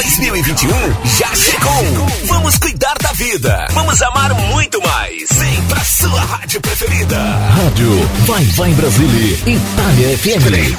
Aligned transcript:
2021 0.00 0.70
já 1.18 1.34
chegou. 1.34 2.06
Vamos 2.24 2.56
cuidar 2.56 2.94
da 3.02 3.12
vida. 3.12 3.66
Vamos 3.72 4.00
amar 4.00 4.32
muito 4.32 4.80
mais. 4.80 5.28
Vem 5.32 5.62
pra 5.64 5.80
sua 5.80 6.20
rádio 6.20 6.58
preferida. 6.62 7.18
Rádio 7.18 8.08
Vai 8.24 8.44
Vai 8.44 8.72
Brasília, 8.72 9.36
Itália 9.46 10.18
FM. 10.18 10.44
3, 10.46 10.76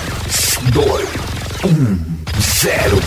2, 0.73 1.09
1, 1.65 1.97
0. 2.39 3.01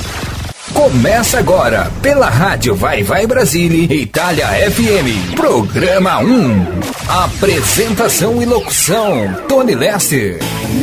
Começa 0.72 1.38
agora 1.38 1.90
pela 2.00 2.28
Rádio 2.28 2.76
Vai 2.76 3.02
Vai 3.02 3.26
Brasília, 3.26 3.92
Itália 3.92 4.46
FM. 4.70 5.34
Programa 5.34 6.20
1. 6.20 6.66
Apresentação 7.08 8.40
e 8.40 8.44
locução: 8.44 9.34
Tony 9.48 9.74
Lester. 9.74 10.38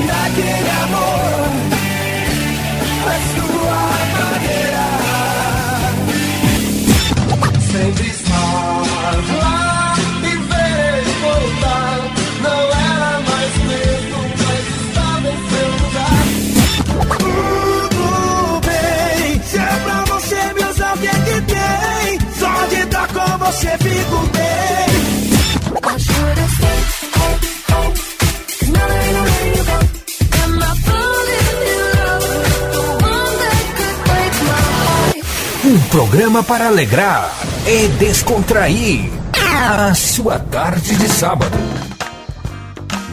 Naquele 0.05 0.69
amor, 0.83 1.20
você 23.51 23.67
fico 23.79 24.17
bem. 24.31 24.41
I 25.83 25.99
should 25.99 26.39
have 26.39 26.51
stayed. 26.53 26.85
Cause 28.47 28.71
now 28.71 28.87
there 28.87 29.01
ain't 29.01 29.13
no 29.13 29.23
letting 29.23 29.57
you 29.57 29.63
go. 29.65 29.77
Am 30.43 30.55
I 30.57 30.71
falling 30.87 31.59
in 31.67 31.79
love? 31.97 32.23
The 32.71 32.83
one 33.03 33.35
that 33.43 33.63
could 33.75 33.97
break 34.07 34.33
my 34.47 34.59
heart. 34.79 35.17
Um 35.65 35.79
programa 35.89 36.43
para 36.43 36.67
alegrar 36.67 37.29
e 37.67 37.87
descontrair 37.99 39.11
a 39.43 39.93
sua 39.95 40.39
tarde 40.39 40.95
de 40.95 41.09
sábado. 41.09 41.57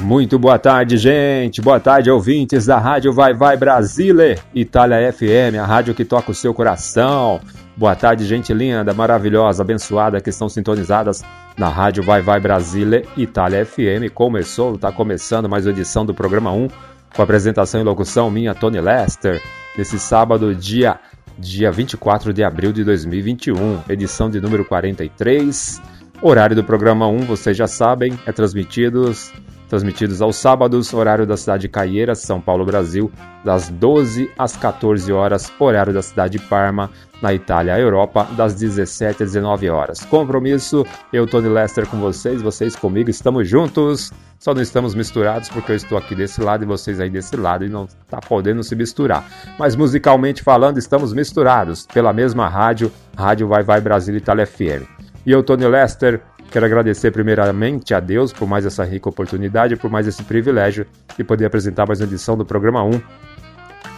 Muito 0.00 0.38
boa 0.38 0.58
tarde, 0.58 0.96
gente. 0.96 1.60
Boa 1.60 1.80
tarde, 1.80 2.10
ouvintes 2.10 2.64
da 2.64 2.78
Rádio 2.78 3.12
Vai 3.12 3.34
Vai 3.34 3.56
Brasile, 3.56 4.38
Itália 4.54 5.12
FM, 5.12 5.58
a 5.60 5.66
rádio 5.66 5.94
que 5.94 6.04
toca 6.04 6.30
o 6.30 6.34
seu 6.34 6.54
coração. 6.54 7.41
Boa 7.78 7.94
tarde, 7.94 8.26
gente 8.26 8.52
linda, 8.52 8.92
maravilhosa, 8.92 9.62
abençoada 9.62 10.20
que 10.20 10.30
estão 10.30 10.48
sintonizadas 10.48 11.22
na 11.56 11.68
Rádio 11.68 12.02
Vai 12.02 12.20
Vai 12.20 12.40
Brasile, 12.40 13.06
Itália 13.16 13.64
FM. 13.64 14.12
Começou, 14.12 14.74
está 14.74 14.90
começando 14.90 15.48
mais 15.48 15.64
uma 15.64 15.70
edição 15.70 16.04
do 16.04 16.12
programa 16.12 16.50
1, 16.50 16.66
com 17.14 17.22
apresentação 17.22 17.80
e 17.80 17.84
locução 17.84 18.28
minha, 18.32 18.52
Tony 18.52 18.80
Lester, 18.80 19.40
nesse 19.76 19.96
sábado, 19.96 20.56
dia, 20.56 20.98
dia 21.38 21.70
24 21.70 22.32
de 22.32 22.42
abril 22.42 22.72
de 22.72 22.82
2021, 22.82 23.82
edição 23.88 24.28
de 24.28 24.40
número 24.40 24.64
43. 24.64 25.80
Horário 26.20 26.56
do 26.56 26.64
programa 26.64 27.06
1, 27.06 27.18
vocês 27.26 27.56
já 27.56 27.68
sabem, 27.68 28.18
é 28.26 28.32
transmitidos 28.32 29.32
transmitidos 29.69 30.22
aos 30.22 30.36
sábados, 30.36 30.92
horário 30.92 31.27
da 31.27 31.36
cidade 31.36 31.62
de 31.62 31.69
Caieiras, 31.69 32.20
São 32.20 32.41
Paulo, 32.41 32.64
Brasil, 32.64 33.11
das 33.44 33.69
12 33.69 34.30
às 34.38 34.56
14 34.56 35.12
horas, 35.12 35.52
horário 35.58 35.92
da 35.92 36.02
cidade 36.02 36.38
de 36.38 36.44
Parma, 36.44 36.91
na 37.20 37.34
Itália, 37.34 37.78
Europa, 37.78 38.28
das 38.36 38.55
17 38.55 39.25
às 39.25 39.33
19 39.33 39.69
horas. 39.69 40.00
Compromisso, 40.05 40.86
eu, 41.12 41.27
Tony 41.27 41.48
Lester, 41.48 41.86
com 41.86 41.98
vocês, 41.98 42.41
vocês 42.41 42.77
comigo, 42.77 43.10
estamos 43.10 43.48
juntos, 43.48 44.12
só 44.38 44.55
não 44.55 44.62
estamos 44.62 44.94
misturados 44.94 45.48
porque 45.48 45.72
eu 45.72 45.77
estou 45.77 45.98
aqui 45.98 46.14
desse 46.14 46.41
lado 46.41 46.62
e 46.62 46.66
vocês 46.66 47.00
aí 47.00 47.10
desse 47.10 47.36
lado 47.36 47.64
e 47.64 47.69
não 47.69 47.84
está 47.84 48.19
podendo 48.20 48.62
se 48.62 48.77
misturar. 48.77 49.25
Mas 49.58 49.75
musicalmente 49.75 50.42
falando, 50.42 50.78
estamos 50.78 51.12
misturados 51.12 51.86
pela 51.86 52.12
mesma 52.12 52.48
rádio, 52.48 52.92
Rádio 53.16 53.48
Vai 53.48 53.62
Vai 53.64 53.80
Brasil 53.80 54.16
Itália 54.16 54.47
FM. 54.47 54.86
E 55.27 55.32
eu, 55.32 55.42
Tony 55.42 55.66
Lester, 55.66 56.22
Quero 56.50 56.64
agradecer 56.64 57.10
primeiramente 57.10 57.92
a 57.92 58.00
Deus 58.00 58.32
por 58.32 58.48
mais 58.48 58.64
essa 58.64 58.82
rica 58.82 59.08
oportunidade, 59.08 59.76
por 59.76 59.91
mais 59.91 60.06
esse 60.06 60.22
privilégio 60.22 60.86
de 61.16 61.22
poder 61.22 61.44
apresentar 61.44 61.86
mais 61.86 62.00
uma 62.00 62.06
edição 62.06 62.36
do 62.36 62.44
programa 62.44 62.82
1 62.82 63.00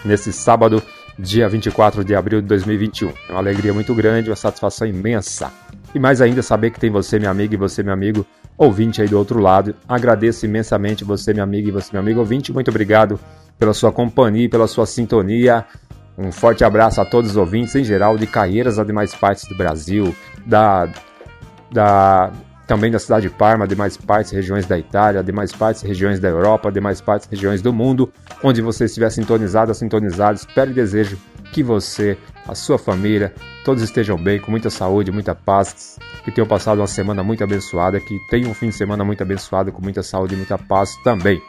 nesse 0.05 0.33
sábado, 0.33 0.83
dia 1.16 1.49
24 1.49 2.05
de 2.05 2.15
abril 2.15 2.41
de 2.41 2.49
2021. 2.49 3.09
É 3.28 3.33
uma 3.33 3.38
alegria 3.38 3.72
muito 3.72 3.94
grande, 3.94 4.31
uma 4.31 4.37
satisfação 4.37 4.87
imensa. 4.87 5.53
E 5.94 5.99
mais 5.99 6.21
ainda 6.21 6.43
saber 6.43 6.71
que 6.71 6.81
tem 6.81 6.91
você, 6.91 7.19
minha 7.19 7.31
amiga, 7.31 7.55
e 7.55 7.56
você, 7.56 7.83
meu 7.83 7.93
amigo, 7.93 8.27
ouvinte 8.59 9.00
aí 9.00 9.09
do 9.09 9.19
outro 9.19 9.38
lado. 9.38 9.75
Agradeço 9.88 10.44
imensamente 10.44 11.05
você, 11.05 11.32
minha 11.32 11.44
amiga, 11.44 11.69
e 11.69 11.72
você, 11.72 11.91
meu 11.93 12.00
amigo 12.00 12.21
ouvinte. 12.21 12.53
Muito 12.53 12.69
obrigado 12.69 13.19
pela 13.59 13.72
sua 13.72 13.93
companhia, 13.93 14.49
pela 14.49 14.67
sua 14.67 14.87
sintonia. 14.87 15.65
Um 16.19 16.32
forte 16.32 16.65
abraço 16.65 17.00
a 17.00 17.05
todos 17.05 17.31
os 17.31 17.37
ouvintes 17.37 17.77
em 17.77 17.84
geral 17.84 18.19
de 18.19 18.27
Caieiras 18.27 18.78
a 18.78 18.84
demais 18.84 19.15
partes 19.15 19.49
do 19.49 19.56
Brasil, 19.56 20.15
da 20.44 20.88
da 21.72 22.32
também 22.70 22.88
da 22.88 23.00
cidade 23.00 23.28
de 23.28 23.34
Parma, 23.34 23.66
demais 23.66 23.97
partes, 23.97 24.31
regiões 24.31 24.64
da 24.64 24.78
Itália, 24.78 25.25
demais 25.25 25.50
partes, 25.50 25.82
regiões 25.82 26.20
da 26.20 26.28
Europa, 26.28 26.70
demais 26.70 27.00
partes, 27.00 27.28
regiões 27.28 27.60
do 27.60 27.72
mundo, 27.72 28.12
onde 28.44 28.62
você 28.62 28.84
estiver 28.84 29.10
sintonizado, 29.10 29.75
sintonizado, 29.75 30.36
espero 30.36 30.70
e 30.70 30.75
desejo 30.75 31.19
que 31.53 31.64
você, 31.64 32.16
a 32.47 32.54
sua 32.54 32.78
família, 32.78 33.34
todos 33.64 33.82
estejam 33.82 34.16
bem, 34.16 34.41
com 34.41 34.53
muita 34.53 34.70
saúde, 34.70 35.10
muita 35.10 35.34
paz, 35.34 35.98
que 36.25 36.31
tenham 36.31 36.47
passado 36.47 36.78
uma 36.78 36.86
semana 36.86 37.25
muito 37.25 37.42
abençoada, 37.42 37.98
que 37.98 38.16
tenham 38.31 38.52
um 38.52 38.54
fim 38.54 38.69
de 38.69 38.76
semana 38.76 39.04
muito 39.04 39.20
abençoado, 39.20 39.72
com 39.72 39.82
muita 39.82 40.04
saúde 40.04 40.34
e 40.34 40.37
muita 40.37 40.56
paz 40.56 40.94
também. 41.02 41.42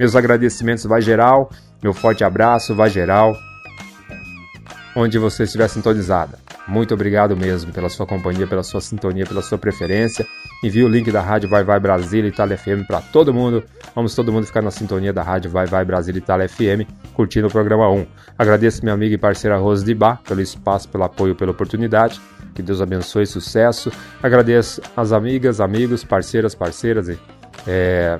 Meus 0.00 0.16
agradecimentos 0.16 0.84
vai 0.84 1.02
geral, 1.02 1.50
meu 1.82 1.92
forte 1.92 2.24
abraço 2.24 2.74
vai 2.74 2.88
geral, 2.88 3.36
onde 4.96 5.18
você 5.18 5.42
estiver 5.42 5.68
sintonizada. 5.68 6.41
Muito 6.72 6.94
obrigado 6.94 7.36
mesmo 7.36 7.70
pela 7.70 7.90
sua 7.90 8.06
companhia, 8.06 8.46
pela 8.46 8.62
sua 8.62 8.80
sintonia, 8.80 9.26
pela 9.26 9.42
sua 9.42 9.58
preferência. 9.58 10.26
Envie 10.64 10.82
o 10.82 10.88
link 10.88 11.12
da 11.12 11.20
Rádio 11.20 11.46
Vai 11.46 11.62
Vai 11.62 11.78
Brasília 11.78 12.26
Itália 12.26 12.56
FM 12.56 12.86
para 12.86 13.02
todo 13.02 13.30
mundo. 13.30 13.62
Vamos 13.94 14.14
todo 14.14 14.32
mundo 14.32 14.46
ficar 14.46 14.62
na 14.62 14.70
sintonia 14.70 15.12
da 15.12 15.22
Rádio 15.22 15.50
Vai 15.50 15.66
Vai 15.66 15.84
Brasília 15.84 16.18
Itália 16.18 16.48
FM, 16.48 16.88
curtindo 17.12 17.46
o 17.46 17.50
programa 17.50 17.90
1. 17.90 18.06
Agradeço 18.38 18.82
minha 18.82 18.94
amiga 18.94 19.14
e 19.14 19.18
parceira 19.18 19.58
Rose 19.58 19.84
de 19.84 19.92
Bar 19.94 20.22
pelo 20.26 20.40
espaço, 20.40 20.88
pelo 20.88 21.04
apoio, 21.04 21.36
pela 21.36 21.50
oportunidade. 21.50 22.18
Que 22.54 22.62
Deus 22.62 22.80
abençoe, 22.80 23.26
sucesso. 23.26 23.92
Agradeço 24.22 24.80
as 24.96 25.12
amigas, 25.12 25.60
amigos, 25.60 26.02
parceiras, 26.02 26.54
parceiras 26.54 27.06
e 27.06 27.18
é, 27.66 28.18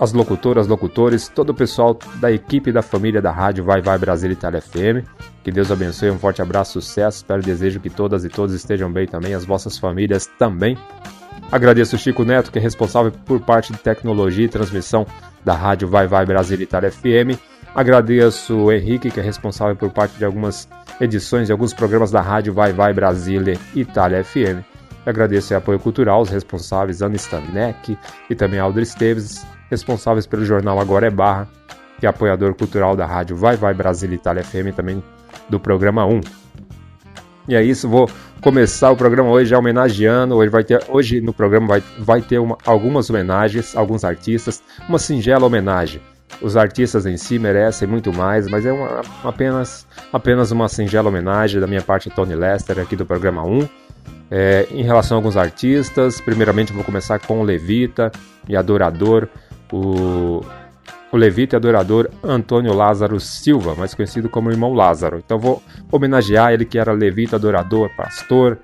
as 0.00 0.12
locutoras, 0.12 0.66
locutores, 0.66 1.28
todo 1.28 1.50
o 1.50 1.54
pessoal 1.54 1.96
da 2.16 2.32
equipe 2.32 2.72
da 2.72 2.82
família 2.82 3.22
da 3.22 3.30
rádio 3.30 3.62
Vai 3.62 3.80
Vai 3.80 3.96
Brasil 3.96 4.32
Itália 4.32 4.60
FM. 4.60 5.06
Que 5.44 5.52
Deus 5.52 5.70
abençoe, 5.70 6.10
um 6.10 6.18
forte 6.18 6.40
abraço, 6.40 6.80
sucesso. 6.80 7.18
Espero 7.18 7.42
e 7.42 7.44
desejo 7.44 7.78
que 7.78 7.90
todas 7.90 8.24
e 8.24 8.30
todos 8.30 8.54
estejam 8.54 8.90
bem 8.90 9.06
também, 9.06 9.34
as 9.34 9.44
vossas 9.44 9.76
famílias 9.76 10.26
também. 10.38 10.76
Agradeço 11.52 11.96
o 11.96 11.98
Chico 11.98 12.24
Neto, 12.24 12.50
que 12.50 12.58
é 12.58 12.62
responsável 12.62 13.12
por 13.12 13.38
parte 13.40 13.70
de 13.70 13.78
tecnologia 13.78 14.46
e 14.46 14.48
transmissão 14.48 15.06
da 15.44 15.52
rádio 15.52 15.86
Vai 15.86 16.06
Vai 16.06 16.24
Brasil 16.24 16.58
Itália 16.62 16.90
FM. 16.90 17.38
Agradeço 17.74 18.56
o 18.56 18.72
Henrique, 18.72 19.10
que 19.10 19.20
é 19.20 19.22
responsável 19.22 19.76
por 19.76 19.90
parte 19.90 20.16
de 20.16 20.24
algumas 20.24 20.66
edições 20.98 21.48
de 21.48 21.52
alguns 21.52 21.74
programas 21.74 22.10
da 22.10 22.22
rádio 22.22 22.54
Vai 22.54 22.72
Vai 22.72 22.94
Brasília 22.94 23.58
Itália 23.74 24.24
FM. 24.24 24.64
Agradeço 25.04 25.52
o 25.52 25.56
apoio 25.58 25.78
cultural, 25.78 26.22
os 26.22 26.30
responsáveis 26.30 27.02
Ana 27.02 27.16
Stanek 27.16 27.98
e 28.30 28.34
também 28.34 28.58
Aldo 28.58 28.80
Esteves, 28.80 29.46
responsáveis 29.68 30.26
pelo 30.26 30.46
jornal 30.46 30.80
Agora 30.80 31.06
é 31.06 31.10
Barra, 31.10 31.46
que 32.00 32.06
é 32.06 32.08
apoiador 32.08 32.54
cultural 32.54 32.96
da 32.96 33.04
rádio 33.04 33.36
Vai 33.36 33.56
Vai 33.56 33.74
Brasil 33.74 34.10
Itália 34.10 34.42
FM 34.42 34.74
também 34.74 35.02
do 35.48 35.58
programa 35.58 36.04
1. 36.06 36.20
E 37.48 37.54
é 37.54 37.62
isso, 37.62 37.88
vou 37.88 38.08
começar 38.40 38.90
o 38.90 38.96
programa 38.96 39.30
hoje 39.30 39.54
homenageando. 39.54 40.34
Hoje, 40.34 40.50
vai 40.50 40.64
ter, 40.64 40.82
hoje 40.88 41.20
no 41.20 41.32
programa 41.32 41.66
vai, 41.66 41.82
vai 41.98 42.22
ter 42.22 42.38
uma, 42.38 42.56
algumas 42.64 43.08
homenagens, 43.10 43.76
alguns 43.76 44.04
artistas, 44.04 44.62
uma 44.88 44.98
singela 44.98 45.44
homenagem. 45.44 46.00
Os 46.40 46.56
artistas 46.56 47.06
em 47.06 47.16
si 47.16 47.38
merecem 47.38 47.86
muito 47.86 48.12
mais, 48.12 48.48
mas 48.48 48.66
é 48.66 48.72
uma, 48.72 49.02
apenas, 49.22 49.86
apenas 50.12 50.50
uma 50.50 50.68
singela 50.68 51.08
homenagem 51.08 51.60
da 51.60 51.66
minha 51.66 51.82
parte, 51.82 52.10
Tony 52.10 52.34
Lester, 52.34 52.78
aqui 52.78 52.96
do 52.96 53.06
programa 53.06 53.44
1. 53.44 53.68
É, 54.30 54.66
em 54.70 54.82
relação 54.82 55.16
a 55.16 55.18
alguns 55.18 55.36
artistas, 55.36 56.20
primeiramente 56.20 56.72
vou 56.72 56.82
começar 56.82 57.18
com 57.18 57.40
o 57.40 57.42
Levita 57.42 58.10
e 58.48 58.56
adorador, 58.56 59.28
o, 59.70 60.40
o 61.14 61.16
Levita 61.16 61.54
e 61.54 61.58
adorador 61.58 62.10
Antônio 62.24 62.74
Lázaro 62.74 63.20
Silva, 63.20 63.76
mais 63.76 63.94
conhecido 63.94 64.28
como 64.28 64.50
Irmão 64.50 64.74
Lázaro. 64.74 65.22
Então 65.24 65.38
vou 65.38 65.62
homenagear 65.92 66.52
ele 66.52 66.64
que 66.64 66.76
era 66.76 66.92
Levita, 66.92 67.36
adorador, 67.36 67.88
pastor. 67.96 68.58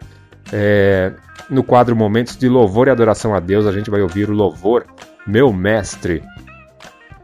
É, 0.52 1.12
no 1.48 1.62
quadro 1.62 1.94
Momentos 1.94 2.36
de 2.36 2.48
Louvor 2.48 2.88
e 2.88 2.90
Adoração 2.90 3.36
a 3.36 3.38
Deus, 3.38 3.66
a 3.66 3.72
gente 3.72 3.88
vai 3.88 4.02
ouvir 4.02 4.28
o 4.28 4.32
louvor 4.32 4.84
Meu 5.24 5.52
Mestre, 5.52 6.24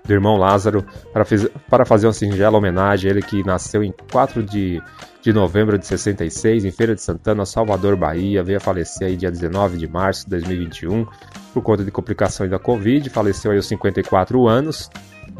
do 0.04 0.12
irmão 0.12 0.36
Lázaro, 0.36 0.86
para, 1.12 1.24
fiz, 1.24 1.48
para 1.68 1.84
fazer 1.84 2.06
uma 2.06 2.12
singela 2.12 2.56
homenagem 2.56 3.10
a 3.10 3.12
ele 3.12 3.20
que 3.20 3.42
nasceu 3.42 3.82
em 3.82 3.92
4 4.12 4.44
de, 4.44 4.80
de 5.20 5.32
novembro 5.32 5.76
de 5.76 5.88
66, 5.88 6.64
em 6.64 6.70
Feira 6.70 6.94
de 6.94 7.02
Santana, 7.02 7.44
Salvador, 7.44 7.96
Bahia, 7.96 8.44
veio 8.44 8.58
a 8.58 8.60
falecer 8.60 9.08
aí 9.08 9.16
dia 9.16 9.32
19 9.32 9.76
de 9.76 9.88
março 9.88 10.22
de 10.22 10.30
2021, 10.30 11.04
por 11.52 11.62
conta 11.64 11.84
de 11.84 11.90
complicações 11.90 12.48
da 12.48 12.60
Covid, 12.60 13.10
faleceu 13.10 13.50
aí 13.50 13.56
aos 13.56 13.66
54 13.66 14.46
anos, 14.46 14.88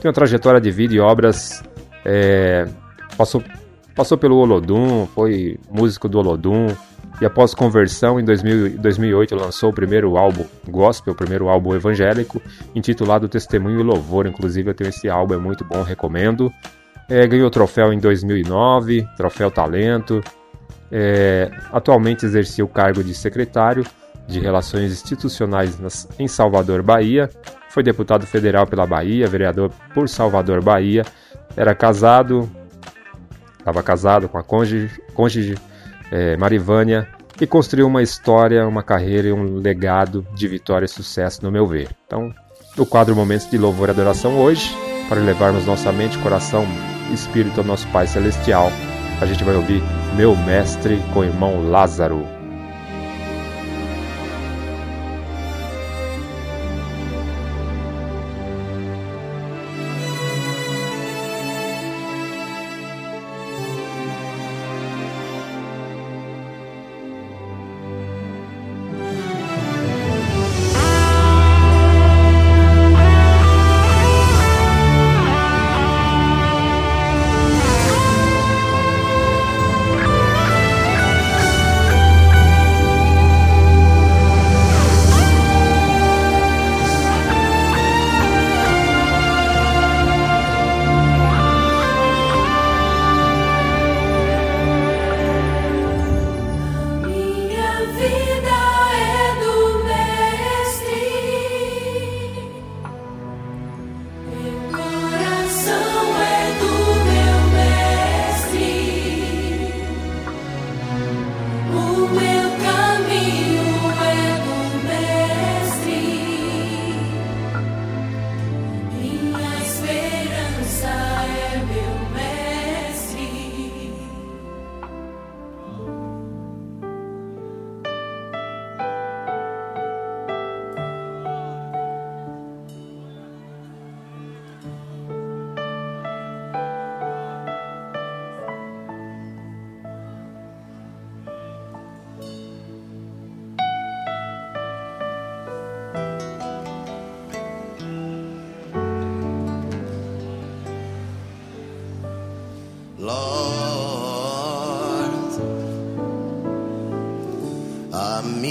tem 0.01 0.09
uma 0.09 0.13
trajetória 0.15 0.61
de 0.61 0.71
vida 0.71 0.95
e 0.95 1.01
obras, 1.01 1.63
é, 2.05 2.67
passou 3.17 3.43
Passou 3.95 4.19
pelo 4.19 4.37
Olodum, 4.37 5.07
foi 5.07 5.59
músico 5.71 6.07
do 6.07 6.19
Olodum. 6.19 6.67
E 7.19 7.25
após 7.25 7.55
conversão, 7.55 8.21
em 8.21 8.25
2000 8.27 8.77
2008 8.79 9.35
lançou 9.35 9.71
o 9.71 9.73
primeiro 9.73 10.19
álbum 10.19 10.45
gospel, 10.69 11.15
o 11.15 11.17
primeiro 11.17 11.49
álbum 11.49 11.75
evangélico, 11.75 12.43
intitulado 12.75 13.27
Testemunho 13.27 13.81
e 13.81 13.83
Louvor. 13.83 14.27
Inclusive 14.27 14.69
eu 14.69 14.75
tenho 14.75 14.91
esse 14.91 15.09
álbum, 15.09 15.33
é 15.33 15.39
muito 15.39 15.65
bom, 15.65 15.81
recomendo. 15.83 16.53
É, 17.09 17.27
ganhou 17.27 17.49
troféu 17.49 17.91
em 17.91 17.99
2009, 17.99 19.09
troféu 19.17 19.51
Talento. 19.51 20.21
É, 20.93 21.51
atualmente 21.73 22.27
exercia 22.27 22.63
o 22.63 22.69
cargo 22.69 23.03
de 23.03 23.15
secretário 23.15 23.83
de 24.29 24.41
Relações 24.41 24.93
Institucionais 24.93 25.79
nas- 25.81 26.07
em 26.19 26.29
Salvador, 26.29 26.83
Bahia. 26.83 27.31
Foi 27.77 27.83
deputado 27.83 28.27
federal 28.27 28.67
pela 28.67 28.87
Bahia, 28.87 29.27
vereador 29.27 29.71
por 29.93 30.09
Salvador, 30.09 30.65
Bahia. 30.65 31.05
Era 31.55 31.75
casado, 31.75 32.51
estava 33.59 33.83
casado 33.83 34.31
com 34.31 34.39
a 34.39 34.43
cônjuge, 34.43 34.99
cônjuge 35.13 35.57
é, 36.11 36.39
Marivânia 36.39 37.07
e 37.39 37.47
construiu 37.47 37.87
uma 37.87 38.03
história, 38.03 38.67
uma 38.67 38.83
carreira 38.83 39.29
e 39.29 39.33
um 39.33 39.59
legado 39.59 40.27
de 40.35 40.49
vitória 40.49 40.87
e 40.87 40.89
sucesso, 40.89 41.45
no 41.45 41.53
meu 41.53 41.67
ver. 41.67 41.91
Então, 42.07 42.33
no 42.79 42.87
quadro 42.87 43.15
Momentos 43.15 43.51
de 43.51 43.59
Louvor 43.59 43.89
e 43.89 43.91
Adoração 43.91 44.39
hoje, 44.39 44.75
para 45.07 45.21
levarmos 45.21 45.67
nossa 45.67 45.93
mente, 45.93 46.17
coração 46.21 46.65
e 47.11 47.13
espírito 47.13 47.61
ao 47.61 47.67
nosso 47.67 47.87
Pai 47.89 48.07
Celestial, 48.07 48.73
a 49.21 49.27
gente 49.27 49.45
vai 49.45 49.55
ouvir 49.55 49.83
Meu 50.17 50.35
Mestre 50.35 50.97
com 51.13 51.21
o 51.21 51.25
irmão 51.25 51.69
Lázaro. 51.69 52.36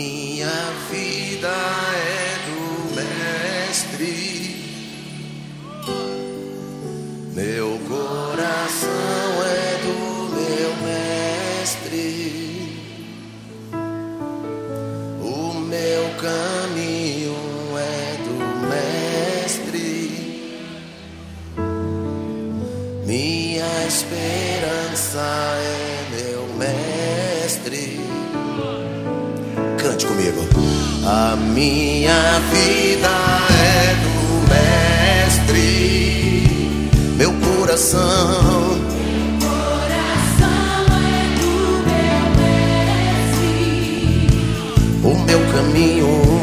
Minha 0.05 0.71
vida 0.91 1.47
é 1.47 2.37
do 2.45 2.95
Mestre, 2.95 4.34
Cante 29.95 30.07
comigo. 30.07 30.45
A 31.05 31.37
minha 31.37 32.39
vida 32.51 33.07
é 33.63 33.95
do 34.03 34.43
mestre. 34.49 35.63
Meu 37.15 37.31
coração 37.31 38.77
Coração 39.39 40.83
é 40.99 41.23
do 41.39 41.55
meu 41.87 42.23
mestre, 43.31 43.55
o 45.01 45.11
meu 45.25 45.39
caminho. 45.53 46.34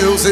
Deus 0.00 0.24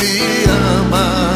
me 0.00 0.44
ama. 0.46 1.27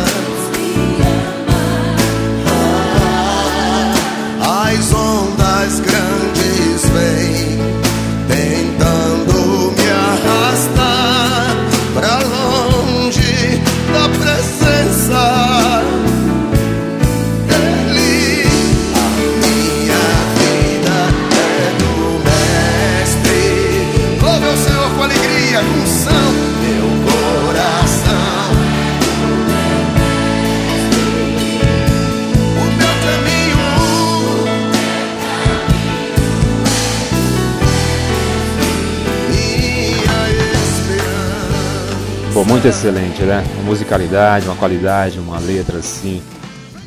Muito 42.63 42.77
excelente, 42.77 43.23
né? 43.23 43.43
Uma 43.57 43.65
musicalidade, 43.65 44.47
uma 44.47 44.55
qualidade, 44.55 45.19
uma 45.19 45.37
letra 45.41 45.79
assim. 45.79 46.23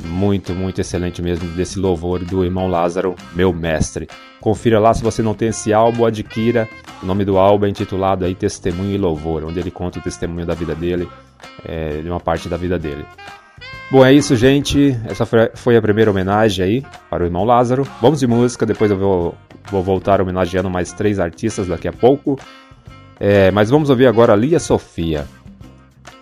Muito, 0.06 0.54
muito 0.54 0.80
excelente 0.80 1.22
mesmo 1.22 1.50
desse 1.50 1.78
louvor 1.78 2.24
do 2.24 2.46
irmão 2.46 2.70
Lázaro, 2.70 3.14
meu 3.34 3.52
mestre. 3.52 4.08
Confira 4.40 4.80
lá 4.80 4.94
se 4.94 5.04
você 5.04 5.22
não 5.22 5.34
tem 5.34 5.50
esse 5.50 5.74
álbum, 5.74 6.06
adquira. 6.06 6.70
O 7.04 7.06
nome 7.06 7.26
do 7.26 7.38
álbum 7.38 7.66
é 7.66 7.70
intitulado 7.70 8.24
aí 8.24 8.34
Testemunho 8.34 8.92
e 8.96 8.98
Louvor, 8.98 9.44
onde 9.44 9.60
ele 9.60 9.70
conta 9.70 10.00
o 10.00 10.02
testemunho 10.02 10.46
da 10.46 10.54
vida 10.54 10.74
dele, 10.74 11.10
é, 11.66 12.00
de 12.02 12.10
uma 12.10 12.22
parte 12.22 12.48
da 12.48 12.56
vida 12.56 12.80
dele. 12.80 13.06
Bom, 13.92 14.06
é 14.06 14.14
isso, 14.14 14.34
gente. 14.38 14.98
Essa 15.04 15.26
foi- 15.26 15.76
a 15.76 15.82
primeira 15.82 16.10
homenagem 16.10 16.64
aí 16.64 16.86
para 17.10 17.22
o 17.22 17.28
irmão 17.28 17.44
Lázaro. 17.44 17.86
Vamos 18.02 18.22
de 18.22 18.28
música, 18.28 18.66
depois 18.66 18.92
eu 18.92 18.98
vou, 18.98 19.36
vou 19.70 19.84
voltar 19.84 20.22
homenageando 20.22 20.70
mais 20.70 20.94
três 20.94 21.20
artistas 21.20 21.68
daqui 21.68 21.90
a 21.90 21.94
pouco. 21.94 22.40
É, 23.20 23.52
mas 23.52 23.70
vamos 23.70 23.90
ouvir 23.90 24.08
agora 24.08 24.32
a 24.32 24.38
Lia 24.38 24.60
Sofia. 24.60 25.26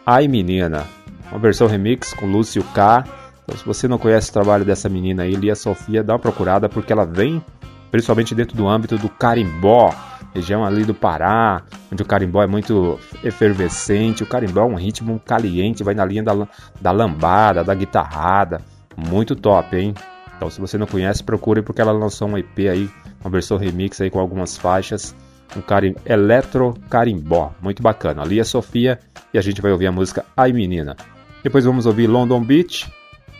Ai 0.06 0.28
Menina, 0.28 0.86
uma 1.32 1.40
versão 1.40 1.66
remix 1.66 2.14
com 2.14 2.26
Lúcio 2.26 2.62
K. 2.74 3.06
Então, 3.44 3.58
se 3.58 3.66
você 3.66 3.88
não 3.88 3.98
conhece 3.98 4.30
o 4.30 4.34
trabalho 4.34 4.66
dessa 4.66 4.90
menina 4.90 5.24
aí, 5.24 5.34
Lia 5.34 5.56
Sofia, 5.56 6.04
dá 6.04 6.14
uma 6.14 6.20
procurada 6.20 6.68
porque 6.68 6.92
ela 6.92 7.06
vem 7.06 7.42
principalmente 7.90 8.36
dentro 8.36 8.58
do 8.58 8.68
âmbito 8.68 8.98
do 8.98 9.08
carimbó, 9.08 9.96
região 10.34 10.66
ali 10.66 10.84
do 10.84 10.94
Pará, 10.94 11.62
onde 11.90 12.04
o 12.04 12.06
carimbó 12.06 12.44
é 12.44 12.48
muito 12.48 13.00
efervescente. 13.24 14.24
O 14.24 14.26
carimbó 14.26 14.62
é 14.62 14.66
um 14.66 14.76
ritmo 14.76 15.22
caliente, 15.24 15.84
vai 15.84 15.94
na 15.94 16.04
linha 16.04 16.24
da, 16.24 16.48
da 16.82 16.92
lambada, 16.92 17.64
da 17.64 17.74
guitarrada. 17.74 18.60
Muito 18.98 19.38
top, 19.38 19.78
hein? 19.78 19.94
Então, 20.36 20.50
se 20.50 20.60
você 20.60 20.78
não 20.78 20.86
conhece, 20.86 21.24
procure 21.24 21.62
porque 21.62 21.80
ela 21.80 21.94
lançou 21.94 22.28
um 22.28 22.38
EP 22.38 22.60
aí, 22.70 22.90
uma 23.22 23.30
versão 23.30 23.58
remix 23.58 24.02
aí 24.02 24.10
com 24.10 24.20
algumas 24.20 24.58
faixas 24.58 25.16
um 25.56 25.62
carim... 25.62 25.96
eletro 26.06 26.74
carimbó, 26.90 27.54
muito 27.62 27.82
bacana. 27.82 28.22
Ali 28.22 28.40
é 28.40 28.44
Sofia 28.44 29.00
e 29.34 29.38
a 29.38 29.42
gente 29.42 29.62
vai 29.62 29.72
ouvir 29.72 29.88
a 29.88 29.92
música 29.92 30.26
Ai 30.36 30.52
Menina. 30.52 30.96
Depois 31.44 31.66
vamos 31.66 31.86
ouvir 31.86 32.08
London 32.08 32.42
Beach, 32.42 32.92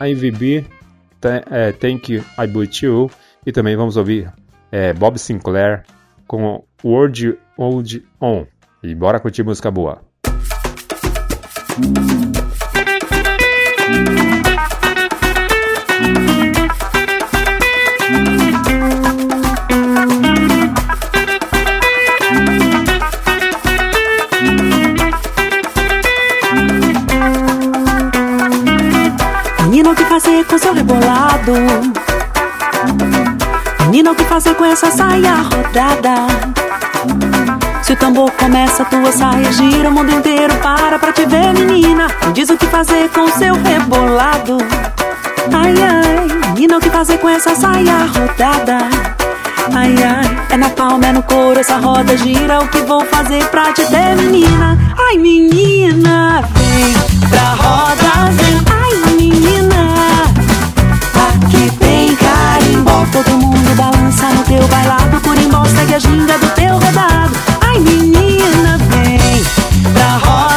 IVB, 0.02 0.66
é, 1.50 1.72
Thank 1.72 2.14
You 2.14 2.24
I 2.38 2.48
But 2.48 2.82
You 2.82 3.10
e 3.46 3.52
também 3.52 3.76
vamos 3.76 3.98
ouvir 3.98 4.32
é, 4.72 4.94
Bob 4.94 5.18
Sinclair 5.18 5.84
com 6.28 6.64
World 6.84 7.38
Old 7.58 8.06
On. 8.20 8.46
E 8.82 8.94
bora 8.94 9.20
curtir 9.20 9.44
música 9.44 9.72
boa. 9.72 10.02
Fazer 30.20 30.46
com 30.46 30.60
seu 30.60 30.76
rebolado? 30.76 31.54
Menina, 33.86 34.12
o 34.12 34.16
que 34.16 34.24
fazer 34.26 34.54
com 34.54 34.64
essa 34.64 34.92
saia 34.92 35.38
rodada? 35.38 36.28
Se 37.82 37.94
o 37.94 37.96
tambor 37.96 38.30
começa, 38.34 38.86
tua 38.86 39.12
saia 39.12 39.52
gira, 39.52 39.90
o 39.90 39.92
mundo 39.92 40.12
inteiro 40.12 40.54
para 40.62 41.00
pra 41.00 41.12
te 41.12 41.26
ver, 41.26 41.52
menina. 41.56 42.08
Me 42.28 42.34
diz 42.34 42.48
o 42.52 42.58
que 42.58 42.68
fazer 42.68 43.10
com 43.10 43.28
seu 43.30 43.56
rebolado. 43.56 44.60
Ai, 45.52 45.74
ai, 45.82 46.28
menina, 46.54 46.78
o 46.78 46.80
que 46.80 46.92
fazer 46.92 47.18
com 47.18 47.28
essa 47.28 47.56
saia 47.56 48.06
rodada? 48.06 48.78
Ai, 49.74 49.96
ai, 49.96 50.46
é 50.52 50.58
na 50.58 50.70
palma, 50.70 51.08
é 51.08 51.12
no 51.12 51.24
couro, 51.24 51.60
essa 51.60 51.78
roda 51.78 52.16
gira. 52.18 52.60
O 52.60 52.68
que 52.68 52.82
vou 52.82 53.04
fazer 53.06 53.44
pra 53.46 53.74
te 53.74 53.84
ter, 53.88 54.16
menina? 54.16 54.78
Ai, 55.08 55.18
menina, 55.18 56.44
vem 56.54 56.94
pra 57.30 57.56
roda, 57.56 58.30
vem. 58.34 58.62
Ai, 58.70 59.12
menina, 59.16 59.63
Todo 63.12 63.38
mundo 63.38 63.76
balança 63.76 64.30
no 64.30 64.44
teu 64.44 64.68
bailado. 64.68 65.22
Curimbó 65.22 65.64
segue 65.66 65.96
a 65.96 66.00
ginga 66.00 66.38
do 66.40 66.50
teu 66.52 66.74
rodado. 66.74 67.34
Ai, 67.62 67.80
menina, 67.80 68.78
vem 68.90 69.44
pra 69.94 70.18
roda, 70.18 70.53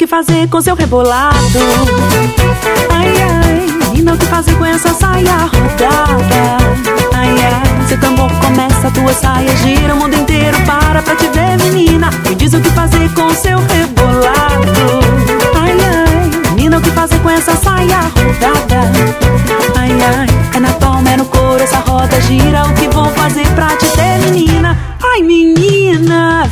que 0.00 0.06
fazer 0.06 0.48
com 0.48 0.62
seu 0.62 0.74
rebolado? 0.74 1.36
Ai, 2.88 3.12
ai, 3.20 3.66
menina, 3.90 4.14
o 4.14 4.16
que 4.16 4.24
fazer 4.24 4.54
com 4.56 4.64
essa 4.64 4.94
saia 4.94 5.30
rodada? 5.40 6.56
Ai, 7.12 7.28
ai, 7.28 7.86
seu 7.86 8.00
tambor 8.00 8.30
começa, 8.40 8.90
tua 8.92 9.12
saia 9.12 9.54
gira, 9.56 9.94
o 9.94 9.98
mundo 9.98 10.14
inteiro 10.14 10.56
para 10.62 11.02
pra 11.02 11.14
te 11.16 11.26
ver, 11.28 11.58
menina. 11.58 12.08
Me 12.26 12.34
diz 12.34 12.54
o 12.54 12.60
que 12.62 12.70
fazer 12.70 13.12
com 13.12 13.28
seu 13.34 13.58
rebolado? 13.58 14.72
Ai, 15.60 15.76
ai, 15.78 16.50
menina, 16.54 16.78
o 16.78 16.80
que 16.80 16.90
fazer 16.92 17.18
com 17.18 17.28
essa 17.28 17.54
saia 17.56 18.00
rodada? 18.00 18.90
Ai, 19.76 19.90
ai, 19.92 20.26
é 20.54 20.60
na 20.60 20.72
palma, 20.72 21.10
é 21.10 21.18
no 21.18 21.26
couro, 21.26 21.62
essa 21.62 21.80
roda 21.80 22.18
gira, 22.22 22.62
o 22.62 22.72
que 22.72 22.88
vou 22.88 23.04
fazer 23.10 23.46
pra 23.48 23.68
te 23.76 23.84
ter, 23.88 24.18
menina? 24.30 24.78
Ai, 25.02 25.22
menina, 25.22 26.48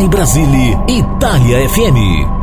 Vai, 0.00 0.08
Brasília, 0.08 0.82
Itália 0.88 1.68
FM. 1.68 2.39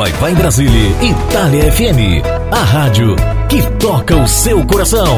Vai 0.00 0.10
Vai 0.12 0.34
Brasília, 0.34 0.96
Itália 1.02 1.70
FM, 1.70 2.24
a 2.50 2.64
rádio 2.64 3.16
que 3.50 3.60
toca 3.72 4.16
o 4.16 4.26
seu 4.26 4.64
coração. 4.64 5.14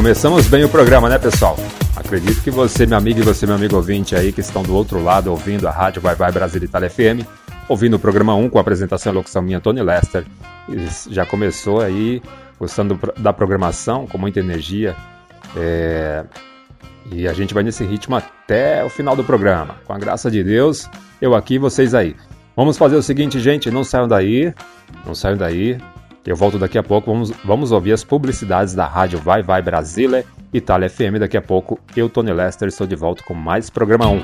Começamos 0.00 0.46
bem 0.46 0.64
o 0.64 0.68
programa, 0.70 1.10
né, 1.10 1.18
pessoal? 1.18 1.58
Acredito 1.94 2.40
que 2.42 2.50
você, 2.50 2.86
meu 2.86 2.96
amigo, 2.96 3.20
e 3.20 3.22
você, 3.22 3.44
meu 3.44 3.54
amigo 3.54 3.76
ouvinte 3.76 4.16
aí, 4.16 4.32
que 4.32 4.40
estão 4.40 4.62
do 4.62 4.74
outro 4.74 5.04
lado 5.04 5.30
ouvindo 5.30 5.68
a 5.68 5.70
Rádio 5.70 6.00
Vai 6.00 6.14
Vai 6.14 6.32
Brasil 6.32 6.64
Itália 6.64 6.88
FM, 6.88 7.22
ouvindo 7.68 7.96
o 7.96 7.98
programa 7.98 8.34
1 8.34 8.48
com 8.48 8.56
a 8.56 8.62
apresentação 8.62 9.12
e 9.12 9.14
locução 9.14 9.42
minha, 9.42 9.60
Tony 9.60 9.82
Lester. 9.82 10.24
Já 11.10 11.26
começou 11.26 11.82
aí 11.82 12.22
gostando 12.58 12.98
da 13.18 13.30
programação, 13.30 14.06
com 14.06 14.16
muita 14.16 14.40
energia. 14.40 14.96
É, 15.54 16.24
E 17.12 17.28
a 17.28 17.34
gente 17.34 17.52
vai 17.52 17.62
nesse 17.62 17.84
ritmo 17.84 18.16
até 18.16 18.82
o 18.82 18.88
final 18.88 19.14
do 19.14 19.22
programa. 19.22 19.74
Com 19.84 19.92
a 19.92 19.98
graça 19.98 20.30
de 20.30 20.42
Deus, 20.42 20.88
eu 21.20 21.34
aqui 21.34 21.58
vocês 21.58 21.94
aí. 21.94 22.16
Vamos 22.56 22.78
fazer 22.78 22.96
o 22.96 23.02
seguinte, 23.02 23.38
gente, 23.38 23.70
não 23.70 23.84
saiam 23.84 24.08
daí, 24.08 24.54
não 25.04 25.14
saiam 25.14 25.36
daí. 25.36 25.78
Eu 26.26 26.36
volto 26.36 26.58
daqui 26.58 26.76
a 26.76 26.82
pouco, 26.82 27.12
vamos, 27.12 27.32
vamos 27.44 27.72
ouvir 27.72 27.92
as 27.92 28.04
publicidades 28.04 28.74
da 28.74 28.86
rádio 28.86 29.18
Vai 29.18 29.42
Vai 29.42 29.62
Brasília, 29.62 30.24
Itália 30.52 30.88
FM. 30.88 31.18
Daqui 31.18 31.36
a 31.36 31.42
pouco, 31.42 31.78
eu, 31.96 32.08
Tony 32.08 32.32
Lester, 32.32 32.68
estou 32.68 32.86
de 32.86 32.96
volta 32.96 33.22
com 33.24 33.34
mais 33.34 33.70
programa 33.70 34.08
1. 34.08 34.22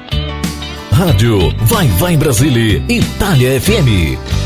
Rádio 0.93 1.39
Vai 1.65 1.87
Vai 1.89 2.17
Brasília, 2.17 2.83
Itália 2.89 3.61
FM. 3.61 4.46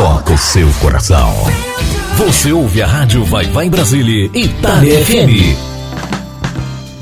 toca 0.00 0.32
o 0.32 0.38
seu 0.38 0.66
coração. 0.80 1.28
Você 2.16 2.50
ouve 2.50 2.80
a 2.80 2.86
rádio 2.86 3.22
Vai 3.22 3.44
Vai 3.44 3.68
Brasília, 3.68 4.30
Itália 4.32 5.04
FM. 5.04 5.54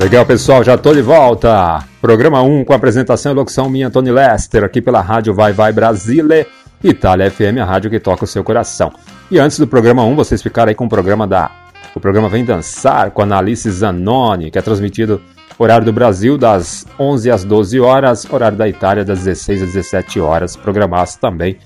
Legal, 0.00 0.26
pessoal, 0.26 0.64
já 0.64 0.76
tô 0.76 0.92
de 0.92 1.00
volta. 1.00 1.78
Programa 2.00 2.42
1 2.42 2.64
com 2.64 2.72
a 2.72 2.76
apresentação 2.76 3.30
e 3.30 3.34
locução 3.36 3.70
minha, 3.70 3.88
Tony 3.88 4.10
Lester, 4.10 4.64
aqui 4.64 4.82
pela 4.82 5.00
rádio 5.00 5.32
Vai 5.32 5.52
Vai 5.52 5.72
Brasília, 5.72 6.44
Itália 6.82 7.30
FM, 7.30 7.60
a 7.62 7.64
rádio 7.64 7.88
que 7.88 8.00
toca 8.00 8.24
o 8.24 8.26
seu 8.26 8.42
coração. 8.42 8.92
E 9.30 9.38
antes 9.38 9.60
do 9.60 9.68
programa 9.68 10.04
1, 10.04 10.16
vocês 10.16 10.42
ficaram 10.42 10.70
aí 10.70 10.74
com 10.74 10.86
o 10.86 10.88
programa 10.88 11.24
da. 11.24 11.52
O 11.94 12.00
programa 12.00 12.28
Vem 12.28 12.44
Dançar 12.44 13.12
com 13.12 13.20
a 13.20 13.24
Analice 13.24 13.70
Zanoni, 13.70 14.50
que 14.50 14.58
é 14.58 14.62
transmitido 14.62 15.22
horário 15.56 15.86
do 15.86 15.92
Brasil 15.92 16.36
das 16.36 16.84
11 16.98 17.30
às 17.30 17.44
12 17.44 17.78
horas, 17.78 18.26
horário 18.28 18.58
da 18.58 18.68
Itália 18.68 19.04
das 19.04 19.20
16 19.20 19.62
às 19.62 19.72
17 19.72 20.18
horas, 20.18 20.56
programaço 20.56 21.20
também. 21.20 21.58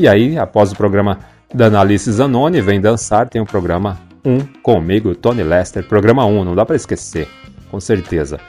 E 0.00 0.08
aí, 0.08 0.38
após 0.38 0.72
o 0.72 0.76
programa 0.76 1.18
da 1.54 1.66
Analice 1.66 2.10
Zanoni, 2.10 2.62
Vem 2.62 2.80
Dançar, 2.80 3.28
tem 3.28 3.38
o 3.38 3.44
programa 3.44 4.00
1 4.24 4.62
comigo, 4.62 5.14
Tony 5.14 5.42
Lester, 5.42 5.86
programa 5.86 6.24
1, 6.24 6.42
não 6.42 6.54
dá 6.54 6.64
para 6.64 6.74
esquecer, 6.74 7.28
com 7.70 7.78
certeza. 7.78 8.40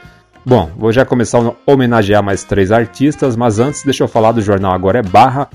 Bom, 0.46 0.70
vou 0.78 0.90
já 0.90 1.04
começar 1.04 1.46
a 1.46 1.52
homenagear 1.70 2.22
mais 2.22 2.42
três 2.42 2.72
artistas, 2.72 3.36
mas 3.36 3.58
antes 3.58 3.84
deixa 3.84 4.02
eu 4.02 4.08
falar 4.08 4.32
do 4.32 4.40
jornal 4.40 4.72
Agora 4.72 5.00
é 5.00 5.02
Barra. 5.02 5.46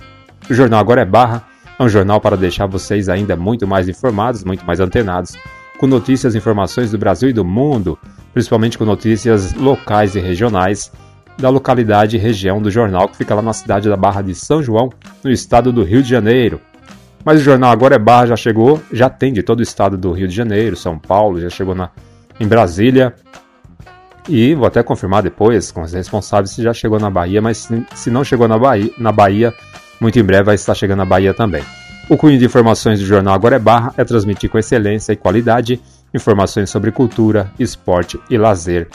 O 0.47 0.53
jornal 0.53 0.79
Agora 0.79 1.01
é 1.01 1.05
Barra 1.05 1.47
é 1.79 1.83
um 1.83 1.89
jornal 1.89 2.21
para 2.21 2.37
deixar 2.37 2.67
vocês 2.67 3.09
ainda 3.09 3.35
muito 3.35 3.65
mais 3.65 3.89
informados, 3.89 4.43
muito 4.43 4.63
mais 4.67 4.79
antenados, 4.79 5.35
com 5.79 5.87
notícias 5.87 6.35
e 6.35 6.37
informações 6.37 6.91
do 6.91 6.99
Brasil 6.99 7.29
e 7.29 7.33
do 7.33 7.43
mundo, 7.43 7.97
principalmente 8.35 8.77
com 8.77 8.85
notícias 8.85 9.51
locais 9.55 10.15
e 10.15 10.19
regionais 10.19 10.91
da 11.37 11.49
localidade 11.49 12.15
e 12.15 12.19
região 12.19 12.61
do 12.61 12.71
jornal 12.71 13.07
que 13.07 13.17
fica 13.17 13.35
lá 13.35 13.41
na 13.41 13.53
cidade 13.53 13.89
da 13.89 13.95
Barra 13.95 14.21
de 14.21 14.33
São 14.33 14.61
João, 14.61 14.89
no 15.23 15.31
estado 15.31 15.71
do 15.71 15.83
Rio 15.83 16.01
de 16.01 16.09
Janeiro. 16.09 16.59
Mas 17.23 17.41
o 17.41 17.43
jornal 17.43 17.71
Agora 17.71 17.95
é 17.95 17.99
Barra 17.99 18.27
já 18.27 18.35
chegou, 18.35 18.81
já 18.91 19.09
tem 19.09 19.33
de 19.33 19.43
todo 19.43 19.59
o 19.59 19.63
estado 19.63 19.97
do 19.97 20.11
Rio 20.11 20.27
de 20.27 20.35
Janeiro, 20.35 20.75
São 20.75 20.97
Paulo, 20.97 21.39
já 21.39 21.49
chegou 21.49 21.75
na, 21.75 21.89
em 22.39 22.47
Brasília. 22.47 23.13
E 24.29 24.53
vou 24.55 24.67
até 24.67 24.83
confirmar 24.83 25.23
depois 25.23 25.71
com 25.71 25.81
os 25.81 25.93
responsáveis 25.93 26.51
se 26.51 26.61
já 26.61 26.73
chegou 26.73 26.99
na 26.99 27.09
Bahia, 27.09 27.41
mas 27.41 27.57
se, 27.57 27.85
se 27.95 28.09
não 28.09 28.23
chegou 28.23 28.47
na 28.47 28.57
Bahia, 28.57 28.91
na 28.97 29.11
Bahia, 29.11 29.53
muito 29.99 30.19
em 30.19 30.23
breve 30.23 30.43
vai 30.43 30.55
estar 30.55 30.75
chegando 30.75 30.99
na 30.99 31.05
Bahia 31.05 31.33
também. 31.33 31.63
O 32.09 32.15
cunho 32.15 32.37
de 32.37 32.45
informações 32.45 32.99
do 32.99 33.05
jornal 33.05 33.33
Agora 33.33 33.57
é 33.57 33.59
Barra 33.59 33.93
é 33.97 34.03
transmitir 34.03 34.49
com 34.49 34.57
excelência 34.57 35.11
e 35.11 35.17
qualidade 35.17 35.81
informações 36.13 36.69
sobre 36.69 36.91
cultura, 36.91 37.51
esporte 37.59 38.19
e 38.29 38.37
lazer. 38.37 38.87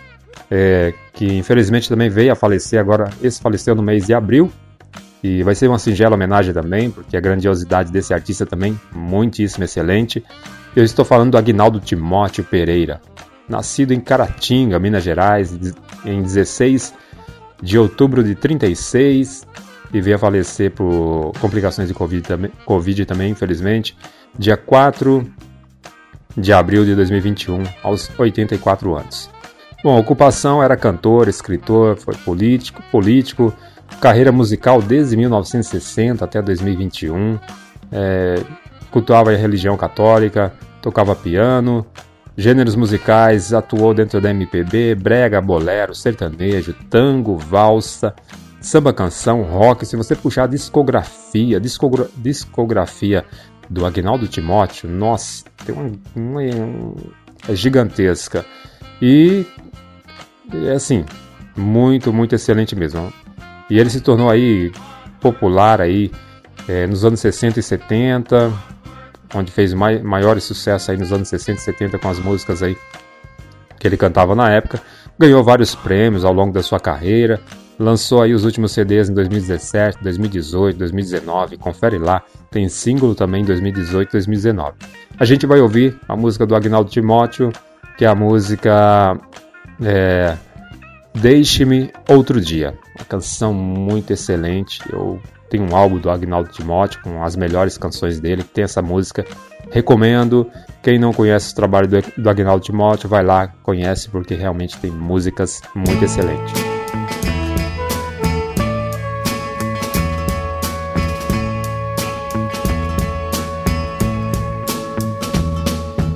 é, 0.52 0.94
que 1.14 1.38
infelizmente 1.38 1.88
também 1.88 2.10
veio 2.10 2.34
a 2.34 2.36
falecer 2.36 2.78
agora, 2.78 3.10
esse 3.24 3.40
faleceu 3.40 3.74
no 3.74 3.82
mês 3.82 4.06
de 4.06 4.14
abril. 4.14 4.52
E 5.24 5.44
vai 5.44 5.56
ser 5.56 5.70
uma 5.70 5.80
singela 5.80 6.16
homenagem 6.16 6.54
também, 6.54 6.92
porque 6.92 7.16
a 7.16 7.22
grandiosidade 7.22 7.90
desse 7.90 8.14
artista 8.14 8.46
também 8.46 8.78
muitíssimo 8.92 9.64
excelente. 9.64 10.22
Eu 10.76 10.84
estou 10.84 11.06
falando 11.06 11.32
do 11.32 11.38
Agnaldo 11.38 11.80
Timóteo 11.80 12.44
Pereira, 12.44 13.00
nascido 13.48 13.94
em 13.94 14.00
Caratinga, 14.00 14.80
Minas 14.80 15.04
Gerais, 15.04 15.58
em 16.06 16.22
16 16.22 16.94
de 17.62 17.78
outubro 17.78 18.24
de 18.24 18.36
36 18.36 19.48
e 19.94 20.02
veio 20.02 20.18
a 20.18 20.20
falecer 20.20 20.72
por 20.72 21.32
complicações 21.40 21.88
de 21.88 21.94
Covid 21.94 22.22
também, 22.22 22.52
COVID 22.66 23.06
também 23.06 23.32
infelizmente, 23.32 23.98
dia 24.38 24.58
4 24.58 25.26
de 26.36 26.54
abril 26.54 26.86
de 26.86 26.94
2021, 26.94 27.64
aos 27.82 28.12
84 28.18 28.96
anos. 28.96 29.30
Bom, 29.84 29.96
a 29.96 30.00
ocupação 30.00 30.62
era 30.62 30.76
cantor, 30.76 31.28
escritor, 31.28 31.96
foi 31.98 32.16
político, 32.16 32.84
político, 32.92 33.54
carreira 34.02 34.32
musical 34.32 34.82
desde 34.82 35.18
1960 35.18 36.24
até 36.24 36.42
2021, 36.42 37.40
é, 37.92 38.36
cultuava 38.92 39.32
a 39.32 39.36
religião 39.36 39.76
católica, 39.78 40.54
tocava 40.82 41.16
piano, 41.16 41.86
gêneros 42.38 42.76
musicais, 42.76 43.52
atuou 43.52 43.96
dentro 43.96 44.22
da 44.22 44.30
MPB, 44.30 44.94
brega, 44.94 45.42
bolero, 45.42 45.96
sertanejo, 45.96 46.74
tango, 46.88 47.36
valsa, 47.36 48.14
samba 48.62 48.94
canção, 48.94 49.42
rock. 49.42 49.86
Se 49.86 49.96
você 49.96 50.16
puxar 50.16 50.44
a 50.44 50.48
discografia, 50.48 51.60
discogra 51.60 52.08
discografia 52.16 53.26
do 53.68 53.86
Agnaldo 53.86 54.28
Timóteo, 54.28 54.88
nossa, 54.88 55.46
tem 55.66 55.74
uma, 55.74 55.92
uma, 56.16 56.44
é 56.44 57.56
gigantesca. 57.56 58.46
E 59.02 59.46
é 60.54 60.74
assim, 60.74 61.04
muito, 61.56 62.14
muito 62.14 62.36
excelente 62.36 62.76
mesmo. 62.76 63.12
E 63.68 63.80
ele 63.80 63.90
se 63.90 64.00
tornou 64.00 64.30
aí 64.30 64.72
popular 65.20 65.82
aí 65.82 66.12
é, 66.68 66.86
nos 66.86 67.04
anos 67.04 67.20
60 67.20 67.60
e 67.60 67.64
70, 67.64 68.54
onde 69.34 69.52
fez 69.52 69.74
mai, 69.74 70.00
maiores 70.00 70.44
sucessos 70.44 70.90
aí 70.90 70.98
nos 70.98 71.12
anos 71.12 71.28
60 71.28 71.60
e 71.60 71.64
70 71.64 72.00
com 72.00 72.10
as 72.10 72.20
músicas 72.20 72.64
aí 72.64 72.78
que 73.80 73.88
ele 73.88 73.98
cantava 73.98 74.36
na 74.36 74.50
época. 74.50 74.82
Ganhou 75.18 75.44
vários 75.44 75.76
prêmios 75.76 76.26
ao 76.26 76.34
longo 76.34 76.54
da 76.54 76.64
sua 76.64 76.80
carreira. 76.80 77.40
Lançou 77.80 78.22
aí 78.22 78.34
os 78.34 78.44
últimos 78.44 78.72
CDs 78.72 79.10
em 79.10 79.14
2017, 79.14 80.00
2018, 80.02 80.78
2019. 80.78 81.58
Confere 81.58 81.98
lá. 81.98 82.24
Tem 82.50 82.68
single 82.68 83.14
também 83.14 83.44
em 83.44 83.46
2018 83.46 84.12
2019. 84.12 84.74
A 85.20 85.26
gente 85.26 85.46
vai 85.46 85.60
ouvir 85.60 86.00
a 86.08 86.16
música 86.16 86.46
do 86.46 86.56
Agnaldo 86.56 86.90
Timóteo, 86.90 87.52
que 87.98 88.06
é 88.06 88.08
a 88.08 88.16
música 88.16 89.20
é, 89.82 90.36
Deixe-me 91.14 91.92
Outro 92.10 92.40
Dia. 92.42 92.78
Uma 92.98 93.06
canção 93.06 93.54
muito 93.54 94.12
excelente. 94.12 94.82
Eu 94.92 95.20
tenho 95.50 95.64
um 95.70 95.76
álbum 95.76 95.98
do 95.98 96.10
Agnaldo 96.10 96.50
Timóteo 96.50 97.02
com 97.02 97.24
as 97.24 97.36
melhores 97.36 97.78
canções 97.78 98.20
dele, 98.20 98.44
que 98.44 98.50
tem 98.50 98.64
essa 98.64 98.82
música 98.82 99.26
Recomendo. 99.70 100.50
Quem 100.82 100.98
não 100.98 101.14
conhece 101.14 101.52
o 101.52 101.56
trabalho 101.56 101.88
do, 101.88 101.98
do 102.18 102.30
Agnaldo 102.30 102.64
Timóteo, 102.64 103.10
vai 103.10 103.24
lá, 103.24 103.48
conhece, 103.64 104.10
porque 104.10 104.34
realmente 104.36 104.78
tem 104.78 104.92
músicas 104.92 105.62
muito 105.76 106.04
excelentes. 106.04 106.54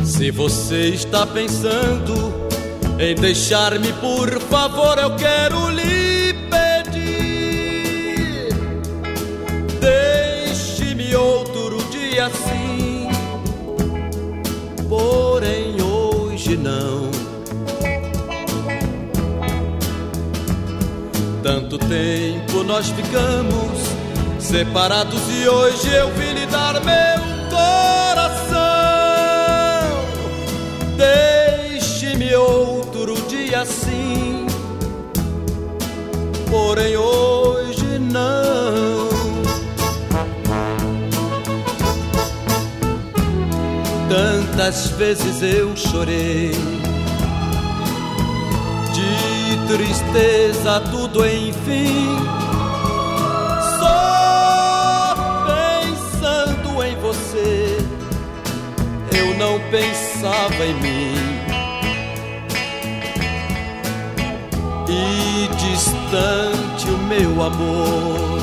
Se 0.04 0.30
você 0.32 0.90
está 0.90 1.26
pensando 1.26 2.14
em 3.00 3.16
deixar-me, 3.16 3.92
por 3.94 4.40
favor, 4.40 4.98
eu 5.00 5.16
quero 5.16 5.70
lhe 5.72 6.01
Deixe-me 9.82 11.16
outro 11.16 11.78
dia 11.90 12.30
sim, 12.30 13.10
porém 14.88 15.82
hoje 15.82 16.56
não. 16.56 17.10
Tanto 21.44 21.80
tempo 21.80 22.64
nós 22.64 22.90
ficamos 22.90 23.82
separados 24.40 25.22
e 25.30 25.50
hoje 25.50 25.88
eu 25.92 26.12
vim 26.12 26.34
lhe 26.34 26.46
dar 26.46 26.74
meu 26.74 27.20
coração. 27.50 28.62
Deixe-me 30.96 32.36
outro 32.36 33.16
dia 33.28 33.66
sim, 33.66 34.46
porém 36.48 36.96
hoje 36.96 37.98
não. 37.98 39.11
Tantas 44.12 44.90
vezes 44.90 45.42
eu 45.42 45.74
chorei 45.74 46.52
de 48.94 49.68
tristeza, 49.74 50.82
tudo 50.92 51.26
enfim. 51.26 52.18
Só 53.80 55.16
pensando 55.48 56.84
em 56.84 56.98
você, 56.98 57.78
eu 59.18 59.38
não 59.38 59.58
pensava 59.72 60.66
em 60.66 60.74
mim. 60.82 61.16
E 64.90 65.48
distante 65.56 66.90
o 66.90 66.98
meu 66.98 67.42
amor 67.42 68.42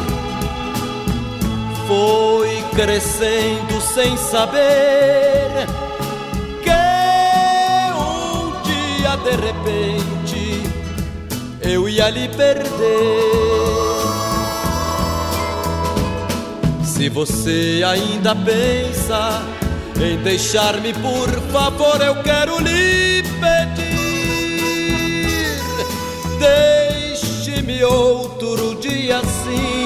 foi 1.87 2.58
crescendo 2.79 3.81
sem 3.81 4.17
saber 4.17 5.67
que 6.63 6.71
um 7.99 8.53
dia 8.63 9.17
de 9.17 9.31
repente 9.31 10.63
eu 11.61 11.89
ia 11.89 12.09
lhe 12.09 12.29
perder. 12.29 12.69
Se 16.85 17.09
você 17.09 17.83
ainda 17.85 18.37
pensa 18.37 19.43
em 20.01 20.17
deixar-me, 20.23 20.93
por 20.93 21.29
favor, 21.51 22.01
eu 22.01 22.23
quero 22.23 22.61
lhe 22.61 23.25
pedir. 23.41 23.89
Deixe-me 26.39 27.83
outro 27.83 28.77
dia 28.77 29.21
sim, 29.25 29.78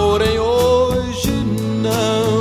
porém 0.00 0.38
hoje 0.38 1.30
não. 1.82 2.39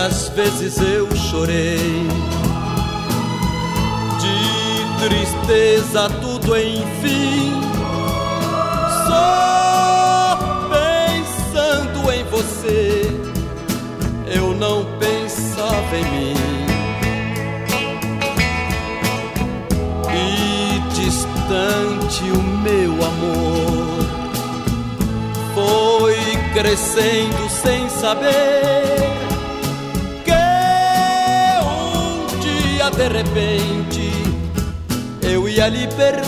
Tantas 0.00 0.30
vezes 0.30 0.78
eu 0.80 1.14
chorei 1.14 1.76
de 4.18 5.06
tristeza, 5.06 6.08
tudo 6.22 6.56
enfim. 6.56 7.52
Só 9.06 10.38
pensando 10.70 12.10
em 12.12 12.24
você, 12.24 13.10
eu 14.34 14.54
não 14.54 14.86
pensava 14.98 15.98
em 15.98 16.04
mim. 16.04 16.34
E 20.14 20.80
distante 20.94 22.24
o 22.24 22.42
meu 22.62 22.92
amor 23.04 23.98
foi 25.54 26.16
crescendo 26.54 27.50
sem 27.50 27.86
saber 27.90 28.79
de 33.00 33.08
repente 33.08 34.12
eu 35.22 35.48
ia 35.48 35.68
lhe 35.68 35.86
perder. 35.86 36.20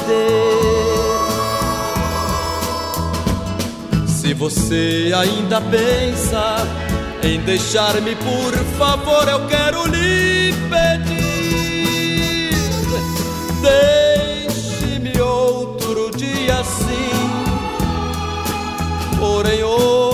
Se 4.07 4.33
você 4.33 5.13
ainda 5.15 5.61
pensa 5.61 6.67
em 7.23 7.39
deixar-me, 7.41 8.17
por 8.17 8.55
favor, 8.79 9.29
eu 9.29 9.47
quero 9.49 9.87
lhe 9.87 10.55
pedir. 10.71 12.53
Deixe-me 13.61 15.21
outro 15.21 16.11
dia 16.17 16.65
sim, 16.65 17.11
porém 19.19 19.63
hoje 19.63 20.12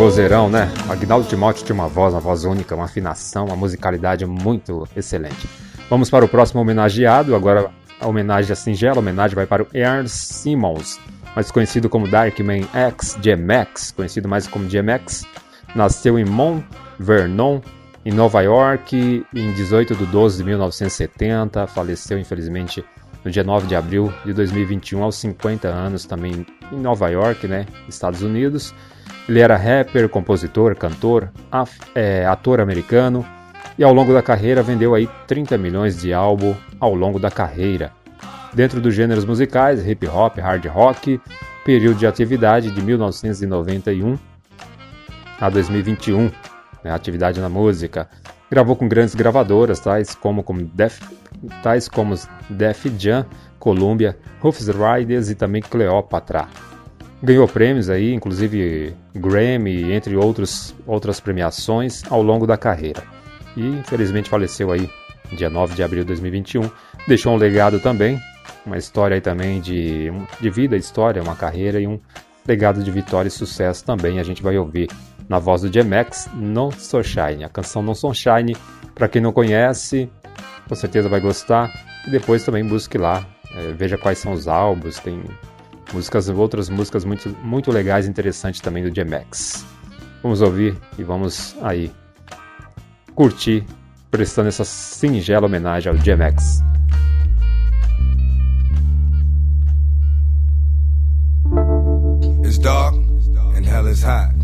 vozeirão, 0.00 0.48
né? 0.48 0.72
Agnaldo 0.88 1.28
Timóteo 1.28 1.62
tinha 1.62 1.74
uma 1.74 1.86
voz, 1.86 2.14
uma 2.14 2.20
voz 2.20 2.46
única, 2.46 2.74
uma 2.74 2.86
afinação, 2.86 3.44
uma 3.44 3.54
musicalidade 3.54 4.24
muito 4.24 4.88
excelente. 4.96 5.46
Vamos 5.90 6.08
para 6.08 6.24
o 6.24 6.28
próximo 6.28 6.58
homenageado, 6.58 7.36
agora 7.36 7.70
a 8.00 8.08
homenagem 8.08 8.50
a 8.50 8.56
singela, 8.56 8.96
a 8.96 9.00
homenagem 9.00 9.34
vai 9.34 9.44
para 9.44 9.62
o 9.62 9.66
Ernst 9.74 10.32
Simmons, 10.32 10.98
mais 11.36 11.50
conhecido 11.50 11.90
como 11.90 12.08
Darkman 12.08 12.66
X, 12.72 13.18
GMX, 13.20 13.92
conhecido 13.92 14.26
mais 14.26 14.46
como 14.46 14.66
GMX, 14.66 15.26
nasceu 15.74 16.18
em 16.18 16.24
Mount 16.24 16.64
Vernon, 16.98 17.60
em 18.02 18.10
Nova 18.10 18.40
York, 18.40 19.26
em 19.34 19.52
18 19.52 19.94
de 19.94 20.06
12 20.06 20.38
de 20.38 20.44
1970, 20.44 21.66
faleceu 21.66 22.18
infelizmente 22.18 22.82
no 23.22 23.30
dia 23.30 23.44
9 23.44 23.66
de 23.66 23.76
abril 23.76 24.10
de 24.24 24.32
2021, 24.32 25.02
aos 25.02 25.16
50 25.16 25.68
anos, 25.68 26.06
também 26.06 26.46
em 26.72 26.80
Nova 26.80 27.10
York, 27.10 27.46
né, 27.46 27.66
Estados 27.86 28.22
Unidos. 28.22 28.74
Ele 29.28 29.40
era 29.40 29.56
rapper, 29.56 30.08
compositor, 30.08 30.74
cantor, 30.74 31.30
é, 31.94 32.26
ator 32.26 32.60
americano 32.60 33.24
e 33.78 33.84
ao 33.84 33.94
longo 33.94 34.12
da 34.12 34.22
carreira 34.22 34.62
vendeu 34.62 34.94
aí 34.94 35.08
30 35.26 35.56
milhões 35.56 36.00
de 36.00 36.12
álbum 36.12 36.54
ao 36.78 36.94
longo 36.94 37.18
da 37.18 37.30
carreira. 37.30 37.92
Dentro 38.52 38.80
dos 38.80 38.94
gêneros 38.94 39.24
musicais, 39.24 39.86
hip 39.86 40.06
hop, 40.06 40.38
hard 40.38 40.66
rock, 40.66 41.20
período 41.64 41.98
de 41.98 42.06
atividade 42.06 42.70
de 42.70 42.82
1991 42.82 44.18
a 45.40 45.48
2021, 45.48 46.30
né, 46.84 46.90
atividade 46.92 47.40
na 47.40 47.48
música. 47.48 48.08
Gravou 48.50 48.74
com 48.74 48.88
grandes 48.88 49.14
gravadoras, 49.14 49.78
tais 49.80 50.14
como, 50.14 50.42
como 50.42 50.64
Def, 50.74 51.00
tais 51.62 51.88
como 51.88 52.14
Def 52.50 52.86
Jam, 52.98 53.24
Columbia, 53.58 54.18
Rufus 54.40 54.68
Riders 54.68 55.30
e 55.30 55.34
também 55.34 55.62
Cleopatra. 55.62 56.48
Ganhou 57.22 57.46
prêmios 57.46 57.90
aí, 57.90 58.14
inclusive 58.14 58.94
Grammy, 59.14 59.92
entre 59.92 60.16
outros, 60.16 60.74
outras 60.86 61.20
premiações 61.20 62.02
ao 62.10 62.22
longo 62.22 62.46
da 62.46 62.56
carreira. 62.56 63.02
E 63.56 63.66
infelizmente 63.66 64.30
faleceu 64.30 64.72
aí 64.72 64.88
dia 65.32 65.50
9 65.50 65.74
de 65.74 65.82
abril 65.82 66.02
de 66.02 66.08
2021. 66.08 66.70
Deixou 67.06 67.34
um 67.34 67.36
legado 67.36 67.78
também, 67.78 68.18
uma 68.64 68.78
história 68.78 69.16
aí 69.16 69.20
também 69.20 69.60
de, 69.60 70.10
de 70.40 70.50
vida, 70.50 70.76
história, 70.76 71.22
uma 71.22 71.36
carreira 71.36 71.78
e 71.78 71.86
um 71.86 72.00
legado 72.46 72.82
de 72.82 72.90
vitória 72.90 73.28
e 73.28 73.30
sucesso 73.30 73.84
também. 73.84 74.18
A 74.18 74.22
gente 74.22 74.42
vai 74.42 74.56
ouvir 74.56 74.88
na 75.28 75.38
voz 75.38 75.60
do 75.60 75.72
Jemex, 75.72 76.28
No 76.34 76.72
Sunshine. 76.72 77.44
A 77.44 77.48
canção 77.50 77.82
No 77.82 77.94
Sunshine, 77.94 78.56
para 78.94 79.08
quem 79.08 79.20
não 79.20 79.32
conhece, 79.32 80.10
com 80.66 80.74
certeza 80.74 81.08
vai 81.08 81.20
gostar. 81.20 81.70
E 82.06 82.10
depois 82.10 82.42
também 82.44 82.64
busque 82.64 82.96
lá, 82.96 83.26
eh, 83.54 83.74
veja 83.76 83.98
quais 83.98 84.18
são 84.18 84.32
os 84.32 84.48
álbuns, 84.48 84.98
tem 84.98 85.22
Músicas, 85.92 86.28
outras 86.28 86.68
músicas 86.68 87.04
muito, 87.04 87.28
muito 87.42 87.70
legais 87.70 88.06
e 88.06 88.10
interessantes 88.10 88.60
também 88.60 88.82
do 88.82 88.90
J-Max. 88.90 89.64
Vamos 90.22 90.40
ouvir 90.40 90.76
e 90.98 91.02
vamos 91.02 91.56
aí 91.62 91.90
curtir, 93.14 93.64
prestando 94.10 94.48
essa 94.48 94.64
singela 94.64 95.46
homenagem 95.46 95.90
ao 95.90 95.98
J-Max. 95.98 96.62
It's 102.44 102.58
dark 102.58 102.94
and 103.56 103.64
hell 103.64 103.88
is 103.88 104.02
hot. 104.02 104.34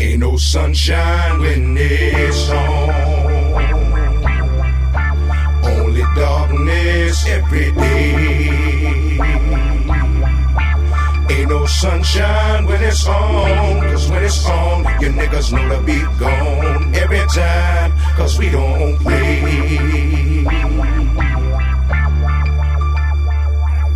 Ain't 0.00 0.18
no 0.18 0.36
sunshine 0.38 1.40
when 1.40 1.76
it's 1.76 2.50
on. 2.50 2.90
Only 5.62 6.02
darkness 6.14 7.26
every 7.26 7.72
day. 7.72 8.53
Ain't 11.44 11.50
no 11.50 11.66
sunshine 11.66 12.64
when 12.64 12.82
it's 12.82 13.06
on. 13.06 13.82
Cause 13.92 14.08
when 14.08 14.24
it's 14.24 14.48
on, 14.48 14.82
your 14.98 15.12
niggas 15.12 15.52
know 15.52 15.68
the 15.68 15.76
beat 15.84 16.08
gone. 16.18 16.94
Every 16.94 17.20
time, 17.36 17.92
cause 18.16 18.38
we 18.38 18.48
don't 18.48 18.96
play. 18.96 19.40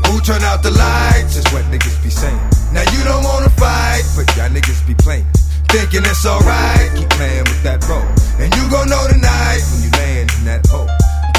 Who 0.04 0.20
turn 0.20 0.42
out 0.44 0.62
the 0.62 0.72
lights 0.76 1.36
is 1.36 1.48
what 1.50 1.64
niggas 1.72 1.96
be 2.04 2.10
saying. 2.10 2.36
Now 2.74 2.84
you 2.92 3.02
don't 3.04 3.24
wanna 3.24 3.48
fight, 3.56 4.04
but 4.14 4.28
y'all 4.36 4.50
niggas 4.50 4.86
be 4.86 4.94
playing. 4.94 5.24
Thinking 5.72 6.04
it's 6.04 6.26
alright, 6.26 6.90
keep 6.96 7.08
playing 7.16 7.44
with 7.44 7.62
that 7.62 7.80
role. 7.88 8.04
And 8.44 8.54
you 8.56 8.68
gon' 8.68 8.90
know 8.90 9.08
tonight 9.08 9.64
when 9.72 9.88
you 9.88 9.90
land 9.96 10.28
in 10.36 10.44
that 10.44 10.66
hole. 10.66 10.90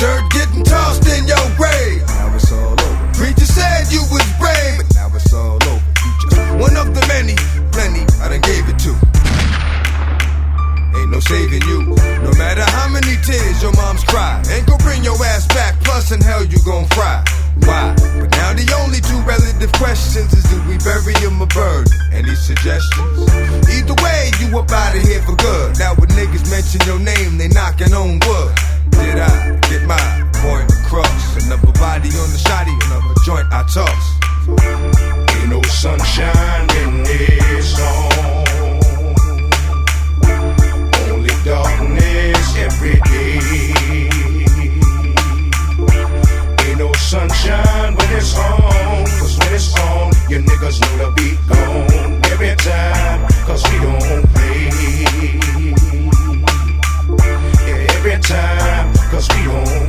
Dirt 0.02 0.26
getting 0.32 0.64
tossed 0.64 1.06
in 1.06 1.28
your 1.28 1.46
grave. 1.54 2.02
Now 2.08 2.34
it's 2.34 2.52
all 2.52 2.74
over. 2.74 3.14
Preacher 3.14 3.46
said 3.46 3.92
you 3.92 4.02
was 4.10 4.26
brave, 4.40 4.82
one 6.60 6.76
of 6.76 6.92
the 6.94 7.04
many, 7.08 7.40
plenty 7.72 8.04
I 8.20 8.28
done 8.28 8.44
gave 8.44 8.68
it 8.68 8.78
to. 8.84 8.92
Ain't 11.00 11.12
no 11.12 11.20
saving 11.24 11.64
you. 11.64 11.96
No 12.20 12.32
matter 12.36 12.68
how 12.76 12.92
many 12.92 13.16
tears 13.24 13.64
your 13.64 13.72
mom's 13.80 14.04
cry. 14.04 14.44
Ain't 14.52 14.68
gon' 14.68 14.78
bring 14.84 15.04
your 15.04 15.16
ass 15.24 15.48
back, 15.48 15.80
plus 15.82 16.12
in 16.12 16.20
hell 16.20 16.44
you 16.44 16.60
gon' 16.68 16.86
fry. 16.92 17.24
Why? 17.64 17.96
But 17.96 18.32
now 18.36 18.52
the 18.54 18.68
only 18.84 19.00
two 19.00 19.20
relative 19.24 19.72
questions 19.80 20.34
is 20.36 20.44
do 20.52 20.60
we 20.68 20.76
bury 20.84 21.16
him 21.24 21.40
or 21.40 21.48
burn? 21.48 21.88
Any 22.12 22.36
suggestions? 22.36 23.24
Either 23.72 23.96
way, 24.04 24.32
you 24.44 24.52
up 24.60 24.70
out 24.72 24.96
of 24.96 25.02
here 25.02 25.24
for 25.24 25.40
good. 25.40 25.80
Now 25.80 25.96
when 25.96 26.12
niggas 26.12 26.52
mention 26.52 26.84
your 26.84 27.00
name, 27.00 27.40
they 27.40 27.48
knocking 27.48 27.94
on 27.96 28.20
wood. 28.28 28.52
Did 29.00 29.16
I 29.16 29.56
get 29.72 29.88
my 29.88 30.04
point 30.44 30.68
across? 30.84 31.40
Another 31.40 31.72
body 31.80 32.12
on 32.20 32.30
the 32.36 32.40
shotty, 32.44 32.76
another 32.92 33.16
joint 33.24 33.48
I 33.52 33.64
toss. 33.72 35.09
Sunshine 35.70 36.68
when 36.68 37.06
it's 37.08 37.80
on. 37.80 38.76
Only 41.10 41.30
darkness 41.46 42.58
every 42.58 43.00
day. 43.00 44.10
Ain't 46.66 46.80
no 46.80 46.92
sunshine 46.94 47.96
when 47.96 48.10
it's 48.18 48.38
on. 48.38 49.06
Cause 49.20 49.38
when 49.40 49.54
it's 49.54 49.80
on, 49.80 50.12
your 50.30 50.42
niggas 50.42 50.82
know 50.82 50.98
the 50.98 51.12
beat 51.16 51.40
gone. 51.48 52.20
Every 52.26 52.56
time, 52.58 53.28
cause 53.46 53.64
we 53.72 53.80
don't 53.80 54.28
play. 54.34 54.70
Yeah, 57.68 57.96
every 57.96 58.20
time, 58.20 58.94
cause 59.12 59.30
we 59.30 59.44
don't 59.46 59.89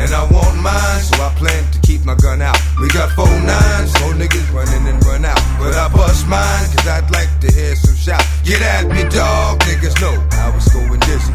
And 0.00 0.14
I 0.16 0.24
want 0.32 0.56
mine, 0.64 1.00
so 1.04 1.20
I 1.20 1.28
plan 1.36 1.62
to 1.72 1.78
keep 1.80 2.04
my 2.06 2.14
gun 2.14 2.40
out. 2.40 2.56
We 2.80 2.88
got 2.88 3.12
four 3.12 3.28
nines, 3.28 3.92
four 4.00 4.16
niggas 4.16 4.48
running 4.50 4.88
and 4.88 5.04
run 5.04 5.26
out. 5.26 5.40
But 5.58 5.76
I 5.76 5.92
bust 5.92 6.26
mine, 6.26 6.64
cause 6.72 6.88
I'd 6.88 7.10
like 7.10 7.28
to 7.40 7.52
hear 7.52 7.76
some 7.76 7.96
shout. 7.96 8.24
Get 8.42 8.62
at 8.62 8.88
me, 8.88 9.04
dog, 9.12 9.60
niggas 9.60 10.00
know 10.00 10.16
how 10.32 10.56
it's 10.56 10.72
going 10.72 11.00
dizzy. 11.00 11.34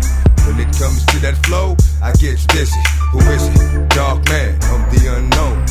When 0.50 0.60
it 0.60 0.74
comes 0.82 1.06
to 1.06 1.20
that 1.20 1.38
flow, 1.46 1.78
I 2.02 2.12
get 2.14 2.42
dizzy. 2.50 2.82
Who 3.12 3.20
is 3.30 3.46
it? 3.54 3.90
Dark 3.90 4.26
man 4.30 4.56
of 4.74 4.82
the 4.90 5.14
unknown. 5.14 5.66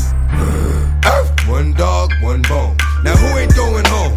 One 1.48 1.74
dog, 1.74 2.10
one 2.22 2.40
bone. 2.42 2.76
Now 3.04 3.14
who 3.14 3.38
ain't 3.38 3.54
going 3.54 3.84
home? 3.84 4.16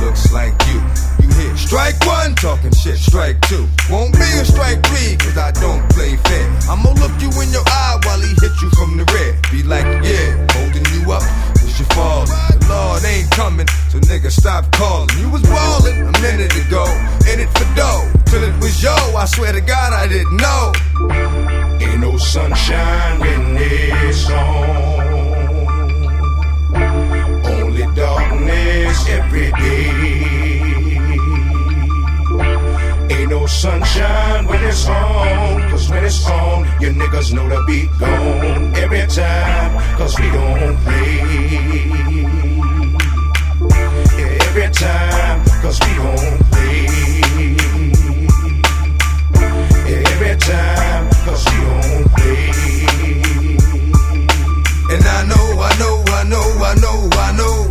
Looks 0.00 0.32
like 0.32 0.54
you. 0.68 0.80
You 1.20 1.28
hit 1.34 1.58
strike 1.58 1.98
one, 2.06 2.34
talking 2.36 2.72
shit, 2.72 2.98
strike 2.98 3.40
two. 3.42 3.66
Won't 3.90 4.14
be 4.14 4.22
a 4.22 4.44
strike 4.44 4.80
three, 4.86 5.16
cause 5.16 5.36
I 5.36 5.50
don't 5.50 5.82
play 5.90 6.16
fair. 6.16 6.46
I'ma 6.70 6.90
look 7.02 7.10
you 7.20 7.28
in 7.42 7.50
your 7.50 7.66
eye 7.66 7.98
while 8.04 8.20
he 8.20 8.28
hit 8.40 8.54
you 8.62 8.70
from 8.78 8.96
the 8.96 9.04
rear. 9.12 9.34
Be 9.50 9.62
like, 9.66 9.84
yeah, 10.06 10.46
holding 10.54 10.86
you 10.94 11.10
up, 11.10 11.22
cause 11.58 11.78
you 11.78 11.84
fall. 11.96 12.26
The 12.26 12.66
Lord 12.68 13.04
ain't 13.04 13.30
coming, 13.32 13.66
so 13.90 13.98
nigga 13.98 14.30
stop 14.30 14.70
calling. 14.72 15.10
You 15.18 15.30
was 15.30 15.42
ballin' 15.42 16.06
a 16.06 16.12
minute 16.22 16.54
ago, 16.54 16.86
in 17.32 17.40
it 17.40 17.50
for 17.58 17.66
dough. 17.74 18.06
Till 18.26 18.42
it 18.44 18.54
was 18.62 18.80
yo, 18.80 18.94
I 19.16 19.24
swear 19.24 19.52
to 19.52 19.60
God 19.60 19.92
I 19.92 20.06
didn't 20.06 20.36
know. 20.36 20.72
Ain't 21.80 22.00
no 22.00 22.16
sunshine 22.18 23.18
when 23.18 23.56
it's 23.58 24.30
on. 24.30 25.07
Darkness 27.98 29.08
every 29.08 29.50
day. 29.50 29.90
Ain't 33.10 33.30
no 33.30 33.44
sunshine 33.46 34.46
when 34.46 34.62
it's 34.62 34.86
on. 34.86 35.68
Cause 35.68 35.90
when 35.90 36.04
it's 36.04 36.24
on, 36.30 36.64
your 36.80 36.92
niggas 36.92 37.32
know 37.32 37.48
the 37.48 37.60
beat 37.66 37.90
gone. 37.98 38.72
Every 38.76 39.04
time, 39.08 39.96
cause 39.98 40.16
we 40.20 40.30
don't 40.30 40.76
play. 40.84 41.16
Yeah, 44.16 44.46
every 44.46 44.70
time, 44.70 45.44
cause 45.60 45.80
we 45.82 45.92
don't 45.98 46.38
play. 46.52 46.86
Yeah, 49.90 50.12
every 50.12 50.36
time, 50.38 51.10
cause 51.26 51.44
we 51.50 51.56
don't 51.66 52.06
play. 52.14 52.46
And 54.94 55.04
I 55.04 55.24
know, 55.30 55.46
I 55.68 55.72
know, 55.80 56.04
I 56.06 56.22
know, 56.30 56.46
I 56.62 56.74
know, 56.80 57.08
I 57.12 57.36
know 57.36 57.67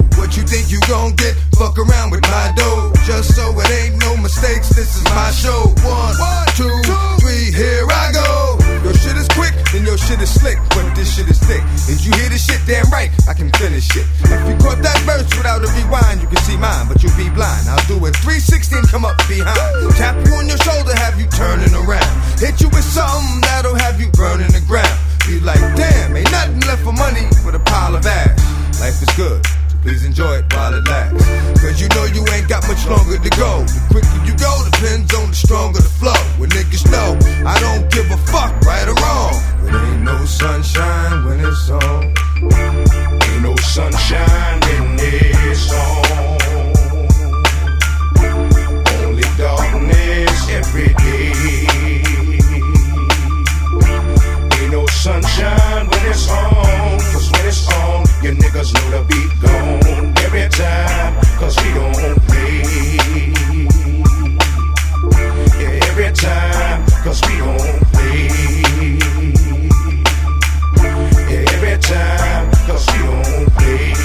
think 0.47 0.71
you 0.71 0.79
gon' 0.87 1.11
get. 1.15 1.35
Fuck 1.59 1.77
around 1.77 2.11
with 2.11 2.23
my 2.23 2.51
dough. 2.55 2.95
Just 3.03 3.35
so 3.35 3.51
it 3.59 3.69
ain't 3.69 3.99
no 3.99 4.15
mistakes, 4.17 4.69
this 4.71 4.95
is 4.95 5.03
my 5.11 5.29
show. 5.31 5.75
One, 5.83 6.15
two, 6.55 6.71
three, 7.19 7.51
here 7.51 7.85
I 7.91 8.11
go. 8.15 8.57
Your 8.83 8.95
shit 8.95 9.19
is 9.19 9.27
quick, 9.35 9.51
and 9.75 9.83
your 9.83 9.97
shit 9.99 10.21
is 10.23 10.31
slick, 10.31 10.57
but 10.71 10.87
this 10.95 11.11
shit 11.15 11.27
is 11.27 11.39
thick. 11.43 11.61
If 11.91 12.07
you 12.07 12.15
hear 12.15 12.29
this 12.31 12.47
shit, 12.47 12.59
damn 12.65 12.87
right, 12.89 13.11
I 13.27 13.33
can 13.33 13.51
finish 13.59 13.91
it. 13.99 14.07
If 14.23 14.41
you 14.47 14.55
caught 14.63 14.79
that 14.79 14.99
verse 15.03 15.27
without 15.35 15.59
a 15.59 15.69
rewind, 15.75 16.23
you 16.23 16.27
can 16.27 16.39
see 16.47 16.55
mine, 16.55 16.87
but 16.87 17.03
you'll 17.03 17.17
be 17.19 17.27
blind. 17.35 17.67
I'll 17.67 17.83
do 17.91 17.99
it 18.07 18.15
360 18.23 18.79
and 18.79 18.87
come 18.87 19.03
up 19.03 19.19
behind. 19.27 19.59
Tap 19.99 20.15
you 20.23 20.33
on 20.39 20.47
your 20.47 20.61
shoulder, 20.63 20.95
have 20.95 21.19
you 21.19 21.27
turning 21.35 21.73
around. 21.75 22.13
Hit 22.39 22.63
you 22.63 22.71
with 22.71 22.87
something 22.87 23.41
that'll 23.43 23.75
have 23.75 23.99
you 23.99 24.07
burning 24.15 24.51
the 24.55 24.63
ground. 24.63 24.95
Be 25.27 25.43
like, 25.43 25.59
damn, 25.75 26.15
ain't 26.15 26.31
nothing 26.31 26.61
left 26.63 26.83
for 26.87 26.95
money 26.95 27.27
but 27.43 27.55
a 27.55 27.59
pile 27.59 27.95
of 27.95 28.05
ash. 28.05 28.39
Life 28.79 29.01
is 29.01 29.11
good, 29.17 29.43
please 29.87 30.03
enjoy 30.03 30.35
it 30.35 30.53
while 30.53 30.73
it 30.73 30.85
lasts. 30.85 31.23
Cause 31.61 31.79
you 31.79 31.87
know 31.95 32.03
you 32.11 32.21
ain't 32.35 32.49
got 32.49 32.67
much 32.67 32.85
longer 32.87 33.17
to 33.17 33.31
go. 33.39 33.63
The 33.63 33.81
quicker 33.87 34.19
you 34.27 34.35
go 34.35 34.51
depends 34.69 35.13
on 35.15 35.29
the 35.29 35.35
stronger 35.35 35.79
the 35.79 35.87
flow. 35.87 36.21
When 36.37 36.49
niggas 36.49 36.91
know, 36.91 37.15
I 37.47 37.57
don't 37.59 37.89
give 37.89 38.11
a 38.11 38.17
fuck, 38.27 38.51
right 38.67 38.87
or 38.87 38.97
wrong. 38.99 39.35
But 39.63 39.75
ain't 39.87 40.03
no 40.03 40.25
sunshine 40.25 41.25
when 41.25 41.39
it's 41.39 41.69
on. 41.69 42.03
Ain't 43.27 43.43
no 43.43 43.55
sunshine 43.55 44.59
when 44.67 44.99
it's 44.99 45.71
on. 45.71 46.35
Only 49.07 49.27
darkness 49.39 50.49
every 50.59 50.91
day. 50.99 51.31
Ain't 54.59 54.71
no 54.71 54.85
sunshine 54.87 55.87
when 55.87 56.03
it's 56.11 56.29
on. 56.29 56.99
Cause 56.99 57.31
when 57.31 57.45
you 58.27 58.33
niggas 58.33 58.73
know 58.73 58.91
to 58.91 59.03
be 59.07 59.21
gone 59.41 60.13
every 60.25 60.49
time, 60.49 61.15
cause 61.39 61.55
we 61.63 61.73
don't 61.73 62.19
play. 62.27 62.61
Yeah, 65.61 65.87
every 65.87 66.11
time, 66.11 66.85
cause 67.03 67.21
we 67.25 67.37
don't 67.37 67.79
play. 67.93 68.27
Yeah, 71.31 71.53
every 71.55 71.77
time, 71.79 72.51
cause 72.67 72.85
we 72.91 72.97
don't 72.99 73.53
play. 73.55 73.96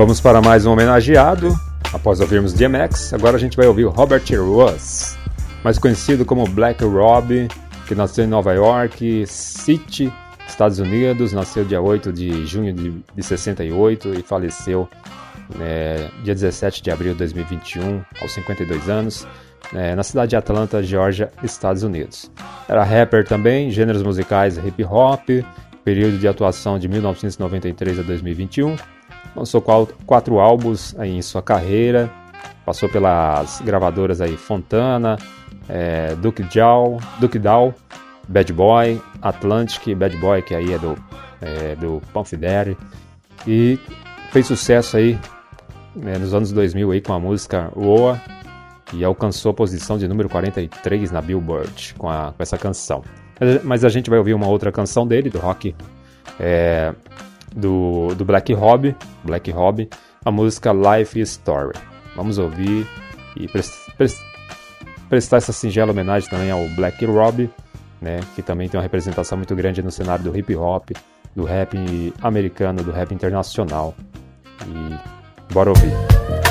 Vamos 0.00 0.18
para 0.18 0.40
mais 0.40 0.64
um 0.64 0.72
homenageado. 0.72 1.54
Após 1.92 2.20
ouvirmos 2.20 2.54
DMX, 2.54 3.12
agora 3.12 3.36
a 3.36 3.38
gente 3.38 3.54
vai 3.54 3.66
ouvir 3.66 3.84
Robert 3.84 4.24
Ross, 4.34 5.18
mais 5.62 5.78
conhecido 5.78 6.24
como 6.24 6.48
Black 6.48 6.82
Rob, 6.82 7.46
que 7.86 7.94
nasceu 7.94 8.24
em 8.24 8.26
Nova 8.26 8.54
York 8.54 9.26
City, 9.26 10.10
Estados 10.48 10.78
Unidos, 10.78 11.34
nasceu 11.34 11.66
dia 11.66 11.82
8 11.82 12.14
de 12.14 12.46
junho 12.46 12.72
de, 12.72 12.94
de 13.14 13.22
68 13.22 14.14
e 14.14 14.22
faleceu 14.22 14.88
né, 15.54 16.08
dia 16.24 16.34
17 16.34 16.82
de 16.82 16.90
abril 16.90 17.12
de 17.12 17.18
2021, 17.18 18.02
aos 18.22 18.32
52 18.32 18.88
anos, 18.88 19.28
né, 19.70 19.94
na 19.94 20.02
cidade 20.02 20.30
de 20.30 20.36
Atlanta, 20.36 20.82
Georgia, 20.82 21.30
Estados 21.42 21.82
Unidos. 21.82 22.30
Era 22.66 22.82
rapper 22.84 23.28
também, 23.28 23.70
gêneros 23.70 24.02
musicais 24.02 24.56
hip 24.56 24.82
hop, 24.82 25.28
período 25.84 26.16
de 26.16 26.26
atuação 26.26 26.78
de 26.78 26.88
1993 26.88 27.98
a 27.98 28.02
2021. 28.02 28.76
Lançou 29.34 29.62
quatro 30.06 30.40
álbuns 30.40 30.94
em 30.98 31.22
sua 31.22 31.42
carreira, 31.42 32.10
passou 32.64 32.88
pelas 32.88 33.60
gravadoras 33.60 34.20
aí 34.20 34.36
Fontana, 34.36 35.16
é, 35.68 36.14
Duke 36.16 36.42
Dow, 36.42 36.98
Duke 37.20 37.38
Dow, 37.38 37.74
Bad 38.28 38.52
Boy, 38.52 39.00
Atlantic, 39.22 39.94
Bad 39.94 40.16
Boy 40.16 40.42
que 40.42 40.54
aí 40.54 40.72
é 40.72 40.78
do 40.78 40.96
é, 41.40 41.74
do 41.76 42.02
Daddy 42.38 42.76
e 43.46 43.78
fez 44.30 44.46
sucesso 44.46 44.96
aí 44.96 45.18
né, 45.94 46.18
nos 46.18 46.34
anos 46.34 46.52
2000 46.52 46.92
aí 46.92 47.00
com 47.00 47.12
a 47.12 47.18
música 47.18 47.70
Roa 47.74 48.20
e 48.92 49.04
alcançou 49.04 49.50
a 49.50 49.54
posição 49.54 49.96
de 49.96 50.06
número 50.06 50.28
43 50.28 51.10
na 51.10 51.20
Billboard 51.20 51.94
com, 51.96 52.08
a, 52.08 52.32
com 52.36 52.42
essa 52.42 52.58
canção. 52.58 53.02
Mas 53.64 53.84
a 53.84 53.88
gente 53.88 54.10
vai 54.10 54.18
ouvir 54.18 54.34
uma 54.34 54.48
outra 54.48 54.70
canção 54.70 55.06
dele, 55.06 55.30
do 55.30 55.38
rock 55.38 55.74
é, 56.38 56.92
do, 57.54 58.14
do 58.14 58.24
Black 58.24 58.52
Rob, 58.52 58.94
Black 59.24 59.50
Rob, 59.50 59.88
a 60.24 60.30
música 60.30 60.72
Life 60.72 61.20
Story. 61.20 61.78
Vamos 62.16 62.38
ouvir 62.38 62.86
e 63.36 63.48
prestar 65.08 65.36
essa 65.36 65.52
singela 65.52 65.92
homenagem 65.92 66.28
também 66.28 66.50
ao 66.50 66.66
Black 66.70 67.04
Rob, 67.04 67.50
né, 68.00 68.20
que 68.34 68.42
também 68.42 68.68
tem 68.68 68.78
uma 68.78 68.82
representação 68.82 69.38
muito 69.38 69.54
grande 69.54 69.82
no 69.82 69.90
cenário 69.90 70.24
do 70.24 70.36
hip 70.36 70.54
hop, 70.56 70.90
do 71.34 71.44
rap 71.44 71.76
americano, 72.22 72.82
do 72.82 72.90
rap 72.90 73.14
internacional. 73.14 73.94
E 74.66 75.52
bora 75.52 75.70
ouvir. 75.70 76.49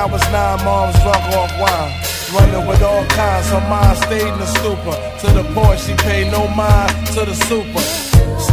I 0.00 0.06
was 0.06 0.24
nine, 0.32 0.64
mom's 0.64 0.96
drunk 1.04 1.24
off 1.36 1.52
wine. 1.60 1.92
Running 2.32 2.66
with 2.66 2.80
all 2.80 3.04
kinds, 3.12 3.50
her 3.50 3.60
mind 3.68 3.98
stayed 3.98 4.32
in 4.32 4.38
the 4.40 4.46
stupor. 4.46 4.96
To 4.96 5.26
the 5.28 5.44
point 5.52 5.78
she 5.78 5.92
paid 5.92 6.32
no 6.32 6.48
mind 6.56 6.88
to 7.12 7.28
the 7.28 7.34
super. 7.34 7.84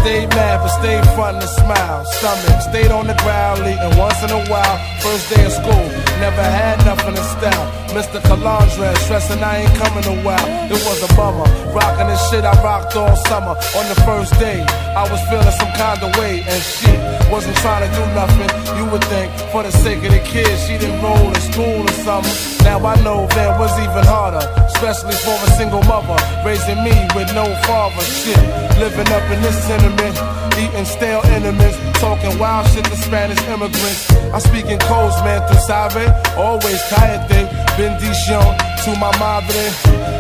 Stayed 0.04 0.28
mad, 0.36 0.60
but 0.60 0.68
stayed 0.84 1.06
front 1.16 1.38
and 1.40 1.50
smile. 1.64 2.04
Stomach 2.20 2.62
stayed 2.68 2.92
on 2.92 3.08
the 3.08 3.16
ground, 3.24 3.64
eating 3.64 3.96
once 3.98 4.20
in 4.28 4.32
a 4.32 4.44
while. 4.52 4.78
First 5.00 5.32
day 5.32 5.46
of 5.46 5.54
school, 5.54 5.88
never 6.20 6.42
had 6.42 6.78
nothing 6.86 7.16
to 7.16 7.24
style. 7.24 7.68
Mr. 7.98 8.20
Calandre, 8.22 8.96
stressing 9.06 9.42
I 9.42 9.58
ain't 9.64 9.76
coming 9.76 10.06
a 10.06 10.24
while. 10.24 10.48
It 10.66 10.80
was 10.86 11.00
a 11.04 11.12
bummer. 11.16 11.48
Rocking 11.74 12.08
the 12.08 12.18
shit 12.30 12.44
I 12.44 12.54
rocked 12.64 12.96
all 12.96 13.16
summer. 13.28 13.56
On 13.80 13.86
the 13.90 14.00
first 14.06 14.34
day, 14.40 14.62
I 14.96 15.04
was 15.10 15.22
feeling 15.30 15.56
some 15.62 15.74
kind 15.74 16.02
of 16.04 16.16
way, 16.18 16.44
and 16.48 16.62
shit 16.64 17.00
wasn't 17.32 17.58
trying 17.58 17.84
to 17.88 17.92
do 17.96 18.04
nothing. 18.14 18.50
You 18.78 18.86
would 18.92 19.04
think, 19.06 19.32
for 19.52 19.64
the 19.64 19.72
sake 19.72 20.04
of 20.04 20.12
the 20.12 20.20
kids, 20.20 20.68
she 20.68 20.78
didn't 20.78 21.02
roll 21.02 21.28
in 21.28 21.42
school 21.52 21.84
or 21.84 21.96
something. 22.06 22.57
Now 22.68 22.84
I 22.84 23.00
know 23.02 23.26
that 23.32 23.58
was 23.58 23.72
even 23.80 24.04
harder, 24.04 24.44
especially 24.76 25.16
for 25.24 25.40
a 25.40 25.50
single 25.56 25.82
mother 25.88 26.20
raising 26.44 26.84
me 26.84 26.92
with 27.16 27.32
no 27.32 27.48
father. 27.64 28.04
Shit, 28.04 28.44
living 28.76 29.08
up 29.08 29.24
in 29.32 29.40
this 29.40 29.56
tenement, 29.72 30.16
eating 30.60 30.84
stale 30.84 31.24
enemies, 31.32 31.76
talking 32.04 32.38
wild 32.38 32.68
shit 32.72 32.84
to 32.84 32.98
Spanish 32.98 33.40
immigrants. 33.48 34.12
I 34.36 34.40
speak 34.40 34.66
in 34.66 34.80
codes, 34.84 35.16
man, 35.24 35.48
through 35.48 35.64
Sabe, 35.64 36.12
always 36.36 36.82
cállate, 36.92 37.48
bendición 37.80 38.52
to 38.84 38.92
my 39.00 39.16
madre. 39.16 39.64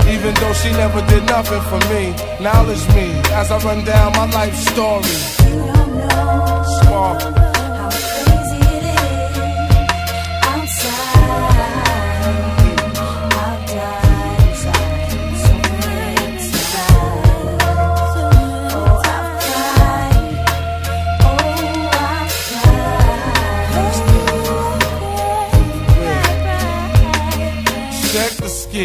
Even 0.07 0.33
though 0.39 0.55
she 0.55 0.71
never 0.71 1.03
did 1.11 1.27
nothing 1.27 1.63
for 1.67 1.81
me, 1.91 2.15
knowledge 2.39 2.87
me 2.95 3.11
as 3.35 3.51
I 3.51 3.57
run 3.59 3.83
down 3.83 4.13
my 4.15 4.27
life 4.31 4.55
story. 4.55 5.15
Spark. 6.79 7.56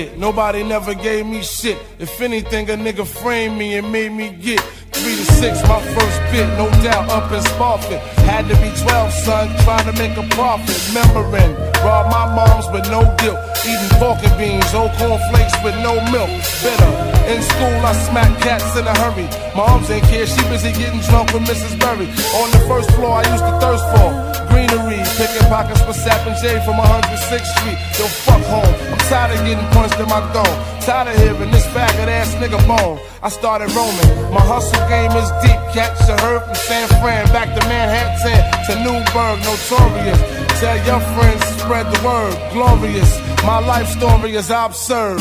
Skit. 0.03 0.19
Nobody 0.19 0.63
never 0.63 0.95
gave 0.95 1.27
me 1.27 1.43
shit. 1.43 1.79
If 1.99 2.21
anything, 2.21 2.69
a 2.71 2.75
nigga 2.75 3.07
framed 3.07 3.59
me 3.59 3.77
and 3.79 3.91
made 3.93 4.13
me 4.13 4.31
get 4.31 4.61
three 4.93 5.17
to 5.17 5.25
six. 5.25 5.63
My 5.69 5.81
first 5.81 6.19
bit, 6.31 6.47
no 6.59 6.71
doubt, 6.83 7.09
up 7.11 7.31
in 7.33 7.43
Spofford. 7.43 8.01
Had 8.29 8.49
to 8.49 8.55
be 8.57 8.71
12, 8.83 9.13
son, 9.13 9.49
trying 9.65 9.87
to 9.91 9.99
make 9.99 10.17
a 10.17 10.27
profit. 10.35 10.77
Remembering, 10.89 11.55
robbed 11.85 12.11
my 12.11 12.27
mom's 12.35 12.69
with 12.73 12.87
no 12.91 13.03
guilt. 13.19 13.39
Eating 13.63 13.95
pork 14.03 14.19
and 14.27 14.37
beans, 14.39 14.75
old 14.75 14.91
cornflakes 14.99 15.55
with 15.63 15.77
no 15.87 15.95
milk. 16.11 16.31
Bitter. 16.67 16.93
In 17.31 17.39
school, 17.43 17.79
I 17.87 17.95
smack 18.11 18.31
cats 18.43 18.75
in 18.75 18.83
a 18.83 18.95
hurry. 18.99 19.31
Moms 19.55 19.89
ain't 19.89 20.03
care, 20.11 20.27
she 20.27 20.43
busy 20.51 20.73
getting 20.75 20.99
drunk 21.07 21.33
with 21.33 21.47
Mrs. 21.47 21.79
Berry. 21.79 22.11
On 22.43 22.51
the 22.51 22.59
first 22.67 22.91
floor, 22.99 23.23
I 23.23 23.25
used 23.31 23.47
to 23.47 23.55
thirst 23.63 23.87
for 23.95 24.11
greenery. 24.51 24.99
Picking 25.15 25.47
pockets 25.47 25.81
for 25.87 25.95
Sap 25.95 26.27
and 26.27 26.35
J 26.43 26.59
from 26.67 26.83
106th 26.83 27.47
Street. 27.55 27.79
Yo, 28.03 28.11
fuck 28.27 28.43
home. 28.51 28.75
I'm 28.91 28.99
tired 29.07 29.39
of 29.39 29.47
getting 29.47 29.69
punched 29.71 29.99
in 30.03 30.09
my 30.11 30.21
dome. 30.35 30.59
Tired 30.83 31.15
of 31.15 31.17
hearing 31.23 31.51
this 31.55 31.67
faggot 31.71 32.11
ass 32.11 32.35
nigga 32.43 32.59
moan. 32.67 32.99
I 33.23 33.29
started 33.29 33.71
roaming. 33.79 34.11
My 34.35 34.43
hustle 34.43 34.83
game 34.91 35.15
is 35.15 35.31
deep. 35.39 35.61
Catch 35.71 36.03
a 36.11 36.19
herd 36.19 36.43
from 36.43 36.59
San 36.67 36.89
Fran 36.99 37.31
back 37.31 37.49
to 37.55 37.63
Manhattan 37.71 38.43
to 38.67 38.73
Newburgh, 38.83 39.39
notorious. 39.47 40.42
Tell 40.63 40.77
your 40.87 41.01
friends, 41.01 41.45
spread 41.61 41.87
the 41.93 42.07
word. 42.07 42.53
Glorious. 42.53 43.21
My 43.43 43.59
life 43.59 43.89
story 43.89 44.37
is 44.37 44.49
absurd. 44.49 45.19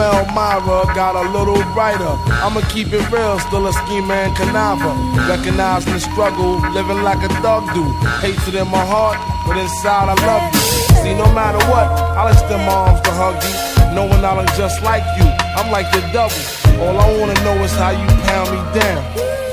Elmira 0.00 0.88
got 0.96 1.14
a 1.14 1.28
little 1.30 1.60
brighter. 1.74 2.14
I'ma 2.40 2.60
keep 2.72 2.92
it 2.92 3.04
real, 3.12 3.38
still 3.38 3.66
a 3.66 3.72
schemer 3.72 4.14
and 4.14 4.34
conniver. 4.36 4.92
Recognizing 5.28 5.92
the 5.92 6.00
struggle, 6.00 6.58
living 6.72 7.02
like 7.02 7.20
a 7.22 7.28
dog 7.42 7.68
do. 7.74 7.84
Hatred 8.24 8.54
in 8.56 8.68
my 8.68 8.84
heart, 8.84 9.18
but 9.46 9.56
inside 9.56 10.08
I 10.08 10.16
love 10.24 10.44
you. 10.52 10.60
See, 11.02 11.14
no 11.14 11.28
matter 11.32 11.60
what, 11.68 11.86
I'll 12.16 12.32
extend 12.32 12.64
my 12.64 12.72
arms 12.72 13.00
to 13.02 13.12
hug 13.12 13.36
you. 13.44 13.54
Knowing 13.94 14.24
I 14.24 14.36
look 14.38 14.50
just 14.56 14.82
like 14.82 15.04
you, 15.18 15.26
I'm 15.58 15.70
like 15.70 15.92
your 15.92 16.06
double. 16.12 16.44
All 16.80 16.96
I 16.96 17.06
wanna 17.18 17.36
know 17.44 17.56
is 17.64 17.72
how 17.72 17.90
you 17.90 18.06
pound 18.24 18.48
me 18.54 18.60
down. 18.72 19.02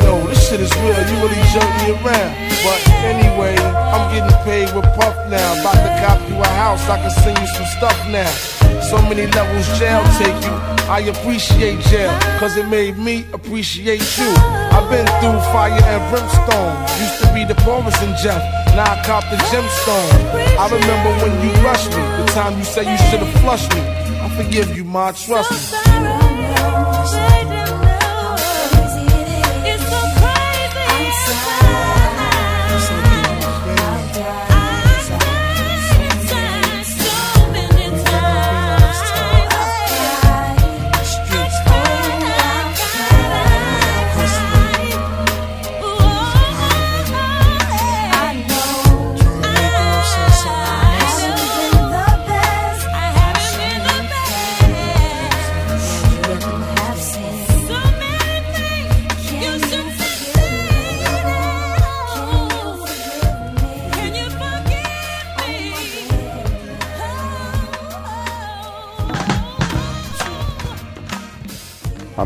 Yo, 0.04 0.24
this 0.28 0.48
shit 0.48 0.62
is 0.62 0.72
real, 0.80 0.96
you 0.96 1.18
really 1.20 1.42
jerk 1.52 1.72
me 1.84 1.92
around. 2.00 2.32
But 2.64 2.80
anyway, 3.04 3.56
I'm 3.60 4.08
getting 4.14 4.38
paid 4.48 4.72
with 4.76 4.86
Puff 4.96 5.16
now. 5.28 5.60
About 5.60 5.76
to 5.76 5.92
cop 6.00 6.20
you 6.30 6.40
a 6.40 6.48
house, 6.48 6.88
I 6.88 6.98
can 7.02 7.12
send 7.12 7.38
you 7.40 7.48
some 7.48 7.66
stuff 7.78 7.98
now. 8.08 8.57
So 8.82 9.02
many 9.04 9.28
levels 9.28 9.68
jail 9.80 10.04
take 10.18 10.44
you. 10.46 10.56
I 10.90 11.00
appreciate 11.00 11.80
jail, 11.92 12.18
cause 12.40 12.56
it 12.56 12.68
made 12.70 12.98
me 12.98 13.26
appreciate 13.34 14.18
you. 14.18 14.30
I've 14.72 14.90
been 14.90 15.06
through 15.20 15.40
fire 15.52 15.74
and 15.74 16.02
brimstone. 16.10 16.76
Used 17.02 17.20
to 17.24 17.34
be 17.34 17.44
the 17.44 17.56
poorest 17.66 18.02
in 18.02 18.16
Jeff, 18.24 18.42
now 18.74 18.94
I 18.94 19.04
cop 19.04 19.24
the 19.30 19.36
gemstone. 19.52 20.58
I 20.58 20.66
remember 20.70 21.12
when 21.24 21.34
you 21.44 21.52
rushed 21.62 21.90
me, 21.90 21.98
the 21.98 22.26
time 22.34 22.58
you 22.58 22.64
said 22.64 22.86
you 22.86 22.98
should 23.10 23.20
have 23.20 23.42
flushed 23.42 23.74
me. 23.76 23.82
I 23.82 24.30
forgive 24.42 24.78
you, 24.78 24.86
my 24.86 25.12
trust 25.12 25.52
me. 25.52 26.27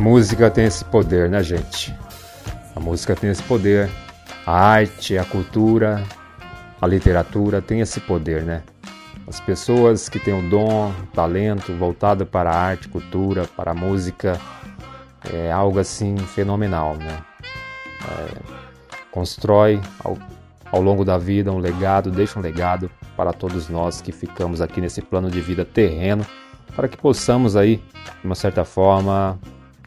Música 0.01 0.49
tem 0.49 0.65
esse 0.65 0.83
poder, 0.83 1.29
né, 1.29 1.43
gente? 1.43 1.95
A 2.75 2.79
música 2.79 3.15
tem 3.15 3.29
esse 3.29 3.43
poder. 3.43 3.87
A 4.47 4.59
arte, 4.59 5.15
a 5.15 5.23
cultura, 5.23 6.03
a 6.81 6.87
literatura 6.87 7.61
tem 7.61 7.81
esse 7.81 7.99
poder, 7.99 8.41
né? 8.41 8.63
As 9.27 9.39
pessoas 9.39 10.09
que 10.09 10.17
têm 10.17 10.33
o 10.33 10.49
dom, 10.49 10.89
o 10.89 11.07
talento 11.13 11.71
voltado 11.77 12.25
para 12.25 12.49
a 12.49 12.57
arte, 12.57 12.89
cultura, 12.89 13.47
para 13.55 13.71
a 13.71 13.73
música, 13.75 14.41
é 15.31 15.51
algo 15.51 15.77
assim 15.77 16.17
fenomenal, 16.17 16.95
né? 16.95 17.19
É, 18.03 18.39
constrói 19.11 19.79
ao, 20.03 20.17
ao 20.71 20.81
longo 20.81 21.05
da 21.05 21.19
vida 21.19 21.51
um 21.51 21.59
legado, 21.59 22.09
deixa 22.09 22.39
um 22.39 22.41
legado 22.41 22.89
para 23.15 23.31
todos 23.31 23.69
nós 23.69 24.01
que 24.01 24.11
ficamos 24.11 24.61
aqui 24.61 24.81
nesse 24.81 24.99
plano 25.03 25.29
de 25.29 25.39
vida 25.39 25.63
terreno, 25.63 26.25
para 26.75 26.87
que 26.87 26.97
possamos 26.97 27.55
aí, 27.55 27.77
de 28.19 28.25
uma 28.25 28.35
certa 28.35 28.65
forma, 28.65 29.39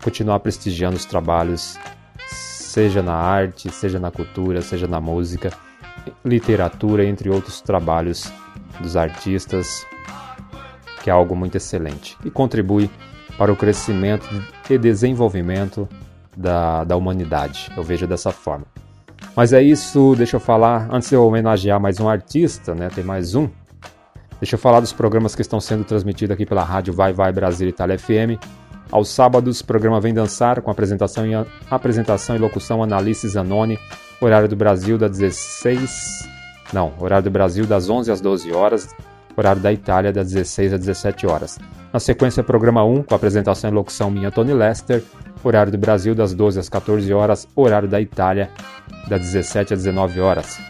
continuar 0.05 0.39
prestigiando 0.41 0.97
os 0.97 1.07
trabalhos, 1.07 1.79
seja 2.29 3.03
na 3.03 3.15
arte, 3.15 3.71
seja 3.71 3.99
na 3.99 4.11
cultura, 4.11 4.61
seja 4.61 4.87
na 4.87 5.01
música, 5.01 5.51
literatura, 6.23 7.07
entre 7.07 7.31
outros 7.31 7.63
trabalhos 7.63 8.31
dos 8.81 8.97
artistas, 8.97 9.87
que 11.03 11.09
é 11.09 11.13
algo 11.13 11.35
muito 11.35 11.57
excelente 11.57 12.19
e 12.23 12.31
contribui 12.31 12.91
para 13.39 13.51
o 13.51 13.57
crescimento 13.57 14.29
e 14.69 14.77
desenvolvimento 14.77 15.89
da, 16.37 16.85
da 16.85 16.97
humanidade. 16.97 17.73
Eu 17.75 17.83
vejo 17.83 18.07
dessa 18.07 18.31
forma. 18.31 18.67
Mas 19.35 19.55
é 19.55 19.63
isso, 19.63 20.15
deixa 20.17 20.37
eu 20.37 20.41
falar, 20.41 20.87
antes 20.93 21.09
de 21.09 21.15
eu 21.15 21.27
homenagear 21.27 21.81
mais 21.81 21.99
um 21.99 22.09
artista, 22.09 22.75
né? 22.75 22.91
Tem 22.95 23.03
mais 23.03 23.35
um. 23.35 23.49
Deixa 24.39 24.57
eu 24.57 24.59
falar 24.59 24.81
dos 24.81 24.93
programas 24.93 25.35
que 25.35 25.41
estão 25.41 25.61
sendo 25.61 25.83
transmitidos 25.85 26.35
aqui 26.35 26.45
pela 26.45 26.63
rádio 26.63 26.93
Vai 26.93 27.13
Vai 27.13 27.33
Brasil 27.33 27.69
Itália 27.69 27.99
FM. 27.99 28.39
Aos 28.95 29.09
sábados, 29.09 29.59
o 29.59 29.65
programa 29.65 30.01
Vem 30.01 30.15
Dançar, 30.15 30.63
com 30.63 30.71
apresentação 30.71 31.27
e, 31.27 31.33
apresentação 31.69 32.37
e 32.37 32.39
locução 32.39 32.81
Analice 32.81 33.29
Zanoni, 33.29 33.77
horário 34.21 34.49
do 34.49 34.55
Brasil 34.55 34.97
das 34.97 35.19
16... 35.19 36.29
Não, 36.73 36.93
horário 37.01 37.25
do 37.25 37.31
Brasil 37.33 37.67
das 37.67 37.91
11 37.91 38.13
às 38.13 38.21
12 38.21 38.53
horas, 38.53 38.95
horário 39.37 39.61
da 39.61 39.73
Itália 39.73 40.13
das 40.13 40.31
16 40.31 40.75
às 40.75 40.79
17 40.79 41.27
horas. 41.27 41.59
Na 41.93 41.99
sequência, 41.99 42.45
programa 42.45 42.85
1, 42.85 43.03
com 43.03 43.17
apresentação 43.17 43.69
e 43.69 43.75
locução 43.75 44.13
minha 44.13 44.31
Tony 44.31 44.55
Lester, 44.55 45.03
horário 45.43 45.73
do 45.73 45.79
Brasil 45.79 46.15
das 46.15 46.33
12 46.33 46.61
às 46.61 46.69
14 46.69 47.13
horas, 47.13 47.49
horário 47.57 47.89
da 47.89 48.01
Itália 48.01 48.49
das 49.09 49.21
17 49.23 49.75
às 49.75 49.83
19 49.83 50.21
horas. 50.21 50.61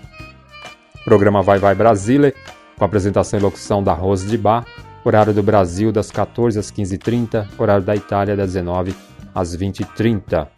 Programa 1.04 1.42
Vai 1.42 1.58
Vai 1.58 1.74
Brasile, 1.74 2.32
com 2.78 2.86
apresentação 2.86 3.38
e 3.38 3.42
locução 3.42 3.82
da 3.82 3.92
Rose 3.92 4.26
de 4.26 4.38
Bar, 4.38 4.64
horário 5.04 5.34
do 5.34 5.42
Brasil 5.42 5.92
das 5.92 6.10
14 6.10 6.58
às 6.58 6.72
15h30, 6.72 7.46
horário 7.58 7.84
da 7.84 7.94
Itália 7.94 8.34
das 8.34 8.54
19 8.54 8.94
às 9.34 9.54
20h30. 9.56 10.48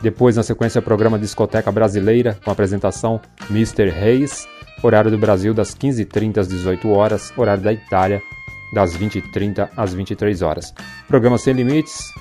Depois, 0.00 0.36
na 0.36 0.42
sequência, 0.42 0.82
programa 0.82 1.18
Discoteca 1.18 1.70
Brasileira, 1.70 2.36
com 2.44 2.50
apresentação 2.50 3.20
Mr. 3.48 3.88
Reis, 3.88 4.48
horário 4.82 5.10
do 5.10 5.18
Brasil 5.18 5.54
das 5.54 5.76
15h30 5.76 6.38
às 6.38 6.48
18 6.48 6.90
horas, 6.90 7.32
horário 7.36 7.62
da 7.62 7.72
Itália 7.72 8.20
das 8.74 8.96
20h30 8.96 9.68
às 9.76 9.94
23 9.94 10.42
horas. 10.42 10.74
Programa 11.06 11.38
Sem 11.38 11.54
Limites, 11.54 12.12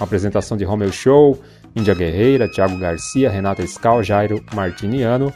apresentação 0.00 0.56
de 0.56 0.64
Romeu 0.64 0.90
Show, 0.90 1.38
Índia 1.74 1.94
Guerreira, 1.94 2.48
Thiago 2.48 2.78
Garcia, 2.78 3.28
Renata 3.28 3.66
Scal, 3.66 4.02
Jairo 4.02 4.42
Martiniano, 4.54 5.30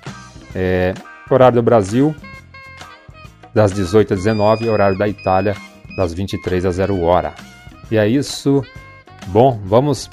é, 0.54 0.94
horário 1.30 1.56
do 1.56 1.62
Brasil 1.62 2.14
das 3.52 3.72
18 3.72 4.14
às 4.14 4.20
19, 4.20 4.68
horário 4.68 4.96
da 4.96 5.08
Itália 5.08 5.54
das 6.00 6.14
23 6.14 6.64
às 6.64 6.76
0 6.76 7.02
hora. 7.02 7.34
E 7.90 7.98
é 7.98 8.08
isso. 8.08 8.64
Bom, 9.26 9.60
vamos 9.64 10.08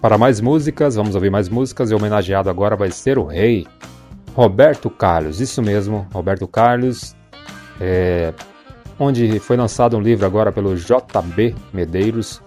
para 0.00 0.16
mais 0.16 0.40
músicas, 0.40 0.94
vamos 0.94 1.14
ouvir 1.14 1.30
mais 1.30 1.48
músicas 1.48 1.90
e 1.90 1.94
o 1.94 1.96
homenageado 1.96 2.48
agora 2.48 2.76
vai 2.76 2.90
ser 2.90 3.18
o 3.18 3.26
rei 3.26 3.66
Roberto 4.34 4.88
Carlos, 4.88 5.40
isso 5.40 5.60
mesmo, 5.60 6.06
Roberto 6.14 6.46
Carlos, 6.46 7.16
é, 7.80 8.32
onde 8.98 9.40
foi 9.40 9.56
lançado 9.56 9.96
um 9.96 10.00
livro 10.00 10.24
agora 10.24 10.52
pelo 10.52 10.76
JB 10.76 11.56
Medeiros. 11.72 12.40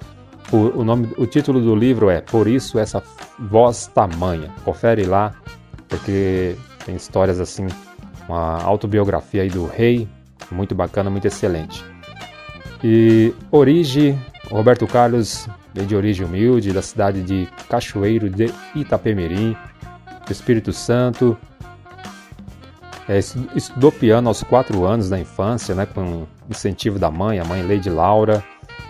O, 0.52 0.80
o, 0.80 0.84
nome, 0.86 1.10
o 1.18 1.28
título 1.28 1.60
do 1.60 1.76
livro 1.76 2.10
é 2.10 2.22
Por 2.22 2.48
Isso 2.48 2.80
Essa 2.80 3.04
Voz 3.38 3.88
Tamanha. 3.88 4.50
Confere 4.64 5.04
lá, 5.04 5.36
porque 5.90 6.56
tem 6.86 6.96
histórias 6.96 7.42
assim, 7.42 7.68
uma 8.28 8.64
autobiografia 8.64 9.42
aí 9.42 9.50
do 9.50 9.66
rei, 9.66 10.08
muito 10.50 10.74
bacana, 10.74 11.10
muito 11.10 11.28
excelente. 11.28 11.93
E 12.84 13.34
origem, 13.50 14.20
Roberto 14.50 14.86
Carlos 14.86 15.48
veio 15.74 15.88
de 15.88 15.96
origem 15.96 16.26
humilde, 16.26 16.74
da 16.74 16.82
cidade 16.82 17.22
de 17.22 17.48
Cachoeiro 17.70 18.30
de 18.30 18.52
Itapemirim, 18.76 19.56
Espírito 20.30 20.74
Santo. 20.74 21.38
É, 23.08 23.20
estudou 23.56 23.92
piano 23.92 24.28
aos 24.28 24.44
4 24.44 24.86
anos 24.86 25.10
da 25.10 25.20
infância, 25.20 25.74
né, 25.74 25.86
com 25.86 26.26
incentivo 26.50 27.00
da 27.00 27.10
mãe, 27.10 27.40
a 27.40 27.46
mãe 27.46 27.62
Lady 27.62 27.90
Laura. 27.90 28.44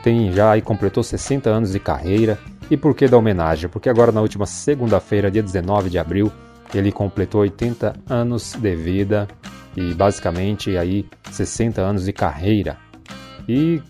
Tem 0.04 0.32
já 0.34 0.58
e 0.58 0.62
completou 0.62 1.04
60 1.04 1.50
anos 1.50 1.72
de 1.72 1.80
carreira. 1.80 2.39
E 2.72 2.76
por 2.76 2.96
que 2.96 3.08
da 3.08 3.18
homenagem? 3.18 3.70
Porque 3.70 3.89
agora 3.89 4.12
na 4.12 4.22
última 4.22 4.46
segunda-feira, 4.46 5.30
dia 5.30 5.44
19 5.44 5.89
de 5.89 6.00
abril, 6.00 6.32
ele 6.74 6.91
completou 6.91 7.41
80 7.41 7.96
anos 8.10 8.54
de 8.54 8.76
vida 8.76 9.28
e 9.76 9.94
basicamente 9.94 10.78
aí 10.78 11.06
60 11.32 11.82
anos 11.82 12.06
de 12.06 12.14
carreira. 12.14 12.78
E 13.48 13.82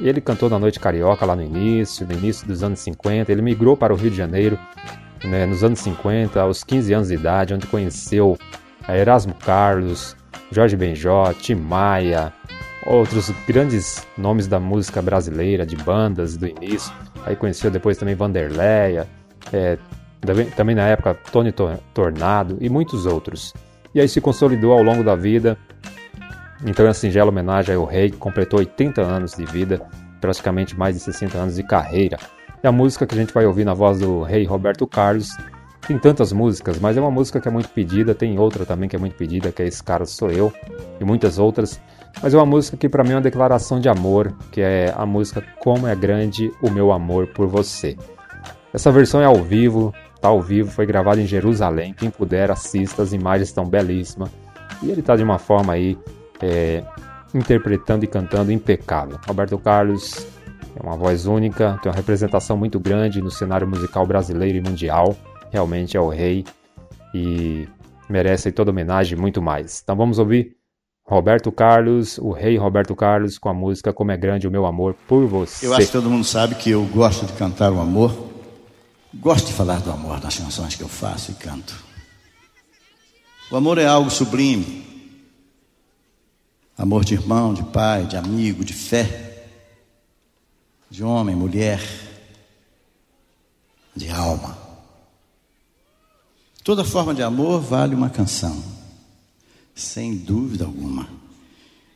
ele 0.00 0.20
cantou 0.20 0.48
na 0.48 0.58
Noite 0.58 0.80
Carioca 0.80 1.26
lá 1.26 1.36
no 1.36 1.42
início, 1.42 2.06
no 2.06 2.12
início 2.12 2.46
dos 2.46 2.62
anos 2.62 2.80
50. 2.80 3.30
Ele 3.30 3.42
migrou 3.42 3.76
para 3.76 3.92
o 3.92 3.96
Rio 3.96 4.10
de 4.10 4.16
Janeiro 4.16 4.58
né, 5.24 5.46
nos 5.46 5.62
anos 5.62 5.80
50, 5.80 6.40
aos 6.40 6.64
15 6.64 6.92
anos 6.92 7.08
de 7.08 7.14
idade, 7.14 7.54
onde 7.54 7.66
conheceu 7.66 8.38
Erasmo 8.88 9.34
Carlos, 9.34 10.16
Jorge 10.50 10.76
Benjó, 10.76 11.32
Tim 11.34 11.56
Maia, 11.56 12.32
outros 12.86 13.30
grandes 13.46 14.06
nomes 14.16 14.46
da 14.46 14.58
música 14.58 15.02
brasileira, 15.02 15.66
de 15.66 15.76
bandas 15.76 16.36
do 16.36 16.46
início. 16.46 16.92
Aí 17.24 17.36
conheceu 17.36 17.70
depois 17.70 17.98
também 17.98 18.14
Vanderleia, 18.14 19.06
é, 19.52 19.78
também, 20.20 20.46
também 20.50 20.74
na 20.74 20.86
época 20.86 21.16
Tony 21.30 21.52
Tornado 21.94 22.56
e 22.60 22.68
muitos 22.68 23.06
outros. 23.06 23.52
E 23.94 24.00
aí 24.00 24.08
se 24.08 24.20
consolidou 24.20 24.72
ao 24.72 24.82
longo 24.82 25.02
da 25.02 25.14
vida. 25.14 25.58
Então 26.64 26.84
é 26.84 26.88
uma 26.88 26.94
singela 26.94 27.30
homenagem 27.30 27.74
ao 27.74 27.84
rei 27.84 28.10
que 28.10 28.16
completou 28.16 28.58
80 28.58 29.00
anos 29.00 29.32
de 29.32 29.44
vida, 29.44 29.80
praticamente 30.20 30.76
mais 30.76 30.94
de 30.94 31.00
60 31.02 31.38
anos 31.38 31.54
de 31.56 31.62
carreira. 31.62 32.18
E 32.62 32.66
a 32.66 32.72
música 32.72 33.06
que 33.06 33.14
a 33.14 33.18
gente 33.18 33.32
vai 33.32 33.46
ouvir 33.46 33.64
na 33.64 33.72
voz 33.72 33.98
do 33.98 34.22
rei 34.22 34.44
Roberto 34.44 34.86
Carlos 34.86 35.30
tem 35.86 35.98
tantas 35.98 36.32
músicas, 36.32 36.78
mas 36.78 36.96
é 36.96 37.00
uma 37.00 37.10
música 37.10 37.40
que 37.40 37.48
é 37.48 37.50
muito 37.50 37.70
pedida, 37.70 38.14
tem 38.14 38.38
outra 38.38 38.66
também 38.66 38.88
que 38.88 38.94
é 38.94 38.98
muito 38.98 39.16
pedida, 39.16 39.50
que 39.50 39.62
é 39.62 39.66
Esse 39.66 39.82
Cara 39.82 40.04
Sou 40.04 40.30
Eu, 40.30 40.52
e 41.00 41.04
muitas 41.04 41.38
outras. 41.38 41.80
Mas 42.22 42.34
é 42.34 42.36
uma 42.36 42.46
música 42.46 42.76
que 42.76 42.88
para 42.88 43.02
mim 43.02 43.12
é 43.12 43.14
uma 43.16 43.20
declaração 43.22 43.80
de 43.80 43.88
amor, 43.88 44.32
que 44.52 44.60
é 44.60 44.92
a 44.96 45.06
música 45.06 45.42
Como 45.58 45.88
é 45.88 45.96
Grande 45.96 46.52
o 46.62 46.70
Meu 46.70 46.92
Amor 46.92 47.28
por 47.28 47.46
Você. 47.46 47.96
Essa 48.72 48.92
versão 48.92 49.20
é 49.20 49.24
ao 49.24 49.42
vivo, 49.42 49.92
tá 50.20 50.28
ao 50.28 50.40
vivo, 50.40 50.70
foi 50.70 50.86
gravada 50.86 51.20
em 51.20 51.26
Jerusalém. 51.26 51.94
Quem 51.94 52.10
puder, 52.10 52.50
assista, 52.50 53.02
as 53.02 53.12
imagens 53.12 53.48
estão 53.48 53.64
belíssimas. 53.64 54.30
E 54.82 54.90
ele 54.90 55.02
tá 55.02 55.16
de 55.16 55.22
uma 55.22 55.38
forma 55.38 55.72
aí, 55.72 55.98
é, 56.42 56.84
interpretando 57.34 58.04
e 58.04 58.06
cantando 58.06 58.52
impecável. 58.52 59.18
Roberto 59.26 59.58
Carlos 59.58 60.26
é 60.76 60.82
uma 60.82 60.96
voz 60.96 61.26
única, 61.26 61.78
tem 61.82 61.90
uma 61.90 61.96
representação 61.96 62.56
muito 62.56 62.78
grande 62.78 63.20
no 63.20 63.30
cenário 63.30 63.66
musical 63.66 64.06
brasileiro 64.06 64.58
e 64.58 64.60
mundial. 64.60 65.16
Realmente 65.50 65.96
é 65.96 66.00
o 66.00 66.08
rei 66.08 66.44
e 67.14 67.68
merece 68.08 68.52
toda 68.52 68.70
homenagem 68.70 69.16
e 69.16 69.20
muito 69.20 69.42
mais. 69.42 69.80
Então 69.82 69.96
vamos 69.96 70.18
ouvir 70.18 70.56
Roberto 71.04 71.50
Carlos, 71.50 72.18
o 72.18 72.30
rei 72.30 72.56
Roberto 72.56 72.94
Carlos, 72.94 73.36
com 73.36 73.48
a 73.48 73.54
música 73.54 73.92
Como 73.92 74.12
é 74.12 74.16
Grande 74.16 74.46
o 74.46 74.50
Meu 74.50 74.64
Amor 74.64 74.94
por 75.08 75.26
Você. 75.26 75.66
Eu 75.66 75.74
acho 75.74 75.86
que 75.86 75.92
todo 75.92 76.08
mundo 76.08 76.24
sabe 76.24 76.54
que 76.54 76.70
eu 76.70 76.84
gosto 76.84 77.26
de 77.26 77.32
cantar 77.32 77.72
o 77.72 77.80
amor. 77.80 78.30
Gosto 79.12 79.48
de 79.48 79.52
falar 79.52 79.80
do 79.80 79.90
amor 79.90 80.20
nas 80.22 80.38
canções 80.38 80.76
que 80.76 80.82
eu 80.82 80.88
faço 80.88 81.32
e 81.32 81.34
canto. 81.34 81.74
O 83.50 83.56
amor 83.56 83.78
é 83.78 83.86
algo 83.86 84.08
sublime. 84.08 84.89
Amor 86.80 87.04
de 87.04 87.12
irmão, 87.12 87.52
de 87.52 87.62
pai, 87.62 88.06
de 88.06 88.16
amigo, 88.16 88.64
de 88.64 88.72
fé, 88.72 89.46
de 90.88 91.04
homem, 91.04 91.36
mulher, 91.36 91.78
de 93.94 94.08
alma. 94.08 94.56
Toda 96.64 96.82
forma 96.82 97.12
de 97.14 97.22
amor 97.22 97.60
vale 97.60 97.94
uma 97.94 98.08
canção, 98.08 98.64
sem 99.74 100.16
dúvida 100.16 100.64
alguma, 100.64 101.06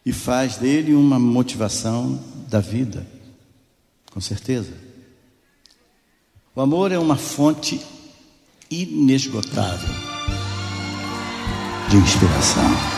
e 0.05 0.13
faz 0.13 0.59
dele 0.59 0.93
uma 0.93 1.19
motivação 1.19 2.23
da 2.47 2.61
vida, 2.61 3.07
com 4.13 4.21
certeza. 4.21 4.75
O 6.55 6.61
amor 6.61 6.93
é 6.93 6.99
uma 6.99 7.17
fonte 7.17 7.81
inesgotável 8.71 9.95
de 11.89 11.97
inspiração. 11.97 12.94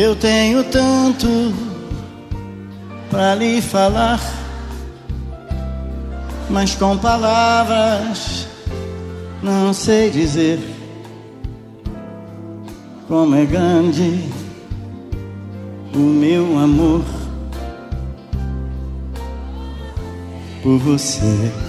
Eu 0.00 0.14
tenho 0.14 0.62
tanto 0.62 1.26
para 3.10 3.34
lhe 3.34 3.60
falar, 3.60 4.20
mas 6.48 6.76
com 6.76 6.96
palavras 6.96 8.46
não 9.42 9.72
sei 9.72 10.08
dizer 10.08 10.60
como 13.08 13.34
é 13.34 13.44
grande 13.44 14.30
o 15.92 15.98
meu 15.98 16.56
amor 16.60 17.02
por 20.62 20.78
você. 20.78 21.67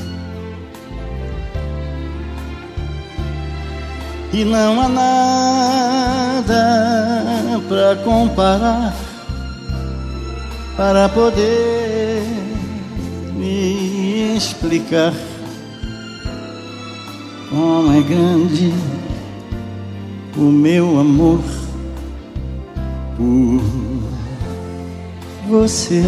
E 4.31 4.45
não 4.45 4.79
há 4.81 4.87
nada 4.87 6.53
para 7.67 7.95
comparar 8.03 8.93
para 10.77 11.09
poder 11.09 12.23
me 13.35 14.35
explicar 14.37 15.13
como 17.49 17.91
é 17.91 18.01
grande 18.01 18.73
o 20.37 20.43
meu 20.43 20.99
amor 20.99 21.41
por 23.17 23.61
você. 25.49 26.03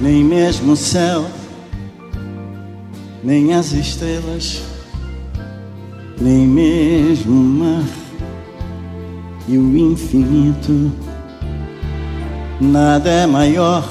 Nem 0.00 0.24
mesmo 0.24 0.72
o 0.72 0.76
céu, 0.76 1.26
nem 3.22 3.52
as 3.54 3.72
estrelas, 3.72 4.62
nem 6.20 6.46
mesmo 6.46 7.32
o 7.32 7.44
mar 7.44 7.84
e 9.46 9.58
o 9.58 9.76
infinito. 9.76 10.90
Nada 12.60 13.10
é 13.10 13.26
maior 13.26 13.84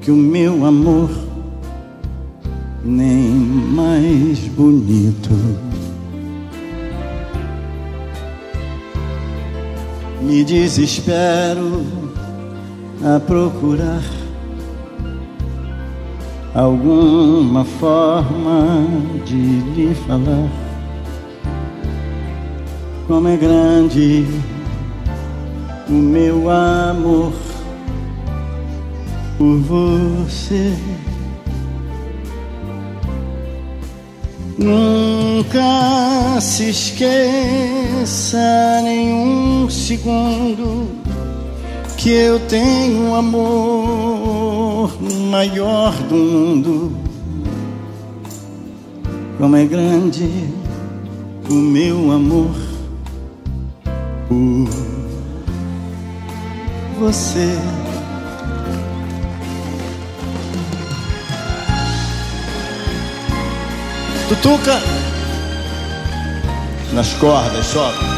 que 0.00 0.10
o 0.10 0.16
meu 0.16 0.64
amor, 0.64 1.10
nem 2.84 3.30
mais 3.30 4.38
bonito. 4.48 5.30
Me 10.22 10.44
desespero 10.44 11.84
a 13.02 13.20
procurar 13.20 14.17
alguma 16.58 17.64
forma 17.64 18.84
de 19.24 19.36
lhe 19.36 19.94
falar 19.94 20.50
como 23.06 23.28
é 23.28 23.36
grande 23.36 24.26
o 25.88 25.92
meu 25.92 26.50
amor 26.50 27.32
por 29.38 29.56
você. 29.60 30.76
Nunca 34.58 35.60
se 36.40 36.70
esqueça 36.70 38.38
nenhum 38.82 39.70
segundo 39.70 40.88
que 41.96 42.10
eu 42.10 42.40
tenho 42.40 43.10
o 43.10 43.14
amor 44.78 44.92
maior 45.02 45.92
do 46.08 46.14
mundo. 46.14 46.96
Como 49.36 49.56
é 49.56 49.64
grande 49.64 50.28
o 51.50 51.54
meu 51.54 52.12
amor 52.12 52.54
por 54.28 54.68
você. 57.00 57.58
Tutuca 64.28 64.80
nas 66.92 67.14
cordas, 67.14 67.66
sobe. 67.66 68.17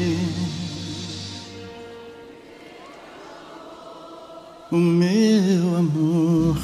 o 4.71 4.77
meu 4.77 5.75
amor. 5.77 6.57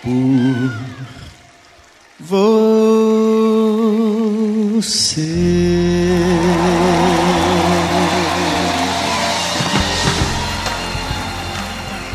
Por 0.00 0.72
você. 2.20 2.82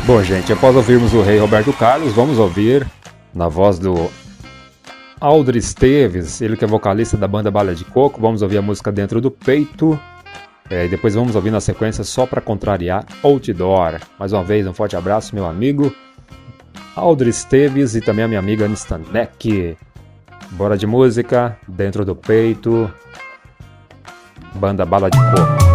Bom, 0.06 0.22
gente, 0.22 0.52
após 0.52 0.74
ouvirmos 0.74 1.12
o 1.12 1.20
rei 1.20 1.38
Roberto 1.38 1.72
Carlos, 1.74 2.14
vamos 2.14 2.38
ouvir 2.38 2.86
na 3.34 3.48
voz 3.48 3.78
do 3.78 4.10
Aldri 5.20 5.58
Esteves, 5.58 6.40
ele 6.40 6.56
que 6.56 6.64
é 6.64 6.68
vocalista 6.68 7.18
da 7.18 7.28
banda 7.28 7.50
Bala 7.50 7.74
de 7.74 7.84
Coco. 7.84 8.18
Vamos 8.18 8.40
ouvir 8.40 8.56
a 8.56 8.62
música 8.62 8.90
Dentro 8.90 9.20
do 9.20 9.30
Peito. 9.30 10.00
É, 10.70 10.84
e 10.84 10.88
depois 10.88 11.14
vamos 11.14 11.34
ouvir 11.34 11.50
na 11.50 11.60
sequência 11.60 12.04
só 12.04 12.26
para 12.26 12.40
contrariar 12.40 13.06
Outdoor. 13.22 14.00
Mais 14.18 14.32
uma 14.32 14.44
vez, 14.44 14.66
um 14.66 14.74
forte 14.74 14.96
abraço, 14.96 15.34
meu 15.34 15.46
amigo 15.46 15.94
Aldri 16.98 17.30
Esteves 17.30 17.94
e 17.94 18.00
também 18.00 18.24
a 18.24 18.28
minha 18.28 18.40
amiga 18.40 18.66
Nistanek. 18.66 19.76
Bora 20.50 20.76
de 20.76 20.86
música, 20.86 21.56
Dentro 21.66 22.04
do 22.04 22.16
Peito, 22.16 22.92
banda 24.54 24.84
Bala 24.84 25.08
de 25.08 25.18
Coco. 25.18 25.67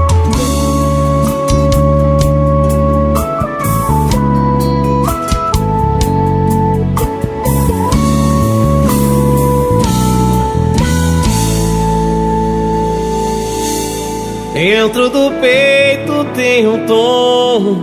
Dentro 14.65 15.09
do 15.09 15.29
peito 15.41 16.23
tem 16.33 16.65
um 16.65 16.85
tom, 16.85 17.75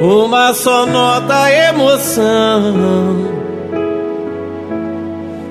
uma 0.00 0.52
só 0.52 0.84
nota 0.84 1.48
emoção. 1.48 2.74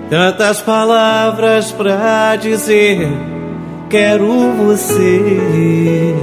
Tantas 0.09 0.59
palavras 0.59 1.71
pra 1.71 2.35
dizer, 2.35 3.07
quero 3.89 4.27
você. 4.57 6.13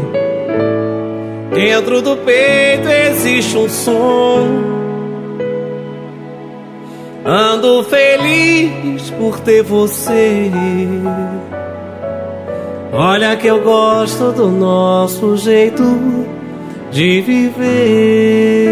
Dentro 1.55 2.03
do 2.03 2.19
peito 2.19 2.87
existe 2.87 3.57
um 3.57 3.69
som. 3.71 4.47
Ando 7.25 7.83
feliz 7.85 9.09
por 9.13 9.41
ter 9.41 9.63
você. 9.63 10.51
Olha 12.95 13.35
que 13.37 13.47
eu 13.47 13.63
gosto 13.63 14.33
do 14.33 14.49
nosso 14.51 15.35
jeito 15.39 15.83
de 16.91 17.23
viver. 17.23 18.69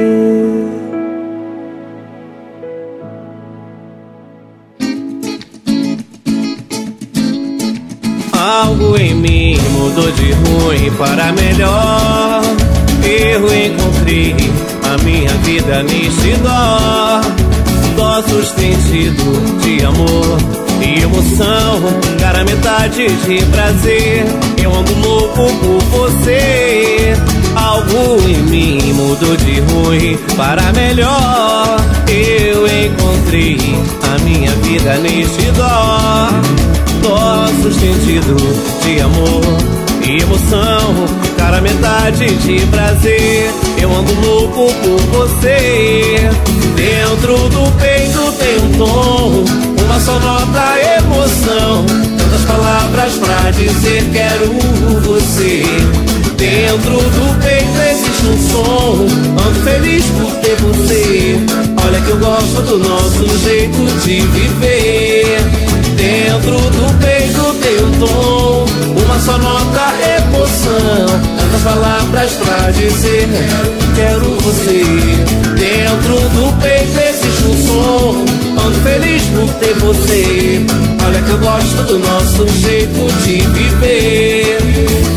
Algo 8.38 8.98
em 8.98 9.14
mim 9.14 9.56
mudou 9.72 10.12
de 10.12 10.32
ruim 10.32 10.90
para 10.98 11.32
melhor. 11.32 12.42
Eu 13.02 13.46
encontrei 13.46 14.36
a 14.84 15.02
minha 15.02 15.30
vida 15.44 15.82
neste 15.82 16.32
dó. 16.42 17.22
Dó 17.96 18.20
sustentido 18.28 19.60
de 19.60 19.82
amor 19.82 20.60
e 20.82 21.02
emoção. 21.02 21.80
Cara, 22.18 22.44
metade 22.44 23.08
de 23.08 23.44
para 30.36 30.72
melhor. 30.72 31.76
Eu 32.08 32.66
encontrei 32.66 33.58
a 34.02 34.18
minha 34.24 34.50
vida 34.56 34.94
neste 34.98 35.50
dó. 35.52 36.28
Dó 37.02 37.46
sustentido 37.62 38.36
de 38.82 39.00
amor 39.00 39.80
e 40.06 40.22
emoção. 40.22 41.06
Cara, 41.36 41.60
metade 41.60 42.34
de 42.36 42.66
prazer. 42.66 43.50
Eu 43.80 43.94
ando 43.94 44.12
louco 44.20 44.72
por 44.82 45.00
você. 45.18 46.30
Dentro 46.74 47.36
do 47.48 47.70
peito 47.78 48.32
tem 48.38 48.58
um 48.58 48.78
tom, 48.78 49.44
uma 49.84 50.00
só 50.00 50.18
nota 50.18 50.78
emoção. 50.98 52.19
Palavras 52.50 53.14
pra 53.14 53.50
dizer 53.52 54.10
quero 54.12 54.52
você. 55.02 55.62
Dentro 56.36 56.96
do 56.96 57.40
peito 57.40 57.80
existe 57.92 58.26
um 58.26 58.50
som, 58.50 59.06
ando 59.40 59.60
feliz 59.62 60.04
por 60.06 60.32
ter 60.40 60.56
você. 60.56 61.38
Olha 61.86 62.00
que 62.00 62.10
eu 62.10 62.18
gosto 62.18 62.62
do 62.62 62.78
nosso 62.78 63.38
jeito 63.38 63.78
de 64.02 64.20
viver. 64.22 65.38
Dentro 65.96 66.58
do 66.58 66.98
peito 66.98 67.54
tem 67.60 67.84
um 67.84 67.92
tom, 68.00 68.66
uma 69.00 69.20
só 69.20 69.38
nota 69.38 69.94
emoção. 70.18 71.39
Palavras 71.62 72.32
pra 72.32 72.70
dizer 72.70 73.28
quero 73.94 74.30
você. 74.40 74.82
Dentro 75.58 76.28
do 76.30 76.52
peito 76.60 76.98
existe 76.98 77.44
um 77.44 77.66
som, 77.66 78.24
ando 78.64 78.80
feliz 78.82 79.22
por 79.24 79.52
ter 79.54 79.74
você. 79.74 80.64
Olha 81.06 81.22
que 81.22 81.30
eu 81.30 81.38
gosto 81.38 81.82
do 81.84 81.98
nosso 81.98 82.48
jeito 82.60 83.06
de 83.24 83.40
viver. 83.40 84.58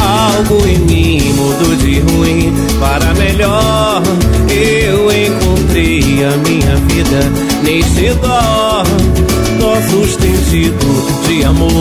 Algo 0.02 0.68
em 0.68 0.80
mim 0.80 1.34
mudou 1.34 1.76
de 1.78 2.00
ruim 2.02 2.54
para 2.80 3.14
melhor. 3.14 4.02
Eu 4.50 5.10
encontrei 5.12 6.26
a 6.26 6.38
minha 6.38 6.76
vida 6.88 7.20
neste 7.64 8.14
dó. 8.16 8.84
Dó 9.74 9.82
sustentido 9.90 10.86
de 11.28 11.44
amor 11.44 11.72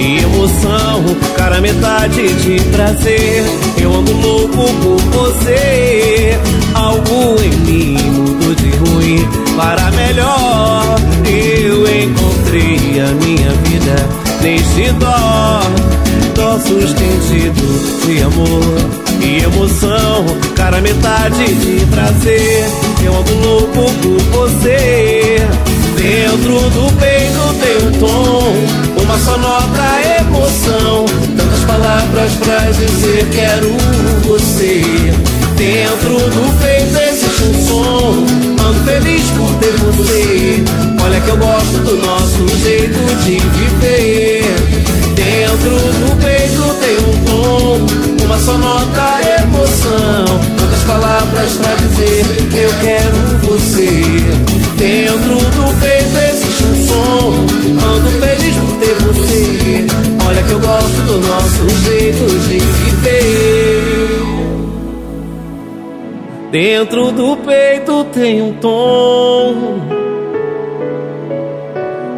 e 0.00 0.18
emoção. 0.18 1.04
Cara, 1.36 1.60
metade 1.60 2.26
de 2.26 2.60
prazer. 2.72 3.44
Eu 3.80 3.94
ando 3.94 4.12
louco 4.14 4.56
por 4.82 5.00
você. 5.12 6.36
Algo 6.74 7.40
em 7.40 7.56
mim 7.58 7.98
mudou 8.10 8.52
de 8.56 8.70
ruim 8.70 9.28
para 9.56 9.92
melhor. 9.92 10.96
Eu 11.24 11.84
encontrei 12.02 13.00
a 13.00 13.12
minha 13.24 13.50
vida 13.62 14.08
neste 14.42 14.90
dó. 14.94 15.60
Dó 16.34 16.58
sustentido 16.58 18.06
de 18.06 18.22
amor 18.22 19.22
e 19.24 19.44
emoção. 19.44 20.26
Cara, 20.56 20.80
metade 20.80 21.54
de 21.54 21.86
prazer. 21.86 22.64
Eu 23.04 23.16
ando 23.16 23.34
louco 23.34 23.92
por 24.02 24.48
você. 24.48 25.69
Dentro 26.00 26.58
do 26.70 26.90
peito 26.96 27.54
tem 27.60 27.76
um 27.86 27.92
tom, 28.00 28.54
uma 29.02 29.18
só 29.18 29.36
nota 29.36 30.00
emoção. 30.18 31.04
Tantas 31.36 31.64
palavras 31.64 32.32
pra 32.36 32.58
dizer 32.70 33.28
quero 33.30 33.68
você. 34.26 34.80
Dentro 35.58 36.16
do 36.30 36.58
peito 36.58 36.98
existe 37.06 37.42
um 37.42 37.66
som, 37.66 38.26
ando 38.66 38.82
feliz 38.86 39.24
por 39.36 39.54
ter 39.56 39.76
você. 39.76 40.64
Olha 41.04 41.20
que 41.20 41.28
eu 41.28 41.36
gosto 41.36 41.78
do 41.84 41.96
nosso 41.98 42.48
jeito 42.62 42.98
de 43.22 43.38
viver. 43.38 44.42
Dentro 45.14 45.70
do 45.70 46.16
peito 46.16 46.62
tem 46.80 46.96
um 46.96 47.24
tom, 47.26 48.24
uma 48.24 48.38
só 48.38 48.56
nota 48.56 49.20
emoção. 49.38 50.59
Palavras 50.90 51.56
pra 51.56 51.72
dizer 51.74 52.24
eu 52.52 52.70
quero 52.82 53.16
você. 53.46 54.02
Dentro 54.76 55.36
do 55.36 55.80
peito 55.80 56.18
existe 56.30 56.64
um 56.64 56.74
som, 56.88 57.30
ando 57.86 58.10
feliz 58.18 58.56
por 58.56 58.72
ter 58.80 58.96
você. 58.96 59.86
Olha 60.26 60.42
que 60.42 60.50
eu 60.50 60.58
gosto 60.58 61.00
do 61.06 61.20
nosso 61.28 61.68
jeito 61.84 62.26
de 62.48 62.58
viver. 62.58 63.70
Dentro 66.50 67.12
do 67.12 67.36
peito 67.36 68.04
tem 68.06 68.42
um 68.42 68.54
tom, 68.54 69.54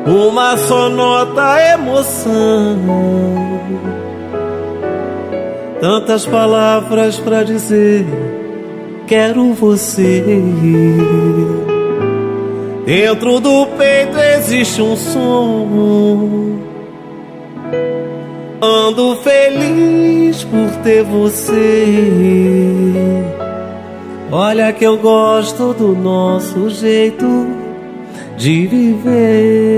uma 0.07 0.57
só 0.57 0.89
nota 0.89 1.61
emoção. 1.75 2.79
Tantas 5.79 6.25
palavras 6.25 7.19
pra 7.19 7.43
dizer, 7.43 8.07
quero 9.07 9.53
você. 9.53 10.23
Dentro 12.85 13.41
do 13.41 13.67
peito 13.79 14.19
existe 14.19 14.83
um 14.83 14.97
som. 14.97 16.59
Ando 18.61 19.17
feliz 19.17 20.45
por 20.45 20.71
ter 20.83 21.03
você. 21.03 21.85
Olha 24.31 24.73
que 24.73 24.85
eu 24.85 24.97
gosto 24.99 25.75
do 25.75 25.95
nosso 25.95 26.71
jeito 26.71 27.27
de 28.37 28.67
viver. 28.67 29.73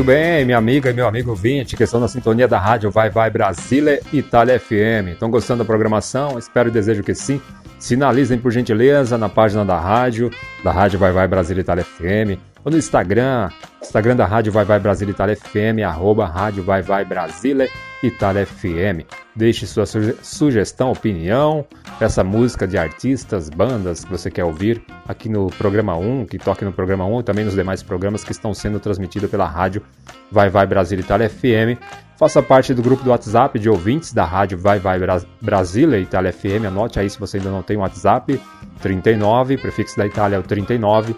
Muito 0.00 0.12
bem, 0.12 0.46
minha 0.46 0.56
amiga 0.56 0.88
e 0.88 0.94
meu 0.94 1.06
amigo 1.06 1.28
ouvinte, 1.28 1.76
que 1.76 1.82
estão 1.82 2.00
na 2.00 2.08
sintonia 2.08 2.48
da 2.48 2.58
rádio 2.58 2.90
Vai 2.90 3.10
Vai 3.10 3.28
Brasília 3.28 4.00
Itália 4.10 4.58
FM. 4.58 5.12
Estão 5.12 5.30
gostando 5.30 5.58
da 5.58 5.64
programação? 5.66 6.38
Espero 6.38 6.70
e 6.70 6.72
desejo 6.72 7.02
que 7.02 7.14
sim. 7.14 7.38
Sinalizem 7.78 8.38
por 8.38 8.50
gentileza 8.50 9.18
na 9.18 9.28
página 9.28 9.62
da 9.62 9.78
rádio, 9.78 10.30
da 10.64 10.72
rádio 10.72 10.98
Vai 10.98 11.12
Vai 11.12 11.28
Brasília 11.28 11.60
Itália 11.60 11.84
FM, 11.84 12.40
ou 12.64 12.72
no 12.72 12.78
Instagram, 12.78 13.50
Instagram 13.82 14.16
da 14.16 14.24
rádio 14.24 14.50
Vai 14.50 14.64
Vai 14.64 14.78
Brasília 14.78 15.12
Itália 15.12 15.36
FM, 15.36 15.84
arroba 15.84 16.24
rádio 16.24 16.62
Vai 16.62 16.80
Vai 16.80 17.04
Brasília 17.04 17.68
Itália 18.02 18.46
FM. 18.46 19.04
Deixe 19.36 19.66
sua 19.66 19.84
suge- 19.86 20.16
sugestão, 20.22 20.90
opinião, 20.92 21.64
peça 21.98 22.24
música 22.24 22.66
de 22.66 22.78
artistas, 22.78 23.48
bandas 23.50 24.04
que 24.04 24.10
você 24.10 24.30
quer 24.30 24.44
ouvir 24.44 24.82
aqui 25.06 25.28
no 25.28 25.48
programa 25.48 25.96
1, 25.96 26.26
que 26.26 26.38
toque 26.38 26.64
no 26.64 26.72
programa 26.72 27.04
1 27.04 27.20
e 27.20 27.22
também 27.22 27.44
nos 27.44 27.54
demais 27.54 27.82
programas 27.82 28.24
que 28.24 28.32
estão 28.32 28.54
sendo 28.54 28.80
transmitidos 28.80 29.30
pela 29.30 29.46
rádio 29.46 29.82
Vai 30.32 30.48
Vai 30.48 30.66
Brasília 30.66 31.02
Itália 31.02 31.28
FM. 31.28 31.78
Faça 32.18 32.42
parte 32.42 32.74
do 32.74 32.82
grupo 32.82 33.02
do 33.02 33.10
WhatsApp 33.10 33.58
de 33.58 33.68
ouvintes 33.70 34.12
da 34.12 34.24
rádio 34.24 34.58
Vai 34.58 34.78
Vai 34.78 34.98
Bra- 34.98 35.22
Brasília 35.40 35.98
Itália 35.98 36.32
FM. 36.32 36.66
Anote 36.66 36.98
aí 37.00 37.08
se 37.08 37.18
você 37.18 37.38
ainda 37.38 37.50
não 37.50 37.62
tem 37.62 37.76
o 37.76 37.80
WhatsApp. 37.80 38.40
39, 38.82 39.56
prefixo 39.58 39.96
da 39.96 40.06
Itália 40.06 40.36
é 40.36 40.38
o 40.38 40.42
39 40.42 41.14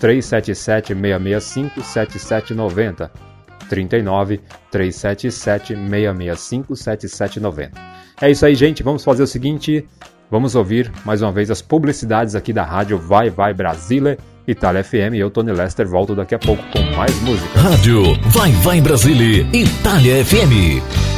377 0.00 0.94
665 0.94 1.82
7790. 1.82 3.10
39 3.68 4.40
377 4.70 5.30
665 5.72 6.76
7790. 6.76 7.80
É 8.20 8.30
isso 8.30 8.44
aí, 8.44 8.54
gente. 8.54 8.82
Vamos 8.82 9.04
fazer 9.04 9.22
o 9.22 9.26
seguinte: 9.26 9.86
vamos 10.30 10.54
ouvir 10.54 10.90
mais 11.04 11.22
uma 11.22 11.32
vez 11.32 11.50
as 11.50 11.62
publicidades 11.62 12.34
aqui 12.34 12.52
da 12.52 12.64
rádio 12.64 12.98
Vai 12.98 13.30
Vai 13.30 13.54
Brasília, 13.54 14.18
Itália 14.46 14.82
FM. 14.82 15.14
Eu, 15.14 15.30
Tony 15.30 15.52
Lester, 15.52 15.86
volto 15.86 16.14
daqui 16.14 16.34
a 16.34 16.38
pouco 16.38 16.62
com 16.72 16.82
mais 16.96 17.14
música. 17.22 17.60
Rádio 17.60 18.02
Vai 18.30 18.52
Vai 18.52 18.80
Brasília, 18.80 19.46
Itália 19.52 20.24
FM. 20.24 21.17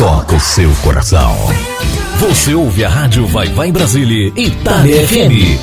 toca 0.00 0.34
o 0.34 0.40
seu 0.40 0.70
coração. 0.82 1.36
Você 2.20 2.54
ouve 2.54 2.82
a 2.86 2.88
rádio 2.88 3.26
Vai 3.26 3.48
Vai 3.48 3.70
Brasília 3.70 4.32
Itália 4.34 5.06
FM. 5.06 5.60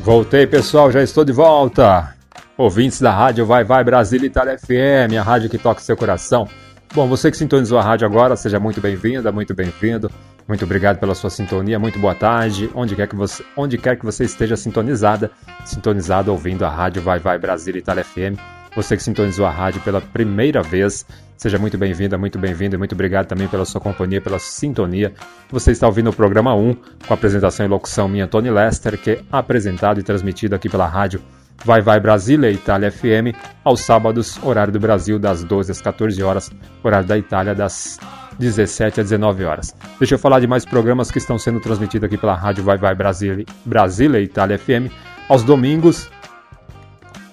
Voltei, 0.00 0.46
pessoal, 0.46 0.92
já 0.92 1.02
estou 1.02 1.24
de 1.24 1.32
volta. 1.32 2.14
Ouvintes 2.58 3.00
da 3.00 3.10
rádio 3.10 3.46
Vai 3.46 3.64
Vai 3.64 3.82
Brasília 3.84 4.26
Itália 4.26 4.58
FM, 4.58 5.16
a 5.18 5.22
rádio 5.22 5.48
que 5.48 5.56
toca 5.56 5.80
o 5.80 5.82
seu 5.82 5.96
coração. 5.96 6.46
Bom, 6.94 7.08
você 7.08 7.30
que 7.30 7.38
sintonizou 7.38 7.78
a 7.78 7.82
rádio 7.82 8.06
agora, 8.06 8.36
seja 8.36 8.60
muito 8.60 8.78
bem-vinda, 8.78 9.32
muito 9.32 9.54
bem-vindo. 9.54 10.10
Muito 10.46 10.66
obrigado 10.66 10.98
pela 10.98 11.14
sua 11.14 11.30
sintonia, 11.30 11.78
muito 11.78 11.98
boa 11.98 12.14
tarde, 12.14 12.70
onde 12.74 12.94
quer 12.94 13.08
que 13.08 13.16
você, 13.16 13.42
onde 13.56 13.78
quer 13.78 13.96
que 13.96 14.04
você 14.04 14.24
esteja 14.24 14.58
sintonizada, 14.58 15.30
sintonizado 15.64 16.30
ouvindo 16.30 16.66
a 16.66 16.68
rádio 16.68 17.00
Vai 17.00 17.18
Vai 17.18 17.38
Brasília 17.38 17.78
Itália 17.78 18.04
FM. 18.04 18.55
Você 18.76 18.94
que 18.94 19.02
sintonizou 19.02 19.46
a 19.46 19.50
rádio 19.50 19.80
pela 19.80 20.02
primeira 20.02 20.62
vez, 20.62 21.06
seja 21.34 21.58
muito 21.58 21.78
bem-vinda, 21.78 22.18
muito 22.18 22.38
bem-vindo 22.38 22.76
e 22.76 22.78
muito 22.78 22.92
obrigado 22.92 23.26
também 23.26 23.48
pela 23.48 23.64
sua 23.64 23.80
companhia, 23.80 24.20
pela 24.20 24.38
sintonia. 24.38 25.14
Você 25.50 25.70
está 25.72 25.86
ouvindo 25.86 26.10
o 26.10 26.12
programa 26.12 26.54
1, 26.54 26.76
com 27.08 27.14
apresentação 27.14 27.64
e 27.64 27.68
locução 27.70 28.06
minha, 28.06 28.26
Tony 28.26 28.50
Lester, 28.50 28.98
que 28.98 29.12
é 29.12 29.20
apresentado 29.32 29.98
e 29.98 30.02
transmitido 30.02 30.54
aqui 30.54 30.68
pela 30.68 30.86
rádio 30.86 31.22
Vai 31.64 31.80
Vai 31.80 31.98
Brasília, 31.98 32.50
Itália 32.50 32.92
FM, 32.92 33.34
aos 33.64 33.80
sábados, 33.80 34.38
horário 34.42 34.74
do 34.74 34.78
Brasil, 34.78 35.18
das 35.18 35.42
12 35.42 35.72
às 35.72 35.80
14 35.80 36.22
horas, 36.22 36.50
horário 36.84 37.08
da 37.08 37.16
Itália, 37.16 37.54
das 37.54 37.98
17 38.38 39.00
às 39.00 39.06
19 39.08 39.42
horas. 39.44 39.74
Deixa 39.98 40.16
eu 40.16 40.18
falar 40.18 40.38
de 40.38 40.46
mais 40.46 40.66
programas 40.66 41.10
que 41.10 41.16
estão 41.16 41.38
sendo 41.38 41.60
transmitidos 41.60 42.06
aqui 42.06 42.18
pela 42.18 42.34
rádio 42.34 42.62
Vai 42.62 42.76
Vai 42.76 42.94
Brasília, 42.94 43.46
Brasília 43.64 44.20
Itália 44.20 44.58
FM. 44.58 44.92
aos 45.30 45.42
domingos. 45.42 46.10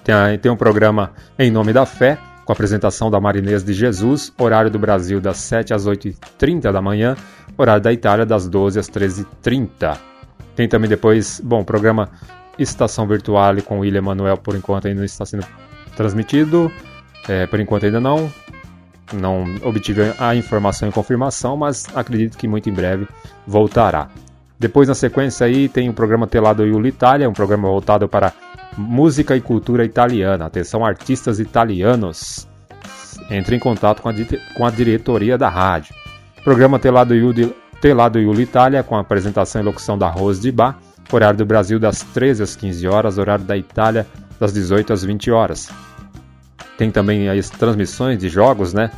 Tem, 0.03 0.37
tem 0.37 0.51
um 0.51 0.57
programa 0.57 1.11
Em 1.39 1.49
Nome 1.49 1.71
da 1.71 1.85
Fé, 1.85 2.17
com 2.43 2.51
apresentação 2.51 3.09
da 3.09 3.21
Marinês 3.21 3.63
de 3.63 3.73
Jesus, 3.73 4.33
horário 4.37 4.69
do 4.69 4.77
Brasil 4.77 5.21
das 5.21 5.37
7 5.37 5.73
às 5.73 5.87
8h30 5.87 6.71
da 6.71 6.81
manhã, 6.81 7.15
horário 7.57 7.81
da 7.81 7.93
Itália 7.93 8.25
das 8.25 8.47
12 8.47 8.79
às 8.79 8.89
13h30. 8.89 9.97
Tem 10.55 10.67
também 10.67 10.89
depois, 10.89 11.41
bom, 11.41 11.61
o 11.61 11.65
programa 11.65 12.09
Estação 12.59 13.07
Virtual 13.07 13.55
com 13.63 13.77
o 13.77 13.79
William 13.81 14.01
Manuel, 14.01 14.37
por 14.37 14.55
enquanto 14.55 14.87
ainda 14.87 14.99
não 14.99 15.05
está 15.05 15.25
sendo 15.25 15.45
transmitido, 15.95 16.71
é, 17.27 17.47
por 17.47 17.59
enquanto 17.59 17.85
ainda 17.85 17.99
não. 17.99 18.31
Não 19.13 19.45
obtive 19.63 20.13
a 20.17 20.35
informação 20.35 20.89
e 20.89 20.91
confirmação, 20.91 21.55
mas 21.55 21.85
acredito 21.95 22.37
que 22.37 22.47
muito 22.47 22.69
em 22.69 22.73
breve 22.73 23.07
voltará. 23.45 24.09
Depois, 24.59 24.87
na 24.87 24.95
sequência 24.95 25.45
aí, 25.45 25.69
tem 25.69 25.89
o 25.89 25.93
programa 25.93 26.25
Telado 26.25 26.65
Iulo 26.65 26.87
Itália, 26.87 27.29
um 27.29 27.33
programa 27.33 27.67
voltado 27.67 28.07
para 28.07 28.33
música 28.77 29.35
e 29.35 29.41
cultura 29.41 29.85
italiana. 29.85 30.45
Atenção, 30.45 30.85
artistas 30.85 31.39
italianos. 31.39 32.47
Entre 33.29 33.55
em 33.55 33.59
contato 33.59 34.01
com 34.01 34.09
a, 34.09 34.13
com 34.55 34.65
a 34.65 34.69
diretoria 34.69 35.37
da 35.37 35.49
rádio. 35.49 35.95
Programa 36.43 36.77
Telado 36.77 37.15
Iulo, 37.15 37.53
Telado 37.79 38.19
Iulo 38.19 38.41
Itália, 38.41 38.83
com 38.83 38.95
a 38.95 38.99
apresentação 38.99 39.61
e 39.61 39.65
locução 39.65 39.97
da 39.97 40.09
Rose 40.09 40.41
de 40.41 40.51
Bar. 40.51 40.77
Horário 41.11 41.37
do 41.37 41.45
Brasil 41.45 41.79
das 41.79 42.01
13 42.01 42.43
às 42.43 42.55
15 42.55 42.87
horas, 42.87 43.17
horário 43.17 43.45
da 43.45 43.55
Itália 43.55 44.07
das 44.39 44.53
18 44.53 44.93
às 44.93 45.03
20 45.03 45.31
horas. 45.31 45.69
Tem 46.77 46.91
também 46.91 47.29
as 47.29 47.49
transmissões 47.49 48.19
de 48.19 48.29
jogos, 48.29 48.73
né? 48.73 48.91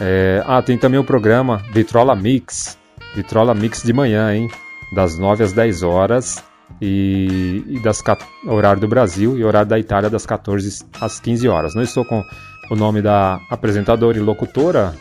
É, 0.00 0.42
ah, 0.46 0.62
tem 0.62 0.78
também 0.78 0.98
o 0.98 1.04
programa 1.04 1.62
Vitrola 1.72 2.14
Mix. 2.14 2.78
Vitrola 3.14 3.54
Mix 3.54 3.82
de 3.82 3.92
manhã, 3.92 4.34
hein? 4.34 4.50
Das 4.94 5.18
9 5.18 5.42
às 5.42 5.52
10 5.52 5.82
horas. 5.82 6.42
E, 6.80 7.64
e 7.66 7.80
das 7.80 8.02
horário 8.46 8.80
do 8.80 8.88
Brasil 8.88 9.38
e 9.38 9.44
horário 9.44 9.68
da 9.68 9.78
Itália 9.78 10.10
das 10.10 10.26
14 10.26 10.84
às 11.00 11.18
15 11.20 11.48
horas. 11.48 11.74
Não 11.74 11.82
estou 11.82 12.04
com 12.04 12.22
o 12.70 12.76
nome 12.76 13.00
da 13.00 13.40
apresentadora 13.50 14.18
e 14.18 14.20
locutora 14.20 14.94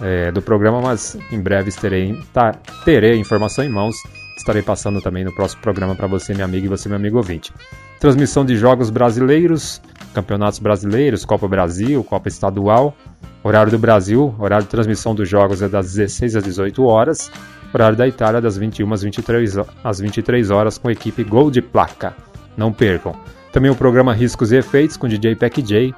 é, 0.00 0.30
do 0.32 0.40
programa, 0.40 0.80
mas 0.80 1.16
em 1.30 1.40
breve 1.40 1.70
terei, 1.72 2.18
tá, 2.32 2.52
terei 2.84 3.12
a 3.12 3.16
informação 3.16 3.64
em 3.64 3.68
mãos. 3.68 3.96
Estarei 4.36 4.62
passando 4.62 5.02
também 5.02 5.22
no 5.22 5.34
próximo 5.34 5.60
programa 5.60 5.94
para 5.94 6.06
você, 6.06 6.32
minha 6.32 6.46
amiga, 6.46 6.64
e 6.64 6.68
você, 6.68 6.88
meu 6.88 6.96
amigo 6.96 7.18
ouvinte. 7.18 7.52
Transmissão 7.98 8.42
de 8.42 8.56
jogos 8.56 8.88
brasileiros, 8.88 9.82
campeonatos 10.14 10.58
brasileiros, 10.58 11.26
Copa 11.26 11.46
Brasil, 11.46 12.02
Copa 12.02 12.28
Estadual. 12.28 12.96
Horário 13.42 13.70
do 13.70 13.78
Brasil, 13.78 14.34
horário 14.38 14.64
de 14.64 14.70
transmissão 14.70 15.14
dos 15.14 15.28
jogos 15.28 15.60
é 15.62 15.68
das 15.68 15.94
16 15.94 16.36
às 16.36 16.44
18 16.44 16.82
horas. 16.84 17.30
Horário 17.72 17.96
da 17.96 18.06
Itália 18.08 18.40
das 18.40 18.56
21 18.56 18.92
às 18.92 19.02
23, 19.02 19.56
ho- 19.58 19.66
às 19.84 20.00
23 20.00 20.50
horas 20.50 20.76
com 20.78 20.88
a 20.88 20.92
equipe 20.92 21.22
Gol 21.24 21.50
de 21.50 21.62
Placa. 21.62 22.14
Não 22.56 22.72
percam. 22.72 23.14
Também 23.52 23.70
o 23.70 23.74
programa 23.74 24.12
Riscos 24.12 24.52
e 24.52 24.56
Efeitos 24.56 24.96
com 24.96 25.08
DJ 25.08 25.34
Pack 25.36 25.62
J, 25.62 25.94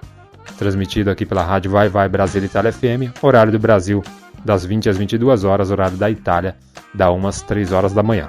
transmitido 0.59 1.11
aqui 1.11 1.24
pela 1.27 1.43
rádio 1.43 1.70
Vai 1.70 1.89
Vai 1.89 2.09
Brasil 2.09 2.43
Itália 2.44 2.73
FM. 2.73 3.12
Horário 3.23 3.53
do 3.53 3.59
Brasil 3.59 4.03
das 4.44 4.65
20 4.65 4.89
às 4.89 4.97
22 4.99 5.44
horas, 5.44 5.70
horário 5.70 5.97
da 5.97 6.11
Itália 6.11 6.57
da 6.94 7.11
1 7.12 7.27
às 7.27 7.43
3 7.43 7.73
horas 7.73 7.93
da 7.93 8.03
manhã. 8.03 8.28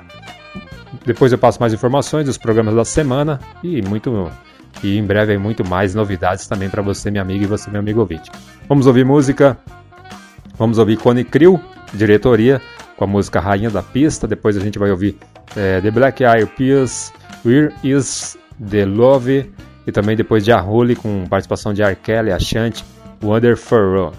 Depois 1.05 1.31
eu 1.31 1.37
passo 1.37 1.59
mais 1.59 1.73
informações 1.73 2.25
dos 2.25 2.37
programas 2.37 2.75
da 2.75 2.85
semana 2.85 3.39
e 3.63 3.81
muito 3.81 4.31
e 4.83 4.97
em 4.97 5.03
breve 5.05 5.37
muito 5.37 5.67
mais 5.67 5.93
novidades 5.95 6.47
também 6.47 6.69
para 6.69 6.81
você, 6.81 7.09
minha 7.11 7.21
amiga 7.21 7.43
e 7.43 7.47
você, 7.47 7.69
meu 7.69 7.79
amigo 7.79 7.99
ouvinte. 7.99 8.31
Vamos 8.69 8.87
ouvir 8.87 9.03
música. 9.05 9.57
Vamos 10.57 10.77
ouvir 10.77 10.97
Cone 10.97 11.23
Crew, 11.23 11.59
diretoria, 11.93 12.61
com 12.97 13.03
a 13.03 13.07
música 13.07 13.39
Rainha 13.39 13.69
da 13.69 13.81
Pista. 13.81 14.27
Depois 14.27 14.57
a 14.57 14.59
gente 14.59 14.79
vai 14.79 14.91
ouvir 14.91 15.17
eh, 15.55 15.81
The 15.81 15.91
Black 15.91 16.23
Eyed 16.23 16.51
Peas, 16.57 17.13
Where 17.45 17.73
Is 17.83 18.37
the 18.69 18.85
Love 18.85 19.51
e 19.85 19.91
também 19.91 20.15
depois 20.15 20.43
de 20.45 20.51
Arrole 20.51 20.95
com 20.95 21.25
participação 21.27 21.73
de 21.73 21.81
R. 21.81 21.95
Kelly, 21.95 22.31
Ashanti, 22.31 22.83
Wonderful. 23.21 24.13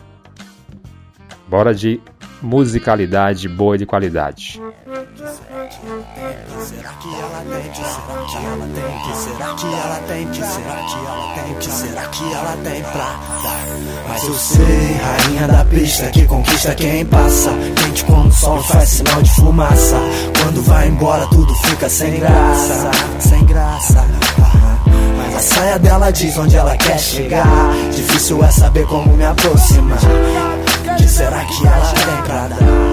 Bora 1.49 1.75
de 1.75 2.01
musicalidade 2.45 3.49
boa 3.49 3.75
e 3.75 3.79
de 3.79 3.87
qualidade. 3.87 4.61
Será 5.17 6.93
que 6.93 7.09
ela 7.09 7.43
tem? 7.51 7.75
Será 7.75 8.21
que 8.21 8.37
ela 8.37 8.69
tem? 8.75 9.15
Será 9.15 9.55
que 9.55 9.67
ela 9.67 10.01
tem? 10.07 10.33
Será 10.35 10.77
que 10.85 10.97
ela 10.97 11.35
tem? 11.35 11.71
Será 11.71 12.03
que 12.09 12.33
ela 12.33 12.57
tem 12.63 12.83
pra 12.83 13.19
dar? 13.43 13.65
Mas 14.09 14.25
eu 14.25 14.35
sei, 14.35 14.93
rainha 15.03 15.49
da 15.49 15.65
pista 15.65 16.07
que 16.11 16.27
conquista 16.27 16.75
quem 16.75 17.07
passa. 17.07 17.51
Quente 17.75 18.05
como 18.05 18.29
o 18.29 18.33
sol 18.33 18.63
faz 18.63 18.89
sinal 18.91 19.23
de 19.23 19.35
fumaça. 19.35 19.97
Quando 20.43 20.63
vai 20.63 20.89
embora 20.89 21.27
tudo 21.29 21.55
fica 21.55 21.89
sem 21.89 22.21
graça, 22.21 22.91
sem 23.21 23.45
graça. 23.47 24.05
Mas 25.17 25.35
a 25.37 25.41
saia 25.41 25.79
dela 25.79 26.11
diz 26.11 26.37
onde 26.37 26.57
ela 26.57 26.77
quer 26.77 26.99
chegar. 26.99 27.47
Difícil 27.95 28.45
é 28.45 28.51
saber 28.51 28.87
como 28.87 29.17
me 29.17 29.25
aproximar. 29.25 29.99
Que 30.97 31.09
será 31.09 31.45
que 31.45 31.67
ela 31.67 31.93
tem 31.93 32.23
pra 32.23 32.49
dar? 32.49 32.84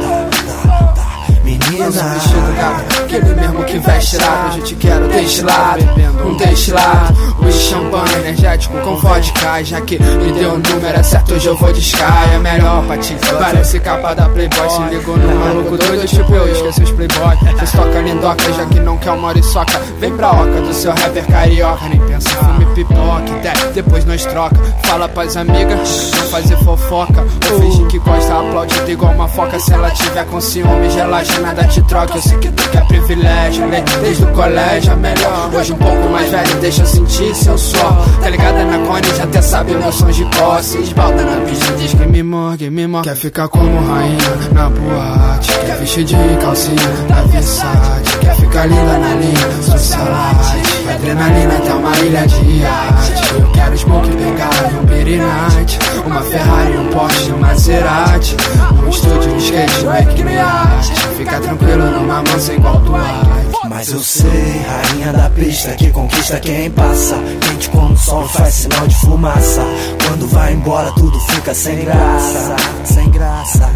Menina, 1.51 1.87
Usa 1.87 2.03
um 2.05 3.03
aquele 3.03 3.35
mesmo 3.35 3.63
que 3.65 3.77
veste 3.79 4.17
lado. 4.17 4.47
Hoje 4.53 4.61
te 4.61 4.75
quero 4.75 5.07
destilado, 5.09 5.83
um 6.25 6.37
destilado. 6.37 7.31
Um 7.41 7.51
champanhe 7.51 8.15
energético 8.15 8.77
com 8.79 8.95
vodka. 8.97 9.63
Já 9.63 9.81
que 9.81 9.99
me 9.99 10.31
deu 10.31 10.53
o 10.53 10.59
número, 10.59 10.97
é 10.97 11.03
certo, 11.03 11.33
hoje 11.33 11.47
eu 11.47 11.57
vou 11.57 11.73
de 11.73 11.81
Sky. 11.81 12.03
É 12.35 12.39
melhor 12.39 12.85
pra 12.85 12.97
ti, 12.97 13.17
parece 13.37 13.79
capa 13.79 14.13
da 14.13 14.29
Playboy. 14.29 14.69
Se 14.69 14.81
ligou 14.83 15.17
no 15.17 15.35
maluco 15.35 15.77
doido, 15.77 16.07
tipo 16.07 16.33
eu, 16.33 16.51
esqueci 16.51 16.83
os 16.83 16.91
Playboy. 16.91 17.35
Vocês 17.53 17.71
tocam 17.71 18.01
lindoca, 18.01 18.53
já 18.53 18.65
que 18.65 18.79
não 18.79 18.97
quer 18.97 19.11
uma 19.11 19.41
soca. 19.43 19.79
Vem 19.99 20.15
pra 20.15 20.31
oca 20.31 20.61
do 20.61 20.73
seu 20.73 20.91
rapper 20.91 21.25
carioca. 21.27 21.89
Nem 21.89 21.99
pensa, 21.99 22.29
fume 22.29 22.65
pipoca, 22.75 23.35
até 23.35 23.71
depois 23.73 24.05
nós 24.05 24.25
troca. 24.25 24.55
Fala 24.85 25.09
pras 25.09 25.35
amigas, 25.35 26.11
não 26.15 26.25
fazer 26.27 26.57
fofoca. 26.57 27.25
Ou 27.51 27.59
finge 27.59 27.85
que 27.87 27.99
gosta, 27.99 28.39
aplaudido 28.39 28.91
igual 28.91 29.13
uma 29.13 29.27
foca. 29.27 29.59
Se 29.59 29.73
ela 29.73 29.91
tiver 29.91 30.25
com 30.27 30.39
ciúme, 30.39 30.89
gelagem, 30.89 31.40
nada 31.41 31.63
te 31.65 31.81
troca. 31.83 32.15
Eu 32.15 32.21
sei 32.21 32.37
que 32.37 32.51
tu 32.51 32.69
quer 32.69 32.85
privilégio, 32.87 33.65
né? 33.67 33.83
Desde 34.01 34.23
o 34.23 34.27
colégio 34.31 34.91
é 34.91 34.95
melhor. 34.95 35.49
Hoje 35.53 35.73
um 35.73 35.77
pouco 35.77 36.09
mais 36.09 36.29
velho, 36.29 36.55
deixa 36.61 36.81
eu 36.81 36.85
sentir 36.85 37.35
seu 37.35 37.57
suor. 37.57 37.97
Tá 38.21 38.29
ligada 38.29 38.63
na 38.63 38.77
cone, 38.85 39.07
já 39.15 39.23
até 39.23 39.41
sabe 39.41 39.71
sons 39.91 40.15
de 40.15 40.25
posse. 40.25 40.77
Esbalda 40.79 41.23
na 41.23 41.45
pista, 41.45 41.73
diz 41.73 41.93
que 41.93 42.05
me 42.05 42.23
morgue, 42.23 42.69
me 42.69 42.87
morgue. 42.87 43.09
Quer 43.09 43.15
ficar 43.15 43.47
como 43.49 43.87
rainha 43.87 44.17
na 44.53 44.69
boate. 44.69 45.51
Quer 45.65 45.77
vestir 45.77 46.03
de 46.05 46.15
calcinha 46.41 46.87
na 47.09 47.21
Versace. 47.23 48.17
Quer 48.19 48.35
ficar 48.35 48.65
linda 48.67 48.97
na 48.97 49.15
linha, 49.15 49.61
socialite. 49.63 50.71
Adrenalina 50.93 51.57
até 51.57 51.73
uma 51.73 51.97
ilha 51.99 52.27
de 52.27 52.59
iate. 52.59 53.50
Quero 53.61 53.77
smoke, 53.77 54.09
e 54.09 55.19
um 55.19 55.27
Night. 55.27 55.79
Uma 56.03 56.21
Ferrari, 56.21 56.77
um 56.77 56.87
Porsche, 56.87 57.31
um 57.31 57.37
Maserati. 57.37 58.35
Um 58.83 58.89
estúdio, 58.89 59.33
um 59.33 59.37
skate, 59.37 59.83
no 59.83 59.95
Equiniate. 59.95 60.93
Fica 61.15 61.39
tranquilo 61.39 61.91
numa 61.91 62.23
mansa 62.23 62.53
igual 62.53 62.77
Dwight. 62.79 63.41
Mas 63.69 63.91
eu 63.91 63.99
sei, 63.99 64.65
rainha 64.67 65.13
da 65.13 65.29
pista 65.29 65.71
que 65.75 65.91
conquista 65.91 66.39
quem 66.39 66.71
passa. 66.71 67.15
Quente 67.39 67.69
como 67.69 67.93
o 67.93 67.97
sol 67.97 68.27
faz 68.29 68.53
sinal 68.53 68.87
de 68.87 68.95
fumaça. 68.95 69.61
Quando 70.07 70.27
vai 70.27 70.53
embora 70.53 70.91
tudo 70.93 71.19
fica 71.19 71.53
sem 71.53 71.85
graça, 71.85 72.55
sem 72.83 73.09
graça. 73.11 73.69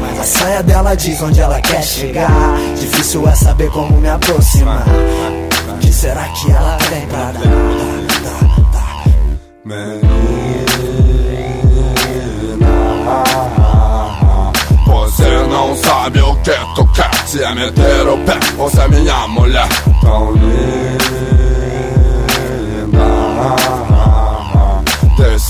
Mas 0.00 0.20
a 0.20 0.24
saia 0.24 0.62
dela 0.62 0.94
diz 0.94 1.20
onde 1.20 1.38
ela 1.38 1.60
quer 1.60 1.82
chegar. 1.82 2.56
Difícil 2.78 3.28
é 3.28 3.34
saber 3.34 3.70
como 3.70 4.00
me 4.00 4.08
aproximar. 4.08 4.84
Que 5.80 5.92
será 5.92 6.24
que 6.28 6.50
ela 6.50 6.78
tem 6.88 7.06
pra 7.06 7.32
dar? 7.32 7.99
Você 14.86 15.28
não 15.48 15.76
sabe 15.76 16.20
o 16.20 16.34
que 16.42 16.50
tu 16.74 16.84
quer 16.92 17.14
Se 17.26 17.40
é 17.44 17.54
meter 17.54 18.08
o 18.08 18.18
pé, 18.24 18.40
você 18.56 18.80
é 18.80 18.88
minha 18.88 19.28
mulher. 19.28 19.68
Tão 20.00 20.32
linda 20.32 20.80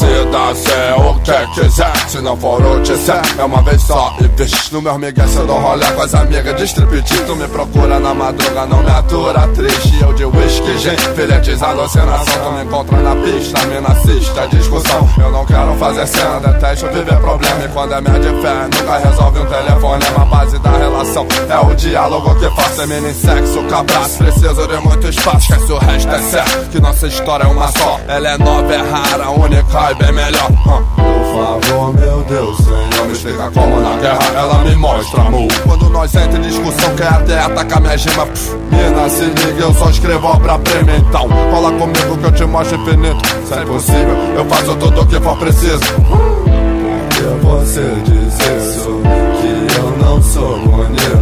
Decida 0.00 0.54
ser 0.54 0.94
o 0.98 1.14
que 1.20 1.60
quiser 1.60 2.08
Se 2.08 2.22
não 2.22 2.34
for 2.34 2.64
o 2.64 2.80
disser, 2.80 3.20
é 3.38 3.44
uma 3.44 3.60
vez 3.62 3.82
só 3.82 4.14
E 4.18 4.28
vixe, 4.28 4.72
no 4.72 4.80
meu 4.80 4.98
migué 4.98 5.26
cê 5.26 5.40
dou 5.40 5.60
rolê 5.60 5.84
com 5.92 6.00
as 6.00 6.14
amigas. 6.14 6.56
De 6.56 6.64
striptease 6.64 7.24
Tu 7.24 7.36
me 7.36 7.46
procura 7.48 8.00
na 8.00 8.14
madruga, 8.14 8.64
não 8.64 8.82
me 8.82 8.90
atura. 8.90 9.46
Triste 9.48 10.00
Eu 10.00 10.14
de 10.14 10.24
whisky, 10.24 10.78
gin, 10.78 10.96
filetes, 11.14 11.62
alucinação 11.62 12.42
Tu 12.42 12.52
me 12.52 12.64
encontra 12.64 12.96
na 12.96 13.14
pista, 13.16 13.66
me 13.66 13.76
assiste 13.76 14.56
discussão. 14.56 15.08
Eu 15.18 15.30
não 15.30 15.44
quero 15.44 15.74
fazer 15.74 16.06
cena, 16.06 16.40
detesto 16.40 16.86
viver 16.86 17.16
problema. 17.16 17.64
E 17.64 17.68
quando 17.68 17.92
é 17.92 18.00
minha 18.00 18.18
de 18.18 18.40
fé, 18.40 18.68
nunca 18.74 18.98
resolve 18.98 19.38
um 19.40 19.46
telefonema 19.46 20.22
A 20.22 20.24
base 20.24 20.58
da 20.60 20.70
relação. 20.70 21.26
É 21.48 21.58
o 21.58 21.74
diálogo 21.74 22.34
que 22.36 22.50
faz 22.56 22.70
Semina 22.76 23.08
em 23.08 23.14
sexo, 23.14 23.62
com 23.64 23.74
abraço 23.74 24.18
Preciso 24.18 24.66
de 24.66 24.76
muito 24.78 25.08
espaço, 25.08 25.52
esquece 25.52 25.72
o 25.72 25.78
resto 25.78 26.10
é 26.10 26.22
certo. 26.22 26.70
Que 26.70 26.80
nossa 26.80 27.06
história 27.06 27.44
é 27.44 27.46
uma 27.48 27.68
só. 27.72 28.00
Ela 28.08 28.28
é 28.30 28.38
nova, 28.38 28.72
é 28.72 28.78
rara, 28.78 29.30
única 29.30 29.89
e 29.90 29.94
bem 29.94 30.12
melhor 30.12 30.50
Ah, 30.68 30.82
Por 30.96 31.70
favor, 31.70 31.94
meu 31.94 32.22
Deus, 32.28 32.56
Senhor, 32.58 33.06
me 33.06 33.12
explica 33.12 33.50
como 33.50 33.80
na 33.80 33.96
guerra 33.96 34.18
ela 34.34 34.58
me 34.64 34.74
mostra 34.76 35.22
amor. 35.22 35.48
Quando 35.66 35.88
nós 35.90 36.14
entra 36.14 36.38
em 36.38 36.42
discussão, 36.42 36.94
quer 36.96 37.08
até 37.08 37.40
atacar 37.40 37.80
minha 37.80 37.96
gema. 37.96 38.26
Pff, 38.26 38.56
Mina, 38.70 39.08
se 39.08 39.24
liga, 39.24 39.62
eu 39.62 39.74
só 39.74 39.90
escrevo 39.90 40.26
obra 40.26 40.58
prêmio. 40.58 40.94
Então, 40.96 41.28
cola 41.50 41.72
comigo 41.72 42.16
que 42.18 42.24
eu 42.24 42.32
te 42.32 42.44
mostro 42.44 42.78
infinito. 42.80 43.20
Se 43.46 43.54
é 43.54 43.62
impossível, 43.62 44.16
eu 44.36 44.44
faço 44.46 44.76
tudo 44.76 45.00
o 45.00 45.06
que 45.06 45.20
for 45.20 45.36
preciso. 45.38 45.80
Porque 45.80 47.22
você 47.42 47.94
diz 48.04 48.34
isso, 48.34 49.00
que 49.40 49.76
eu 49.78 50.06
não 50.06 50.22
sou 50.22 50.58
bonito. 50.60 51.19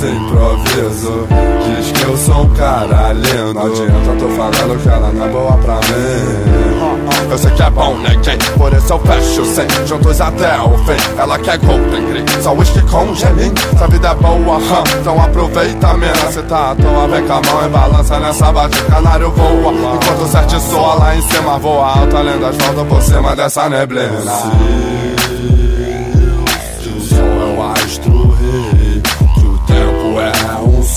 Escuto 0.00 0.04
os 0.04 0.04
improvisos, 0.04 1.28
diz 1.66 1.92
que 1.92 2.02
eu 2.04 2.16
sou 2.16 2.42
um 2.42 2.48
cara 2.54 3.12
lindo. 3.12 3.54
Não 3.54 3.66
adianta, 3.66 4.16
tô 4.18 4.28
falando 4.30 4.82
que 4.82 4.88
ela 4.88 5.12
não 5.12 5.26
é 5.26 5.28
boa 5.28 5.52
pra 5.58 5.74
mim. 5.74 7.30
Eu 7.30 7.38
sei 7.38 7.50
que 7.50 7.62
é 7.62 7.70
bom, 7.70 7.94
né, 7.98 8.10
gente? 8.22 8.50
Por 8.52 8.72
isso 8.72 8.92
eu 8.92 8.98
fecho 9.00 9.44
sem 9.44 9.86
juntos 9.86 10.20
até 10.20 10.60
o 10.60 10.78
fim. 10.78 11.18
Ela 11.18 11.38
quer 11.38 11.58
Golden 11.58 12.06
Green, 12.06 12.24
só 12.42 12.52
whisky 12.52 12.80
com 12.82 13.14
gelim. 13.14 13.52
Se 13.76 13.84
a 13.84 13.86
vida 13.86 14.08
é 14.08 14.14
boa, 14.14 14.56
hum, 14.58 14.84
então 15.00 15.22
aproveita, 15.22 15.94
mina. 15.94 16.32
Se 16.32 16.42
tá 16.42 16.70
à 16.70 16.74
toa, 16.74 17.08
vem 17.08 17.26
com 17.26 17.32
a 17.32 17.42
mão 17.42 17.66
e 17.66 17.68
balança 17.68 18.20
nessa 18.20 18.52
batida. 18.52 18.84
Canário 18.84 19.30
voa, 19.30 19.72
enquanto 19.72 20.22
o 20.22 20.28
certo 20.28 20.60
soa 20.60 20.94
lá 20.94 21.16
em 21.16 21.22
cima. 21.22 21.58
Voa 21.58 21.98
alto, 22.00 22.16
além 22.16 22.38
das 22.40 22.56
voltas 22.56 22.86
por 22.88 23.02
cima 23.02 23.36
dessa 23.36 23.68
neblina. 23.68 24.99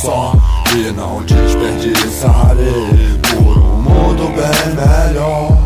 Só 0.03 0.33
e 0.75 0.91
não 0.91 1.23
desperdiçarei 1.23 3.19
por 3.21 3.57
um 3.57 3.81
mundo 3.81 4.27
bem 4.35 4.75
melhor. 4.75 5.57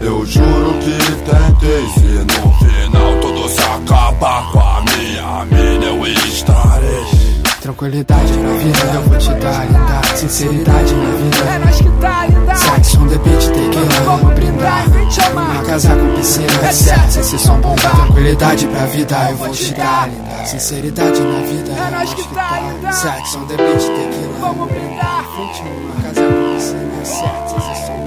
Eu 0.00 0.24
juro 0.24 0.78
que 0.80 0.96
tentei, 1.20 1.86
se 1.94 2.24
no 2.24 2.52
final 2.54 3.20
tudo 3.20 3.48
se 3.50 3.60
acabar 3.60 4.50
com 4.50 4.60
a 4.60 4.82
minha 4.82 5.44
mina, 5.44 5.84
eu 5.84 6.06
estarei. 6.06 7.21
Tranquilidade 7.62 8.32
na 8.38 8.52
vida, 8.54 8.78
eu 8.92 9.02
vou 9.02 9.18
te 9.18 9.32
dar, 9.34 9.64
linda. 9.66 10.16
Sinceridade 10.16 10.94
na 10.94 11.10
vida. 11.14 11.36
É 11.48 11.58
nós 11.64 11.76
que 11.76 11.90
tá, 12.00 12.26
linda. 12.26 12.54
Sex 12.56 12.94
on 12.96 13.06
the 13.06 13.18
beach, 13.18 13.48
tequila, 13.50 14.00
vamos 14.04 14.34
brindar. 14.34 14.84
Uma 15.32 15.62
casa 15.62 15.94
com 15.94 16.14
piscina, 16.16 16.66
é 16.66 16.72
certo, 16.72 17.20
esse 17.20 17.38
som 17.38 17.60
bombar. 17.60 17.94
Tranquilidade 17.94 18.66
pra 18.66 18.86
vida, 18.86 19.30
eu 19.30 19.36
vou 19.36 19.48
te 19.50 19.74
dar, 19.74 20.08
linda. 20.08 20.44
Sinceridade 20.44 21.20
na 21.20 21.40
vida, 21.42 21.70
é 21.70 21.90
nós 21.92 22.14
que 22.14 22.34
tá, 22.34 22.60
linda. 22.60 22.92
Sex 22.92 23.36
on 23.36 23.46
the 23.46 23.56
beach, 23.56 23.86
tequila, 23.86 24.38
vamos 24.40 24.68
brindar. 24.68 25.24
Uma 25.38 26.02
casa 26.02 26.20
com 26.20 26.54
piscina, 26.54 26.92
é 27.00 27.04
certo, 27.04 27.56
esse 27.58 27.86
som 27.86 28.01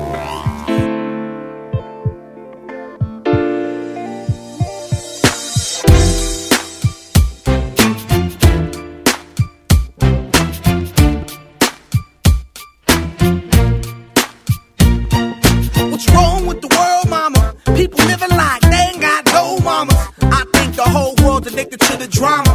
drama. 22.16 22.55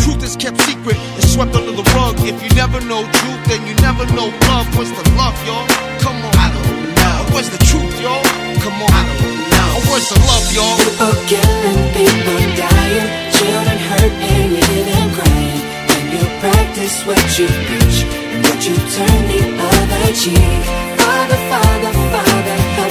truth 0.03 0.23
is 0.23 0.35
kept 0.35 0.59
secret, 0.61 0.97
it's 1.17 1.33
swept 1.33 1.55
under 1.55 1.71
the 1.71 1.85
rug. 1.93 2.17
If 2.25 2.41
you 2.41 2.49
never 2.57 2.81
know 2.81 3.01
truth, 3.05 3.41
then 3.45 3.61
you 3.67 3.75
never 3.85 4.05
know 4.17 4.27
love. 4.49 4.67
What's 4.75 4.91
the 4.91 5.05
love, 5.15 5.37
y'all? 5.45 5.65
Come 6.01 6.17
on. 6.25 6.33
I 6.35 6.47
don't 6.53 6.81
know. 6.97 7.17
Where's 7.33 7.49
the 7.49 7.61
truth, 7.69 7.95
y'all? 8.01 8.23
Come 8.65 8.77
on. 8.81 8.89
I 8.89 9.03
don't 9.21 9.39
know. 9.53 9.71
Where's 9.89 10.07
the 10.09 10.19
love, 10.25 10.45
y'all? 10.55 10.77
People 10.81 11.15
killing, 11.29 11.81
people 11.93 12.41
dying, 12.57 13.07
children 13.37 13.79
hurt 13.89 14.13
and 14.33 14.49
you 14.57 15.01
crying. 15.17 15.61
When 15.89 16.03
you 16.13 16.23
practice 16.41 16.95
what 17.05 17.21
you 17.37 17.47
preach 17.67 17.97
and 18.33 18.41
what 18.45 18.59
you 18.65 18.75
turn 18.97 19.21
the 19.29 19.41
other 19.69 20.05
cheek. 20.17 20.63
Father, 20.97 21.39
Father, 21.49 21.93
Father, 22.13 22.90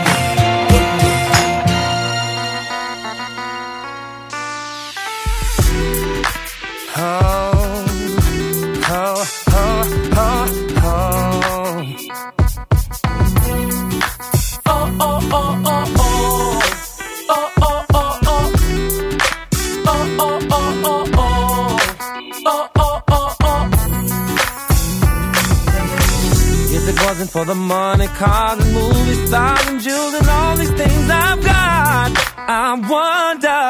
For 27.31 27.45
the 27.45 27.55
money, 27.55 28.07
cars 28.07 28.59
and 28.59 28.73
movie 28.73 29.25
stars 29.25 29.67
and 29.67 29.79
jewels 29.81 30.13
and 30.15 30.27
all 30.27 30.57
these 30.57 30.71
things 30.71 31.09
I've 31.09 31.41
got, 31.41 32.11
I 32.35 32.75
wonder, 32.91 33.63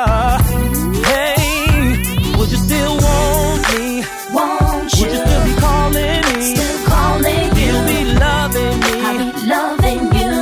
hey, 1.06 2.38
would 2.38 2.50
you 2.52 2.58
still 2.58 2.96
want 2.98 3.62
me? 3.74 4.04
Won't 4.34 4.94
you? 4.98 5.02
Would 5.06 5.12
you 5.14 5.22
still 5.22 5.44
be 5.46 5.54
calling 5.62 6.24
me? 6.34 6.56
Still 6.56 6.78
calling 6.90 7.50
Still 7.54 7.78
you. 7.78 7.90
be 7.92 8.00
loving 8.18 8.78
me? 8.82 8.94
I'll 9.06 9.18
be 9.22 9.30
loving 9.54 10.04
you. 10.18 10.34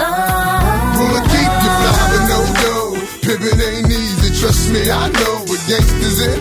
Oh. 0.00 0.96
Wanna 0.96 1.20
keep 1.28 1.52
you 1.64 1.72
fly, 1.80 2.00
but 2.12 2.22
oh. 2.24 2.32
no 2.32 2.40
go. 2.64 2.74
Pimpin' 3.28 3.60
ain't 3.60 3.90
easy, 3.92 4.28
trust 4.40 4.72
me, 4.72 4.82
I 4.90 5.04
know 5.20 5.34
what 5.48 5.60
gangsters 5.68 6.18
in. 6.24 6.40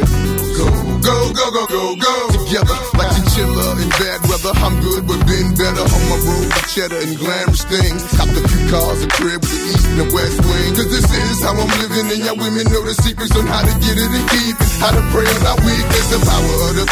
Go, 0.55 0.67
go, 1.03 1.33
go, 1.35 1.45
go, 1.51 1.63
go, 1.67 1.95
go. 1.99 2.15
Together, 2.31 2.77
like 2.95 3.11
chinchilla 3.15 3.75
in 3.83 3.89
bad 3.99 4.21
weather. 4.29 4.53
I'm 4.63 4.79
good, 4.79 5.03
but 5.05 5.19
been 5.19 5.24
better 5.55 5.83
on 5.83 6.03
my 6.11 6.19
road 6.27 6.47
with 6.51 6.67
cheddar 6.69 6.99
and 6.99 7.15
glamorous 7.17 7.63
things. 7.65 8.03
Copped 8.15 8.35
a 8.35 8.43
few 8.43 8.63
cars, 8.69 9.03
a 9.03 9.09
crib 9.09 9.41
with 9.41 9.51
the 9.51 9.61
east 9.71 9.87
and 9.89 9.99
the 10.03 10.07
west 10.11 10.37
wing. 10.43 10.71
Cause 10.75 10.91
this 10.91 11.07
is 11.07 11.41
how 11.43 11.55
I'm 11.55 11.71
living, 11.81 12.11
and 12.11 12.21
y'all 12.23 12.37
women 12.37 12.67
know 12.71 12.83
the 12.83 12.95
secrets 12.95 13.35
on 13.35 13.47
how 13.47 13.63
to 13.63 13.73
get 13.79 13.95
it 13.95 14.11
and 14.11 14.25
keep 14.29 14.55
it. 14.55 14.71
How 14.83 14.91
to 14.91 15.03
pray 15.15 15.25
on 15.25 15.41
our 15.47 15.59
weakness, 15.63 16.05
the 16.11 16.19
power 16.23 16.55
of 16.69 16.73
the 16.79 16.85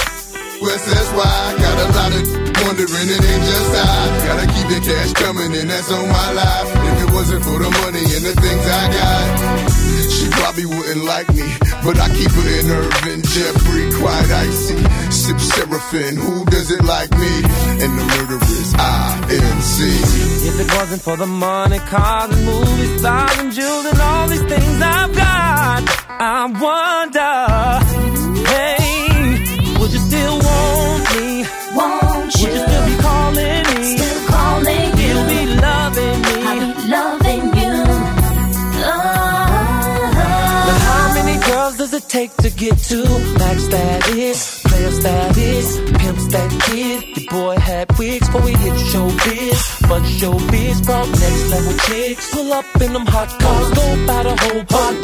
West, 0.64 0.88
that's 0.88 1.12
why 1.12 1.28
I 1.28 1.60
got 1.60 1.76
a 1.76 1.88
lot 1.92 2.12
of 2.16 2.24
wondering, 2.64 3.10
it 3.12 3.20
ain't 3.20 3.44
just 3.44 3.76
I. 3.76 4.24
Gotta 4.24 4.48
keep 4.48 4.68
the 4.72 4.80
cash 4.80 5.12
coming, 5.14 5.52
and 5.60 5.70
that's 5.70 5.92
on 5.92 6.08
my 6.08 6.32
life. 6.32 6.70
If 6.72 7.04
it 7.04 7.12
wasn't 7.12 7.44
for 7.44 7.60
the 7.60 7.68
money 7.84 8.00
and 8.16 8.24
the 8.24 8.32
things 8.40 8.64
I 8.64 8.84
got, 8.96 9.28
she 10.08 10.30
probably 10.32 10.66
wouldn't 10.66 11.04
like 11.04 11.28
me. 11.36 11.52
But 11.84 12.00
I 12.00 12.08
keep 12.16 12.32
her 12.32 12.48
in 12.48 12.72
Irvin, 12.72 13.22
Jeffrey, 13.28 13.92
quite 14.00 14.32
icy. 14.32 14.80
Sip 15.24 15.40
Seraphim, 15.40 16.16
who 16.18 16.44
does 16.46 16.70
it 16.70 16.84
like 16.84 17.10
me? 17.12 17.34
And 17.84 17.92
the 17.98 18.06
murderers, 18.12 18.74
INC. 18.74 19.78
If 20.50 20.60
it 20.60 20.70
wasn't 20.78 21.02
for 21.02 21.16
the 21.16 21.26
money, 21.26 21.80
cars 21.80 22.30
and 22.36 22.46
movie 22.46 22.98
stars 22.98 23.38
and 23.38 23.54
jewels 23.54 23.86
and 23.86 24.00
all 24.02 24.28
these 24.28 24.44
things 24.44 24.82
I've 24.82 25.16
got, 25.16 25.84
I 26.10 26.46
wonder, 26.66 27.36
hey, 28.52 29.80
would 29.80 29.94
you 29.94 30.00
still 30.00 30.38
want 30.40 31.04
me? 31.16 31.46
Won't 31.78 32.36
you? 32.36 32.44
Would 32.44 32.56
you 32.56 32.64
still 32.68 32.86
be 32.86 32.96
calling 33.02 33.64
me? 33.80 33.98
Still 33.98 34.28
calling 34.28 34.90
you. 35.00 35.14
Still 35.14 35.28
be 35.30 35.42
loving 35.68 36.20
me? 36.28 36.36
I 36.44 36.54
be 36.60 36.68
loving 36.96 37.46
you. 37.62 37.74
But 40.68 40.76
Oh. 40.76 40.80
how 40.90 41.14
many 41.14 41.36
girls 41.50 41.78
does 41.78 41.94
it 41.94 42.10
take 42.10 42.36
to 42.44 42.50
get 42.50 42.78
to 42.90 42.98
max 43.40 43.64
status, 43.64 44.13
showbiz 50.24 50.82
brought 50.86 51.10
next 51.10 51.50
level 51.52 51.74
chicks. 51.86 52.34
Pull 52.34 52.54
up 52.54 52.66
in 52.82 52.94
them 52.94 53.06
hot 53.06 53.28
cars, 53.42 53.70
go 53.72 54.08
by 54.08 54.24
the 54.24 54.36
whole 54.42 54.64
pot. 54.66 55.03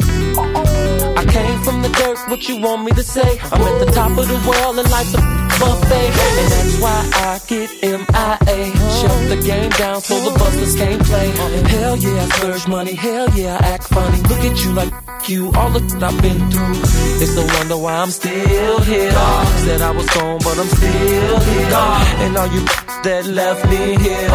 What 2.40 2.48
you 2.48 2.56
want 2.56 2.84
me 2.84 2.92
to 2.92 3.02
say? 3.02 3.38
I'm 3.52 3.60
at 3.60 3.84
the 3.84 3.92
top 3.92 4.16
of 4.16 4.26
the 4.26 4.40
world 4.48 4.78
and 4.78 4.90
like 4.90 5.06
the 5.12 5.20
buffet, 5.60 6.08
and 6.38 6.48
that's 6.52 6.80
why 6.80 6.98
I 7.28 7.40
get 7.46 7.68
MIA. 7.82 8.58
Shut 8.98 9.28
the 9.28 9.42
game 9.44 9.70
down 9.70 10.00
so 10.00 10.14
the 10.24 10.38
busters 10.38 10.74
can't 10.74 11.02
play. 11.04 11.28
Hell 11.68 11.96
yeah, 11.98 12.22
I 12.22 12.28
splurge 12.28 12.66
money. 12.66 12.94
Hell 12.94 13.28
yeah, 13.36 13.58
I 13.60 13.66
act 13.74 13.88
funny. 13.88 14.22
Look 14.22 14.42
at 14.50 14.64
you 14.64 14.72
like 14.72 14.92
you, 15.28 15.52
all 15.52 15.70
the 15.70 15.80
shit 15.80 16.02
I've 16.02 16.22
been 16.22 16.50
through. 16.50 16.80
It's 17.22 17.36
no 17.36 17.44
wonder 17.44 17.76
why 17.76 17.94
I'm 17.96 18.10
still 18.10 18.80
here. 18.80 19.12
Said 19.66 19.82
I 19.82 19.90
was 19.90 20.08
gone, 20.08 20.38
but 20.42 20.58
I'm 20.58 20.68
still 20.68 21.40
here. 21.40 21.70
And 22.24 22.36
all 22.38 22.46
you 22.46 22.64
that 23.04 23.26
left 23.26 23.64
me 23.68 23.96
here, 24.00 24.28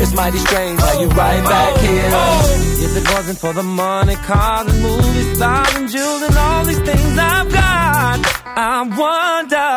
it's 0.00 0.14
mighty 0.14 0.38
strange 0.38 0.80
how 0.80 1.00
you 1.00 1.08
right 1.08 1.44
back 1.44 1.76
here. 1.80 2.60
If 2.86 2.96
it 2.96 3.14
wasn't 3.14 3.38
for 3.38 3.52
the 3.52 3.62
money, 3.62 4.16
cars 4.16 4.66
and 4.72 4.82
movies, 4.82 5.36
stars 5.36 5.74
and 5.74 5.88
jewels 5.90 6.22
and 6.22 6.36
all 6.36 6.64
these 6.64 6.80
things 6.80 7.18
I've 7.18 7.49
got, 7.52 8.20
I 8.56 8.82
wonder, 9.02 9.70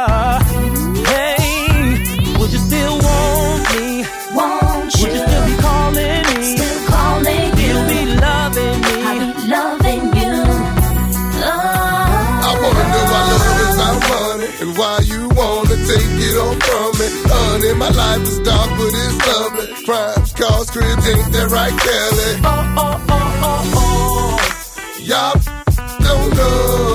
hey, 1.09 2.37
would 2.39 2.51
you 2.51 2.59
still 2.59 2.95
want 2.97 3.61
me? 3.75 4.05
Won't 4.35 4.93
you? 4.95 5.03
Would 5.03 5.13
you 5.13 5.21
still 5.27 5.45
be 5.45 5.55
calling 5.61 6.23
me? 6.35 6.43
Still 6.57 6.79
calling 6.89 7.49
you. 7.59 7.73
Still 7.73 7.83
be 7.89 8.01
loving 8.25 8.77
me? 8.85 8.93
I 9.03 9.13
be 9.19 9.29
loving 9.55 10.03
you. 10.19 10.33
Oh. 11.45 12.49
I 12.49 12.51
wanna 12.61 12.85
know 12.93 13.05
why 13.11 13.21
love 13.31 13.61
is 13.63 13.73
about 13.75 13.97
money 14.09 14.49
and 14.61 14.71
why 14.77 14.95
you 15.11 15.21
wanna 15.39 15.77
take 15.89 16.13
it 16.27 16.35
all 16.43 16.55
from 16.67 16.89
me. 16.99 17.07
Honey, 17.33 17.73
my 17.83 17.89
life 17.89 18.23
is 18.23 18.39
dark, 18.39 18.69
but 18.77 18.91
it's 19.03 19.17
lovely. 19.27 19.67
Crimes, 19.85 20.31
cars, 20.33 20.69
cribs, 20.71 21.07
ain't 21.07 21.31
that 21.33 21.47
right, 21.51 21.75
Kelly? 21.85 22.31
Oh, 22.43 22.51
oh, 22.77 23.05
oh, 23.09 23.41
oh, 23.49 23.61
oh. 23.75 24.39
Y'all 24.99 25.35
don't 25.99 26.29
know. 26.37 26.92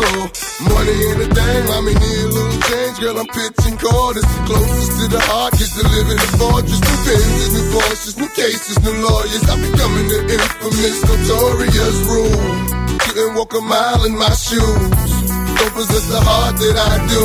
Money 0.89 1.05
ain't 1.05 1.21
a 1.21 1.35
thing, 1.35 1.69
I 1.69 1.81
mean, 1.85 2.01
need 2.01 2.25
a 2.25 2.29
little 2.33 2.63
change. 2.63 2.99
Girl, 2.99 3.19
I'm 3.19 3.27
pitching 3.27 3.77
quarters. 3.77 4.25
Closest 4.49 5.01
to 5.01 5.09
the 5.09 5.21
heart, 5.21 5.53
gets 5.53 5.77
to 5.77 5.85
live 5.85 6.09
in 6.09 6.17
the 6.17 6.31
fortress. 6.41 6.81
New 6.81 6.99
Benzes, 7.05 7.53
new 7.53 7.65
Porsches, 7.77 8.17
new 8.17 8.29
cases, 8.29 8.81
new 8.81 8.97
lawyers. 9.05 9.45
I'm 9.51 9.61
becoming 9.61 10.09
the 10.09 10.21
infamous, 10.33 11.05
notorious 11.05 11.99
rule. 12.09 12.78
Couldn't 13.19 13.35
walk 13.35 13.53
a 13.53 13.61
mile 13.61 14.05
in 14.05 14.17
my 14.17 14.31
shoes. 14.31 14.63
Don't 14.63 15.75
possess 15.75 16.07
the 16.07 16.21
heart 16.23 16.55
that 16.55 16.77
I 16.79 16.95
do. 17.11 17.23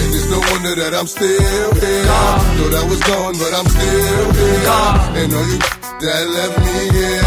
And 0.00 0.10
it's 0.16 0.24
no 0.32 0.40
wonder 0.40 0.72
that 0.80 0.96
I'm 0.96 1.06
still 1.06 1.68
here. 1.84 2.04
Thought 2.56 2.74
I 2.80 2.84
was 2.88 3.00
gone, 3.04 3.36
but 3.36 3.52
I'm 3.52 3.68
still 3.68 4.32
here. 4.40 4.64
And 5.20 5.34
all 5.36 5.44
you 5.44 5.58
that 6.00 6.24
left 6.36 6.56
me 6.64 6.80
here. 6.96 7.20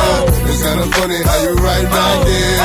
It's 0.49 0.61
kinda 0.65 0.85
funny 0.97 1.21
how 1.29 1.37
you 1.45 1.53
right 1.61 1.87
back 1.93 2.17
here. 2.25 2.57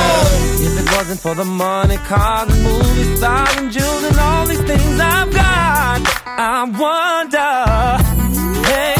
If 0.68 0.74
it 0.80 0.88
wasn't 0.96 1.20
for 1.20 1.34
the 1.34 1.44
money, 1.44 1.98
cars 2.08 2.48
and 2.48 2.62
movie 2.64 3.16
stars 3.16 3.56
and 3.58 3.70
jewels 3.70 4.04
and 4.08 4.18
all 4.18 4.46
these 4.46 4.64
things 4.64 4.96
I've 5.00 5.30
got, 5.34 6.00
I 6.24 6.64
wonder, 6.64 7.52
hey, 8.72 8.96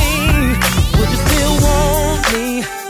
would 1.00 1.08
you 1.14 1.20
still 1.24 1.54
want 1.64 2.20
me? 2.34 2.81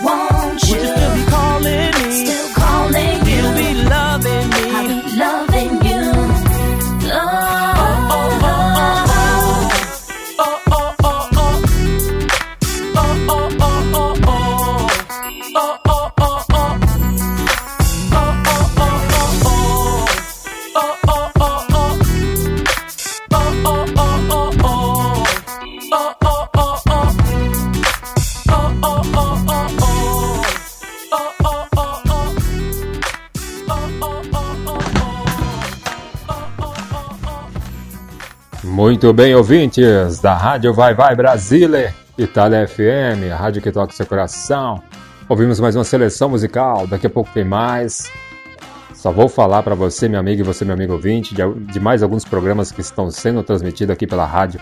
Muito 38.73 39.12
bem, 39.12 39.35
ouvintes 39.35 40.19
da 40.19 40.35
Rádio 40.35 40.73
Vai 40.73 40.94
Vai 40.94 41.15
Brasília, 41.15 41.94
Itália 42.16 42.66
FM, 42.66 43.31
a 43.31 43.36
rádio 43.36 43.61
que 43.61 43.70
toca 43.70 43.93
o 43.93 43.94
seu 43.94 44.07
coração. 44.07 44.82
Ouvimos 45.28 45.61
mais 45.61 45.77
uma 45.77 45.85
seleção 45.85 46.31
musical, 46.31 46.86
daqui 46.86 47.07
a 47.07 47.11
pouco 47.11 47.28
tem 47.35 47.44
mais. 47.44 48.11
Só 48.94 49.12
vou 49.12 49.28
falar 49.28 49.62
para 49.62 49.74
você, 49.74 50.09
meu 50.09 50.19
amigo, 50.19 50.40
e 50.40 50.43
você, 50.43 50.65
meu 50.65 50.73
amigo 50.73 50.94
ouvinte, 50.94 51.35
de, 51.35 51.43
de 51.70 51.78
mais 51.78 52.03
alguns 52.03 52.24
programas 52.24 52.73
que 52.73 52.81
estão 52.81 53.11
sendo 53.11 53.43
transmitidos 53.43 53.93
aqui 53.93 54.07
pela 54.07 54.24
rádio 54.24 54.59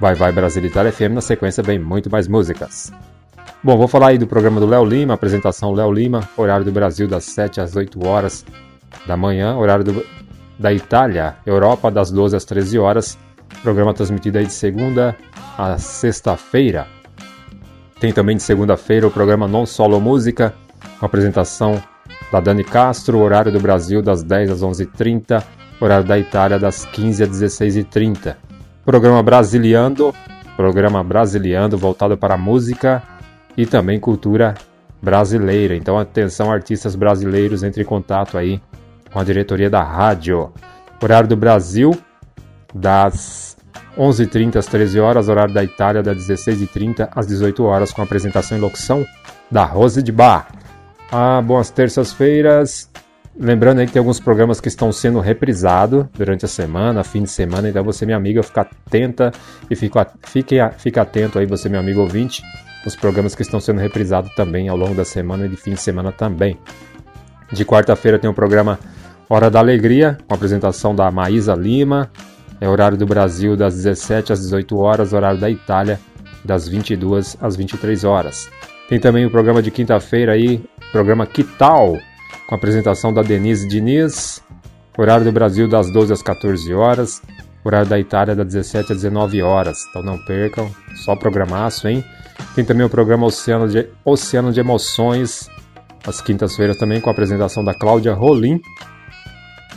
Vai 0.00 0.14
Vai 0.14 0.32
Brasília 0.32 0.68
Itália 0.70 0.90
FM. 0.90 1.12
Na 1.12 1.20
sequência, 1.20 1.62
vem 1.62 1.78
muito 1.78 2.10
mais 2.10 2.26
músicas. 2.26 2.90
Bom, 3.62 3.76
vou 3.76 3.86
falar 3.86 4.08
aí 4.08 4.18
do 4.18 4.26
programa 4.26 4.60
do 4.60 4.66
Léo 4.66 4.82
Lima, 4.86 5.12
apresentação 5.12 5.74
Léo 5.74 5.92
Lima, 5.92 6.26
horário 6.38 6.64
do 6.64 6.72
Brasil 6.72 7.06
das 7.06 7.24
7 7.24 7.60
às 7.60 7.76
8 7.76 8.02
horas 8.08 8.46
da 9.06 9.14
manhã, 9.14 9.54
horário 9.58 9.84
do, 9.84 10.06
da 10.58 10.72
Itália, 10.72 11.36
Europa 11.44 11.90
das 11.90 12.10
12 12.10 12.34
às 12.34 12.46
13 12.46 12.78
horas. 12.78 13.18
Programa 13.62 13.94
transmitido 13.94 14.38
aí 14.38 14.46
de 14.46 14.52
segunda 14.52 15.16
a 15.56 15.78
sexta-feira. 15.78 16.86
Tem 18.00 18.12
também 18.12 18.36
de 18.36 18.42
segunda-feira 18.42 19.06
o 19.06 19.10
programa 19.10 19.46
Non 19.46 19.64
Solo 19.64 20.00
Música, 20.00 20.52
com 20.98 21.06
apresentação 21.06 21.80
da 22.32 22.40
Dani 22.40 22.64
Castro, 22.64 23.18
horário 23.18 23.52
do 23.52 23.60
Brasil 23.60 24.02
das 24.02 24.22
10 24.24 24.50
às 24.50 24.62
11h30, 24.62 25.44
horário 25.80 26.04
da 26.04 26.18
Itália 26.18 26.58
das 26.58 26.84
15 26.86 27.22
às 27.22 27.30
16h30. 27.30 28.34
Programa 28.84 29.22
Brasiliando, 29.22 30.12
programa 30.56 31.04
Brasiliando 31.04 31.78
voltado 31.78 32.16
para 32.16 32.36
música 32.36 33.02
e 33.56 33.64
também 33.66 34.00
cultura 34.00 34.54
brasileira. 35.00 35.76
Então 35.76 35.98
atenção 35.98 36.50
artistas 36.50 36.96
brasileiros, 36.96 37.62
entre 37.62 37.82
em 37.82 37.86
contato 37.86 38.36
aí 38.36 38.60
com 39.12 39.20
a 39.20 39.24
diretoria 39.24 39.70
da 39.70 39.82
rádio. 39.82 40.52
Horário 41.00 41.28
do 41.28 41.36
Brasil 41.36 41.96
das 42.74 43.51
11h30 43.96 44.56
às 44.56 44.66
13 44.66 45.00
horas, 45.00 45.28
horário 45.28 45.52
da 45.52 45.62
Itália 45.62 46.02
das 46.02 46.16
16h30 46.16 47.08
às 47.14 47.26
18 47.26 47.62
horas 47.64 47.92
com 47.92 48.02
apresentação 48.02 48.56
e 48.56 48.60
locução 48.60 49.06
da 49.50 49.64
Rose 49.64 50.02
de 50.02 50.10
Bar. 50.10 50.48
Ah, 51.10 51.42
boas 51.42 51.70
terças-feiras. 51.70 52.90
Lembrando 53.38 53.78
aí 53.80 53.86
que 53.86 53.92
tem 53.92 54.00
alguns 54.00 54.20
programas 54.20 54.60
que 54.60 54.68
estão 54.68 54.92
sendo 54.92 55.18
reprisados 55.18 56.06
durante 56.14 56.44
a 56.44 56.48
semana, 56.48 57.02
fim 57.02 57.22
de 57.22 57.30
semana, 57.30 57.68
então 57.68 57.82
você, 57.82 58.04
minha 58.04 58.16
amiga, 58.16 58.42
fica 58.42 58.60
atenta 58.60 59.32
e 59.70 59.76
fica, 59.76 60.06
fique, 60.22 60.56
fique 60.76 61.00
atento 61.00 61.38
aí, 61.38 61.46
você, 61.46 61.68
meu 61.68 61.80
amigo 61.80 62.00
ouvinte, 62.00 62.42
os 62.86 62.94
programas 62.94 63.34
que 63.34 63.40
estão 63.40 63.58
sendo 63.58 63.80
reprisados 63.80 64.34
também 64.34 64.68
ao 64.68 64.76
longo 64.76 64.94
da 64.94 65.04
semana 65.04 65.46
e 65.46 65.48
de 65.48 65.56
fim 65.56 65.72
de 65.72 65.80
semana 65.80 66.12
também. 66.12 66.58
De 67.50 67.64
quarta-feira 67.64 68.18
tem 68.18 68.28
o 68.28 68.34
programa 68.34 68.78
Hora 69.28 69.50
da 69.50 69.60
Alegria, 69.60 70.18
com 70.26 70.34
a 70.34 70.36
apresentação 70.36 70.94
da 70.94 71.10
Maísa 71.10 71.54
Lima, 71.54 72.10
é 72.62 72.68
horário 72.68 72.96
do 72.96 73.04
Brasil 73.04 73.56
das 73.56 73.74
17 73.74 74.32
às 74.32 74.38
18 74.38 74.78
horas, 74.78 75.12
horário 75.12 75.40
da 75.40 75.50
Itália 75.50 75.98
das 76.44 76.68
22 76.68 77.36
às 77.40 77.56
23 77.56 78.04
horas. 78.04 78.48
Tem 78.88 79.00
também 79.00 79.26
o 79.26 79.30
programa 79.32 79.60
de 79.60 79.68
quinta-feira 79.72 80.34
aí, 80.34 80.62
programa 80.92 81.26
Que 81.26 81.42
Tal, 81.42 81.98
com 82.46 82.54
apresentação 82.54 83.12
da 83.12 83.20
Denise 83.20 83.66
Diniz, 83.66 84.40
horário 84.96 85.24
do 85.24 85.32
Brasil 85.32 85.66
das 85.66 85.90
12 85.90 86.12
às 86.12 86.22
14 86.22 86.72
horas, 86.72 87.20
horário 87.64 87.88
da 87.88 87.98
Itália 87.98 88.36
das 88.36 88.46
17 88.46 88.92
às 88.92 89.02
19 89.02 89.42
horas. 89.42 89.78
Então 89.90 90.00
não 90.00 90.16
percam, 90.24 90.70
só 90.94 91.16
programaço, 91.16 91.88
hein? 91.88 92.04
Tem 92.54 92.64
também 92.64 92.86
o 92.86 92.90
programa 92.90 93.26
Oceano 93.26 93.68
de, 93.68 93.88
Oceano 94.04 94.52
de 94.52 94.60
Emoções, 94.60 95.50
às 96.06 96.20
quintas-feiras 96.20 96.76
também, 96.76 97.00
com 97.00 97.10
a 97.10 97.12
apresentação 97.12 97.64
da 97.64 97.74
Cláudia 97.74 98.14
Rolim, 98.14 98.60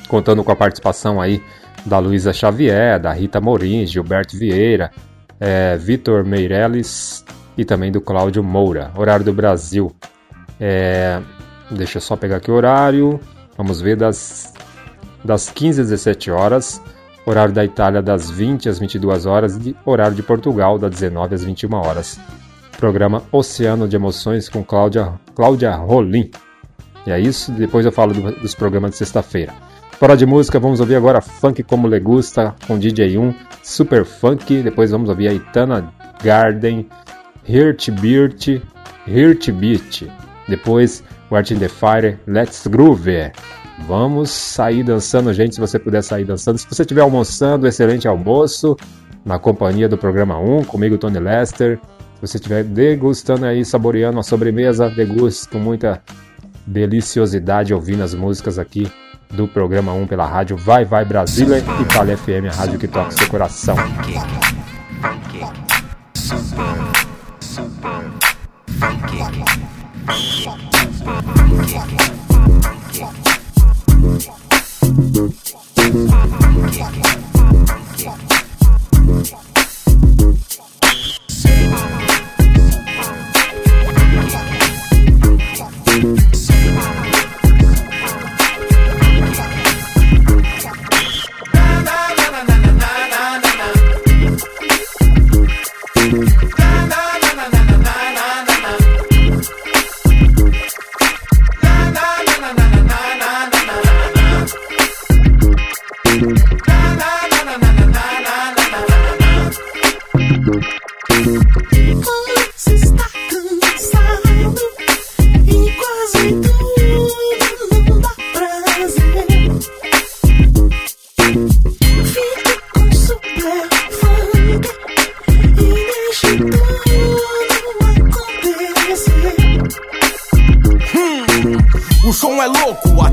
contando 0.08 0.44
com 0.44 0.52
a 0.52 0.56
participação 0.56 1.20
aí 1.20 1.42
da 1.86 2.00
Luísa 2.00 2.34
Xavier, 2.34 3.00
da 3.00 3.14
Rita 3.14 3.40
Morim, 3.40 3.86
Gilberto 3.86 4.38
Vieira, 4.38 4.92
é, 5.40 5.78
Vitor 5.78 6.26
Meirelles 6.26 7.24
e 7.58 7.64
também 7.64 7.92
do 7.92 8.02
Cláudio 8.02 8.44
Moura. 8.44 8.92
Horário 8.96 9.24
do 9.24 9.34
Brasil. 9.34 9.96
É, 10.60 11.22
deixa 11.70 11.98
eu 11.98 12.02
só 12.02 12.16
pegar 12.16 12.38
aqui 12.38 12.50
o 12.50 12.56
horário. 12.56 13.20
Vamos 13.58 13.82
ver 13.82 13.96
das, 13.96 14.54
das 15.24 15.50
15 15.50 15.82
às 15.82 15.90
17 15.90 16.32
horas. 16.32 16.82
Horário 17.26 17.54
da 17.54 17.64
Itália 17.66 18.02
das 18.02 18.30
20 18.30 18.70
às 18.70 18.80
22 18.80 19.26
horas 19.26 19.58
e 19.66 19.76
horário 19.86 20.16
de 20.16 20.22
Portugal 20.22 20.78
das 20.78 20.92
19 20.92 21.36
às 21.36 21.44
21 21.44 21.74
horas. 21.74 22.20
Programa 22.78 23.24
Oceano 23.32 23.88
de 23.88 23.96
Emoções 23.96 24.50
com 24.50 24.64
Cláudia, 24.64 25.14
Cláudia 25.34 25.72
Rolim. 25.76 26.30
E 27.08 27.12
é 27.12 27.20
isso, 27.20 27.52
depois 27.52 27.86
eu 27.86 27.92
falo 27.92 28.14
do, 28.14 28.32
dos 28.40 28.54
programas 28.54 28.92
de 28.92 28.98
sexta-feira. 28.98 29.54
Fora 29.98 30.18
de 30.18 30.26
música, 30.26 30.60
vamos 30.60 30.82
ouvir 30.82 30.96
agora 30.96 31.22
Funk 31.22 31.64
Como 31.64 31.88
Legusta 31.88 32.54
com 32.68 32.78
DJ1, 32.78 33.34
Super 33.64 34.04
Funk. 34.04 34.62
Depois 34.62 34.92
vamos 34.92 35.08
ouvir 35.08 35.30
a 35.30 35.34
Itana 35.34 35.90
Garden, 36.22 36.86
Hirt 37.48 37.92
Beat, 37.92 38.62
Hirt 39.08 39.52
Beat. 39.52 40.12
Depois 40.50 41.02
Wart 41.32 41.52
in 41.52 41.60
the 41.60 41.70
Fire, 41.70 42.20
Let's 42.28 42.68
Groove. 42.68 43.32
Vamos 43.88 44.32
sair 44.32 44.84
dançando, 44.84 45.34
gente, 45.34 45.56
se 45.56 45.62
você 45.62 45.80
puder 45.80 46.04
sair 46.04 46.26
dançando. 46.26 46.58
Se 46.58 46.68
você 46.70 46.82
estiver 46.82 47.02
almoçando, 47.02 47.66
excelente 47.66 48.06
almoço, 48.06 48.76
na 49.24 49.40
companhia 49.40 49.88
do 49.88 49.98
programa 49.98 50.38
1, 50.38 50.66
comigo, 50.66 50.98
Tony 50.98 51.20
Lester. 51.20 51.80
Se 52.16 52.22
você 52.22 52.38
estiver 52.38 52.66
degustando 52.66 53.46
aí, 53.46 53.64
saboreando 53.64 54.20
a 54.20 54.24
sobremesa, 54.24 54.90
deguste 54.90 55.48
com 55.48 55.58
muita 55.58 56.04
deliciosidade 56.68 57.74
ouvindo 57.74 58.04
as 58.04 58.14
músicas 58.14 58.60
aqui 58.60 58.92
do 59.32 59.48
programa 59.48 59.94
1 59.94 60.08
pela 60.08 60.26
rádio 60.26 60.58
Vai 60.58 60.86
Vai 60.86 61.06
Brasília 61.06 61.58
e 61.58 61.82
Itália 61.82 62.18
FM, 62.18 62.52
a 62.52 62.56
rádio 62.56 62.80
que 62.80 62.88
toca 62.88 63.12
seu 63.12 63.28
coração. 63.28 63.76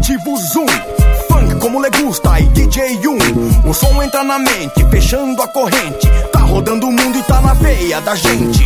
Louco, 0.03 0.09
ativa 0.09 0.31
o 0.31 0.37
zoom. 0.37 0.66
Funk 1.29 1.55
como 1.61 1.81
Legusta 1.81 2.41
e 2.41 2.49
DJ 2.49 2.99
1. 3.07 3.69
O 3.69 3.73
som 3.73 4.03
entra 4.03 4.24
na 4.24 4.39
mente, 4.39 4.85
fechando 4.91 5.41
a 5.41 5.49
corrente. 5.49 6.09
Tá 6.33 6.41
rodando 6.41 6.89
o 6.89 6.93
mundo 6.93 7.19
e 7.19 7.23
tá 7.23 7.41
na 7.41 7.55
veia 7.55 8.01
da 8.01 8.15
gente. 8.16 8.65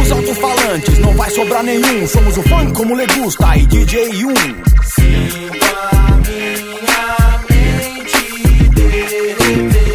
Os 0.00 0.12
alto-falantes, 0.12 0.98
não 0.98 1.14
vai 1.14 1.30
sobrar 1.30 1.62
nenhum. 1.62 2.06
Somos 2.06 2.36
o 2.36 2.42
funk 2.42 2.72
como 2.74 2.94
Legusta 2.94 3.56
e 3.56 3.66
DJ 3.66 4.24
1. 4.24 4.34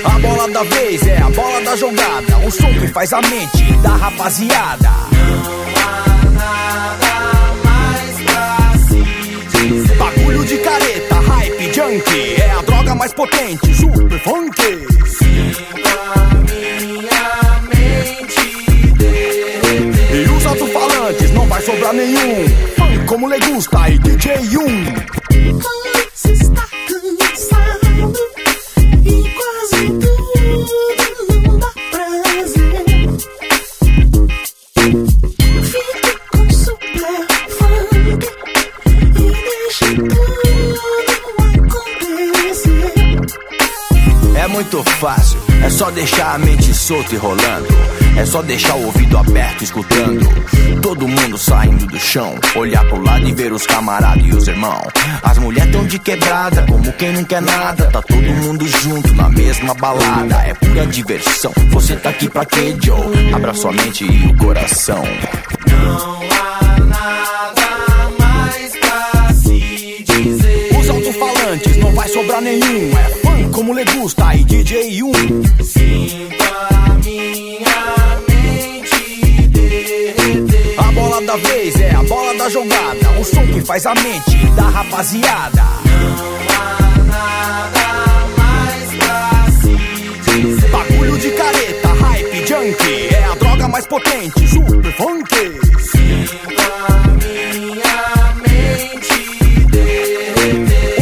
A 0.03 0.19
bola 0.19 0.49
da 0.52 0.64
vez 0.64 1.07
é 1.07 1.18
a 1.22 1.30
bola 1.30 1.61
da 1.61 1.76
jogada. 1.76 2.38
O 2.45 2.52
som 2.52 2.73
que 2.73 2.88
faz 2.88 3.14
a 3.14 3.22
mente 3.22 3.73
da 3.84 3.95
rapaziada. 3.95 5.09
Careta, 10.69 11.15
hype, 11.15 11.73
junk. 11.73 12.41
É 12.41 12.51
a 12.51 12.61
droga 12.61 12.95
mais 12.95 13.13
potente, 13.13 13.73
super 13.73 14.19
funk. 14.19 14.61
E 20.11 20.29
os 20.37 20.45
alto-falantes, 20.45 21.31
não 21.31 21.47
vai 21.47 21.61
sobrar 21.61 21.93
nenhum. 21.93 22.47
Funk 22.77 23.05
como 23.07 23.27
Legusta 23.27 23.89
e 23.89 23.97
DJ 23.97 24.35
1. 24.57 25.09
Você 26.13 26.35
solta 46.89 47.13
e 47.13 47.17
rolando. 47.19 47.67
É 48.17 48.25
só 48.25 48.41
deixar 48.41 48.73
o 48.73 48.85
ouvido 48.87 49.15
aberto 49.15 49.63
escutando. 49.63 50.27
Todo 50.81 51.07
mundo 51.07 51.37
saindo 51.37 51.85
do 51.85 51.99
chão. 51.99 52.33
Olhar 52.55 52.83
pro 52.85 52.99
lado 52.99 53.27
e 53.27 53.31
ver 53.31 53.53
os 53.53 53.67
camaradas 53.67 54.25
e 54.25 54.31
os 54.31 54.47
irmãos. 54.47 54.87
As 55.21 55.37
mulheres 55.37 55.71
tão 55.71 55.85
de 55.85 55.99
quebrada, 55.99 56.65
como 56.67 56.91
quem 56.93 57.13
não 57.13 57.23
quer 57.23 57.43
nada. 57.43 57.91
Tá 57.91 58.01
todo 58.01 58.23
mundo 58.23 58.67
junto 58.67 59.13
na 59.13 59.29
mesma 59.29 59.75
balada. 59.75 60.35
É 60.37 60.55
pura 60.55 60.87
diversão. 60.87 61.53
Você 61.69 61.95
tá 61.95 62.09
aqui 62.09 62.27
pra 62.27 62.43
quê, 62.43 62.75
Joe? 62.81 63.33
Abra 63.35 63.53
sua 63.53 63.71
mente 63.71 64.03
e 64.03 64.25
o 64.25 64.35
coração. 64.35 65.03
mais 68.17 68.71
pra 68.79 69.33
se 69.35 70.03
dizer. 70.07 70.75
Os 70.79 70.89
alto-falantes 70.89 71.77
não 71.77 71.93
vai 71.93 72.09
sobrar 72.09 72.41
nenhum. 72.41 72.97
É 72.97 73.09
fã 73.21 73.51
como 73.51 73.73
Legusta 73.73 74.33
e 74.33 74.43
DJ 74.43 75.03
1. 75.03 75.11
Sinto 75.63 76.38
Vez 81.38 81.80
é 81.80 81.93
a 81.93 82.01
bola 82.03 82.34
da 82.34 82.49
jogada. 82.49 83.11
O 83.19 83.23
som 83.23 83.45
que 83.45 83.61
faz 83.61 83.85
a 83.85 83.93
mente 83.93 84.35
da 84.56 84.64
rapaziada. 84.64 85.64
Nada 87.06 88.26
mais 88.35 88.89
pra 88.97 89.45
se. 89.61 90.68
Bagulho 90.69 91.18
de 91.19 91.30
careta, 91.31 91.88
hype, 91.88 92.47
junk. 92.47 93.14
É 93.14 93.23
a 93.26 93.35
droga 93.35 93.68
mais 93.68 93.85
potente, 93.85 94.47
super 94.47 94.91
funk. 94.93 95.35
Sinto 95.91 96.61
a 96.88 97.07
minha 97.23 98.34
mente. 98.41 99.38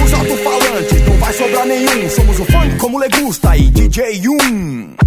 Os 0.04 0.14
alto-falantes 0.14 1.08
não 1.08 1.18
vai 1.20 1.34
sobrar 1.34 1.66
nenhum. 1.66 2.10
Somos 2.10 2.40
o 2.40 2.46
funk 2.46 2.78
como 2.78 3.00
Legusta 3.00 3.56
e 3.56 3.70
DJ 3.70 4.28
1. 4.28 5.07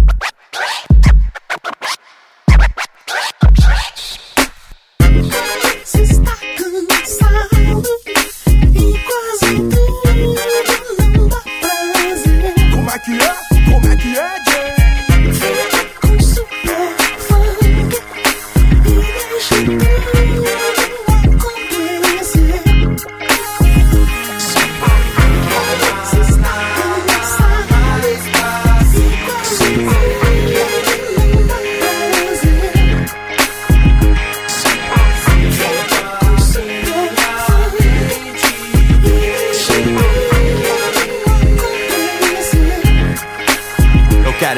Como 14.13 14.50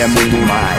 é 0.04 0.08
muito 0.08 0.38
mais. 0.46 0.73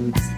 boots. 0.00 0.28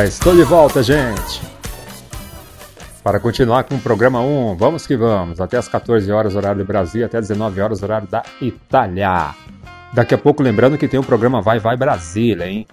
Já 0.00 0.06
estou 0.06 0.34
de 0.34 0.44
volta, 0.44 0.82
gente. 0.82 1.42
Para 3.04 3.20
continuar 3.20 3.64
com 3.64 3.74
o 3.74 3.78
programa 3.78 4.18
1, 4.22 4.56
vamos 4.56 4.86
que 4.86 4.96
vamos. 4.96 5.42
Até 5.42 5.58
as 5.58 5.68
14 5.68 6.10
horas, 6.10 6.34
horário 6.34 6.64
do 6.64 6.66
Brasil, 6.66 7.04
até 7.04 7.20
19 7.20 7.60
horas, 7.60 7.82
horário 7.82 8.08
da 8.08 8.22
Itália. 8.40 9.34
Daqui 9.92 10.14
a 10.14 10.18
pouco, 10.18 10.42
lembrando 10.42 10.78
que 10.78 10.88
tem 10.88 10.98
o 10.98 11.04
programa 11.04 11.42
Vai 11.42 11.58
Vai 11.58 11.76
Brasília, 11.76 12.46
hein? 12.46 12.66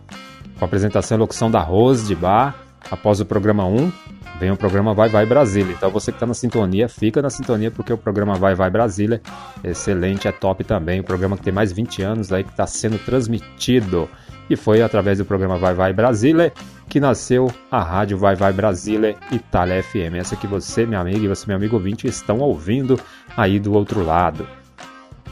Com 0.57 0.63
apresentação 0.63 1.17
e 1.17 1.19
locução 1.19 1.51
da 1.51 1.59
Rose 1.59 2.07
de 2.07 2.15
Bar. 2.15 2.55
Após 2.89 3.19
o 3.19 3.25
programa 3.25 3.65
1, 3.65 3.91
vem 4.39 4.51
o 4.51 4.55
programa 4.55 4.93
Vai 4.93 5.09
Vai 5.09 5.25
Brasília. 5.25 5.75
Então 5.77 5.91
você 5.91 6.13
que 6.13 6.15
está 6.15 6.25
na 6.25 6.33
sintonia, 6.33 6.87
fica 6.87 7.21
na 7.21 7.29
sintonia 7.29 7.69
porque 7.69 7.91
o 7.91 7.97
programa 7.97 8.35
Vai 8.35 8.55
Vai 8.55 8.69
Brasília 8.69 9.21
é 9.65 9.71
excelente, 9.71 10.29
é 10.29 10.31
top 10.31 10.63
também. 10.63 11.01
O 11.01 11.03
programa 11.03 11.35
que 11.35 11.43
tem 11.43 11.53
mais 11.53 11.73
20 11.73 12.01
anos 12.03 12.31
aí 12.31 12.45
que 12.45 12.51
está 12.51 12.65
sendo 12.65 12.97
transmitido. 12.99 14.09
E 14.49 14.55
foi 14.55 14.81
através 14.81 15.17
do 15.17 15.25
programa 15.25 15.57
Vai 15.57 15.73
Vai 15.73 15.91
Brasília 15.91 16.53
que 16.87 16.99
nasceu 16.99 17.51
a 17.69 17.81
rádio 17.81 18.17
Vai 18.17 18.35
Vai 18.35 18.53
Brasília 18.53 19.15
Itália 19.31 19.83
FM. 19.83 20.15
Essa 20.15 20.35
que 20.35 20.47
você, 20.47 20.85
minha 20.85 20.99
amiga, 20.99 21.19
e 21.19 21.27
você, 21.27 21.45
meu 21.47 21.57
amigo 21.57 21.75
ouvinte, 21.75 22.07
estão 22.07 22.39
ouvindo 22.39 22.99
aí 23.35 23.59
do 23.59 23.73
outro 23.73 24.03
lado. 24.03 24.47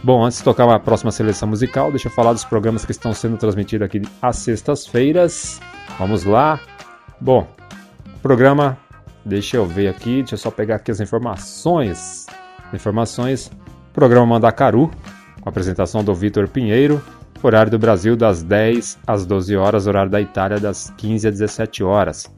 Bom, 0.04 0.24
antes 0.24 0.38
de 0.38 0.44
tocar 0.44 0.70
a 0.70 0.80
próxima 0.80 1.12
seleção 1.12 1.48
musical, 1.48 1.90
deixa 1.90 2.08
eu 2.08 2.12
falar 2.12 2.34
dos 2.34 2.46
programas 2.46 2.86
que 2.86 2.92
estão 2.92 3.14
sendo 3.14 3.38
transmitidos 3.38 3.86
aqui 3.86 4.02
às 4.22 4.38
sextas-feiras. 4.38 5.60
Vamos 5.98 6.26
lá. 6.26 6.60
Bom, 7.20 7.48
programa, 8.22 8.78
deixa 9.26 9.58
eu 9.58 9.66
ver 9.66 9.88
aqui, 9.88 10.18
deixa 10.18 10.36
eu 10.36 10.38
só 10.38 10.52
pegar 10.52 10.76
aqui 10.76 10.92
as 10.92 11.00
informações. 11.00 12.28
Informações, 12.74 13.52
programa 13.94 14.28
Mandacaru, 14.28 14.92
com 15.42 15.50
apresentação 15.50 16.04
do 16.04 16.14
Vitor 16.14 16.48
Pinheiro, 16.48 17.02
horário 17.46 17.72
do 17.72 17.78
Brasil 17.78 18.16
das 18.16 18.42
10 18.42 19.00
às 19.06 19.26
12 19.26 19.56
horas, 19.56 19.88
horário 19.88 20.12
da 20.12 20.20
Itália 20.20 20.60
das 20.60 20.92
15 20.98 21.28
às 21.28 21.34
17 21.36 21.84
horas. 21.84 22.32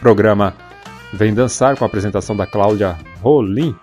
Programa 0.00 0.54
Vem 1.12 1.34
Dançar, 1.34 1.76
com 1.76 1.84
a 1.84 1.86
apresentação 1.86 2.36
da 2.36 2.46
Cláudia 2.46 2.96
Rolim, 3.20 3.74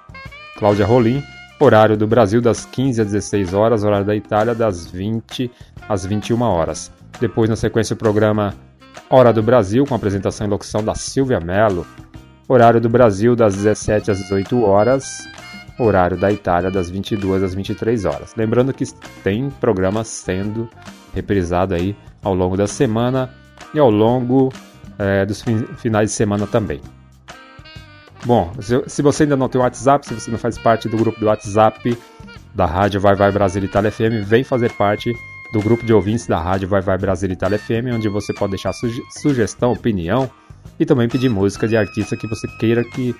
Cláudia 0.57 0.85
Rolim, 0.85 1.23
horário 1.59 1.97
do 1.97 2.07
Brasil 2.07 2.41
das 2.41 2.65
15 2.65 3.01
às 3.01 3.11
16 3.11 3.53
horas, 3.53 3.83
horário 3.83 4.05
da 4.05 4.15
Itália 4.15 4.55
das 4.55 4.87
20 4.87 5.51
às 5.87 6.05
21 6.05 6.41
horas. 6.41 6.91
Depois, 7.19 7.49
na 7.49 7.55
sequência, 7.55 7.93
o 7.93 7.97
programa 7.97 8.53
Hora 9.09 9.31
do 9.31 9.43
Brasil, 9.43 9.85
com 9.85 9.93
a 9.93 9.97
apresentação 9.97 10.47
e 10.47 10.49
locução 10.49 10.83
da 10.83 10.95
Silvia 10.95 11.39
Mello, 11.39 11.85
horário 12.47 12.81
do 12.81 12.89
Brasil 12.89 13.35
das 13.35 13.55
17 13.55 14.11
às 14.11 14.17
18 14.19 14.63
horas, 14.63 15.27
horário 15.77 16.17
da 16.17 16.31
Itália 16.31 16.71
das 16.71 16.89
22 16.89 17.43
às 17.43 17.53
23 17.53 18.05
horas. 18.05 18.33
Lembrando 18.35 18.73
que 18.73 18.85
tem 19.23 19.49
programa 19.49 20.03
sendo 20.03 20.69
reprisado 21.13 21.73
aí 21.75 21.95
ao 22.23 22.33
longo 22.33 22.55
da 22.57 22.67
semana 22.67 23.29
e 23.73 23.79
ao 23.79 23.89
longo 23.89 24.51
é, 24.97 25.25
dos 25.25 25.41
fin- 25.41 25.65
finais 25.77 26.09
de 26.09 26.15
semana 26.15 26.47
também. 26.47 26.81
Bom, 28.25 28.51
se, 28.87 29.01
você 29.01 29.23
ainda 29.23 29.35
não 29.37 29.47
tem 29.47 29.61
WhatsApp, 29.61 30.05
se 30.07 30.13
você 30.13 30.31
não 30.31 30.37
faz 30.37 30.57
parte 30.57 30.89
do 30.89 30.97
grupo 30.97 31.19
do 31.19 31.27
WhatsApp 31.27 31.95
da 32.55 32.65
Rádio 32.65 32.99
Vai 32.99 33.15
Vai 33.15 33.31
Brasil 33.31 33.63
Itália 33.63 33.91
FM, 33.91 34.23
vem 34.25 34.43
fazer 34.43 34.71
parte 34.73 35.13
do 35.53 35.59
grupo 35.61 35.85
de 35.85 35.93
ouvintes 35.93 36.25
da 36.25 36.39
Rádio 36.41 36.67
Vai 36.67 36.81
Vai 36.81 36.97
Brasil 36.97 37.29
Itália 37.29 37.59
FM, 37.59 37.93
onde 37.93 38.09
você 38.09 38.33
pode 38.33 38.51
deixar 38.51 38.73
suge- 38.73 39.03
sugestão, 39.11 39.73
opinião 39.73 40.29
e 40.79 40.85
também 40.85 41.07
pedir 41.07 41.29
música 41.29 41.67
de 41.67 41.77
artista 41.77 42.17
que 42.17 42.25
você 42.27 42.47
queira 42.59 42.83
que, 42.83 43.15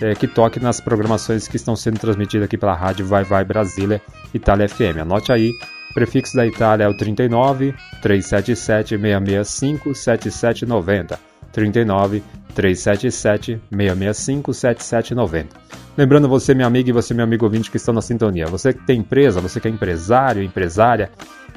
é, 0.00 0.14
que 0.14 0.26
toque 0.26 0.60
nas 0.60 0.80
programações 0.80 1.48
que 1.48 1.56
estão 1.56 1.74
sendo 1.74 1.98
transmitidas 1.98 2.44
aqui 2.44 2.56
pela 2.56 2.74
Rádio 2.74 3.06
Vai 3.06 3.24
Vai 3.24 3.44
Brasília 3.44 4.00
Itália 4.34 4.68
FM. 4.68 4.98
Anote 5.00 5.32
aí, 5.32 5.52
prefixo 5.94 6.36
da 6.36 6.46
Itália 6.46 6.84
é 6.84 6.88
o 6.88 6.96
39 6.96 7.74
377 8.02 8.98
665 8.98 9.94
7790. 9.94 11.18
39 11.52 12.22
377 12.54 13.60
665 13.70 14.54
7790. 14.54 15.56
Lembrando 15.96 16.28
você, 16.28 16.52
minha 16.54 16.66
amiga, 16.66 16.90
e 16.90 16.92
você, 16.92 17.14
meu 17.14 17.24
amigo 17.24 17.46
ouvinte, 17.46 17.70
que 17.70 17.78
estão 17.78 17.94
na 17.94 18.02
sintonia. 18.02 18.46
Você 18.46 18.74
que 18.74 18.84
tem 18.84 19.00
empresa, 19.00 19.40
você 19.40 19.58
que 19.58 19.66
é 19.66 19.70
empresário, 19.70 20.42
empresária, 20.42 21.10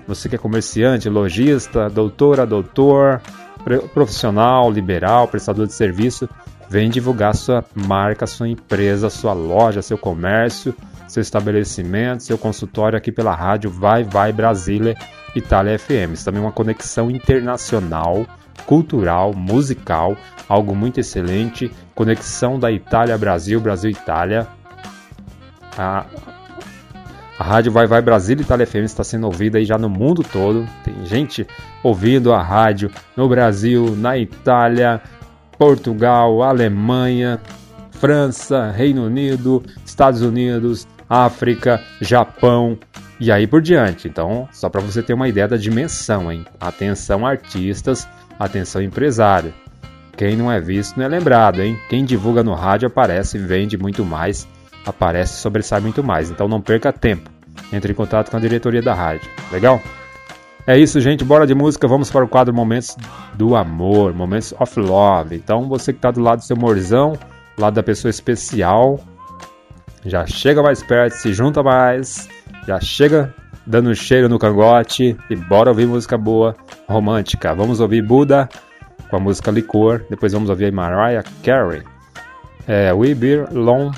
você 0.07 0.29
que 0.29 0.35
é 0.35 0.37
comerciante, 0.37 1.09
lojista, 1.09 1.89
doutora, 1.89 2.45
doutor, 2.45 3.21
profissional, 3.93 4.71
liberal, 4.71 5.27
prestador 5.27 5.67
de 5.67 5.73
serviço, 5.73 6.29
vem 6.69 6.89
divulgar 6.89 7.35
sua 7.35 7.65
marca, 7.73 8.27
sua 8.27 8.47
empresa, 8.47 9.09
sua 9.09 9.33
loja, 9.33 9.81
seu 9.81 9.97
comércio, 9.97 10.73
seu 11.07 11.21
estabelecimento, 11.21 12.23
seu 12.23 12.37
consultório 12.37 12.97
aqui 12.97 13.11
pela 13.11 13.33
rádio 13.33 13.71
Vai 13.71 14.03
Vai 14.03 14.31
Brasília 14.31 14.95
Itália 15.35 15.77
FM. 15.79 16.13
Isso 16.13 16.25
também 16.25 16.41
é 16.41 16.45
uma 16.45 16.51
conexão 16.51 17.09
internacional, 17.09 18.25
cultural, 18.65 19.33
musical, 19.33 20.15
algo 20.47 20.75
muito 20.75 20.99
excelente. 20.99 21.71
Conexão 21.95 22.59
da 22.59 22.71
Itália 22.71 23.17
Brasil, 23.17 23.59
Brasil 23.59 23.89
Itália. 23.89 24.47
A, 25.75 26.05
a 27.39 27.43
rádio 27.43 27.71
Vai 27.71 27.87
Vai 27.87 28.01
Brasília 28.01 28.43
Itália 28.43 28.67
FM 28.67 28.85
está 28.85 29.03
sendo 29.03 29.25
ouvida 29.25 29.57
aí 29.57 29.65
já 29.65 29.77
no 29.77 29.89
mundo 29.89 30.23
todo. 30.23 30.67
Tem 30.83 31.03
gente 31.05 31.47
ouvindo 31.81 32.31
a 32.31 32.43
rádio 32.43 32.91
no 33.17 33.27
Brasil, 33.27 33.95
na 33.95 34.17
Itália, 34.17 35.01
Portugal, 35.59 36.41
Alemanha, 36.41 37.39
França, 37.91 38.71
Reino 38.71 39.05
Unido, 39.05 39.61
Estados 39.85 40.21
Unidos, 40.21 40.87
África, 41.09 41.83
Japão 41.99 42.77
e 43.19 43.29
aí 43.29 43.45
por 43.45 43.61
diante. 43.61 44.07
Então, 44.07 44.47
só 44.53 44.69
para 44.69 44.79
você 44.79 45.03
ter 45.03 45.13
uma 45.13 45.27
ideia 45.27 45.49
da 45.49 45.57
dimensão, 45.57 46.31
hein? 46.31 46.45
Atenção 46.61 47.25
artistas, 47.25 48.07
atenção 48.39 48.81
empresário. 48.81 49.53
Quem 50.15 50.37
não 50.37 50.49
é 50.49 50.61
visto 50.61 50.97
não 50.97 51.05
é 51.05 51.09
lembrado, 51.09 51.61
hein? 51.61 51.77
Quem 51.89 52.05
divulga 52.05 52.41
no 52.41 52.53
rádio 52.53 52.87
aparece 52.87 53.37
vende 53.37 53.77
muito 53.77 54.05
mais, 54.05 54.47
aparece 54.85 55.35
e 55.35 55.41
sobressai 55.41 55.81
muito 55.81 56.01
mais. 56.01 56.31
Então 56.31 56.47
não 56.47 56.61
perca 56.61 56.93
tempo. 56.93 57.29
Entre 57.73 57.91
em 57.91 57.95
contato 57.95 58.31
com 58.31 58.37
a 58.37 58.39
diretoria 58.39 58.81
da 58.81 58.93
rádio. 58.93 59.29
Legal? 59.51 59.81
É 60.67 60.77
isso, 60.77 60.99
gente. 60.99 61.23
Bora 61.23 61.47
de 61.47 61.55
música. 61.55 61.87
Vamos 61.87 62.11
para 62.11 62.23
o 62.23 62.27
quadro 62.27 62.53
Momentos 62.53 62.95
do 63.35 63.55
Amor, 63.55 64.13
Momentos 64.13 64.53
of 64.59 64.79
Love. 64.79 65.35
Então, 65.35 65.67
você 65.67 65.91
que 65.91 65.97
está 65.97 66.11
do 66.11 66.21
lado 66.21 66.39
do 66.39 66.45
seu 66.45 66.55
morzão, 66.55 67.13
do 67.55 67.61
lado 67.61 67.73
da 67.73 67.83
pessoa 67.83 68.09
especial, 68.09 68.99
já 70.05 70.25
chega 70.25 70.61
mais 70.61 70.81
perto, 70.83 71.13
se 71.13 71.33
junta 71.33 71.61
mais, 71.63 72.29
já 72.67 72.79
chega 72.79 73.33
dando 73.65 73.89
um 73.89 73.93
cheiro 73.93 74.27
no 74.27 74.39
cangote 74.39 75.15
e 75.29 75.35
bora 75.35 75.69
ouvir 75.69 75.87
música 75.87 76.17
boa, 76.17 76.55
romântica. 76.87 77.53
Vamos 77.53 77.79
ouvir 77.79 78.01
Buda 78.01 78.49
com 79.09 79.17
a 79.17 79.19
música 79.19 79.51
Licor, 79.51 80.03
depois 80.09 80.33
vamos 80.33 80.49
ouvir 80.49 80.71
Mariah 80.71 81.23
Carey, 81.43 81.83
é, 82.67 82.93
We 82.93 83.13
Belong 83.13 83.91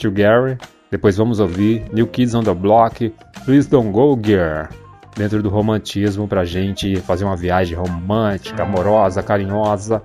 Together, 0.00 0.58
depois 0.90 1.16
vamos 1.16 1.40
ouvir 1.40 1.84
New 1.92 2.06
Kids 2.06 2.34
on 2.34 2.42
the 2.42 2.54
Block, 2.54 3.12
Please 3.44 3.68
Don't 3.68 3.90
Go 3.90 4.18
Girl, 4.22 4.68
dentro 5.16 5.42
do 5.42 5.48
romantismo 5.48 6.28
pra 6.28 6.44
gente 6.44 6.96
fazer 6.96 7.24
uma 7.24 7.36
viagem 7.36 7.76
romântica, 7.76 8.62
amorosa, 8.62 9.22
carinhosa, 9.22 10.02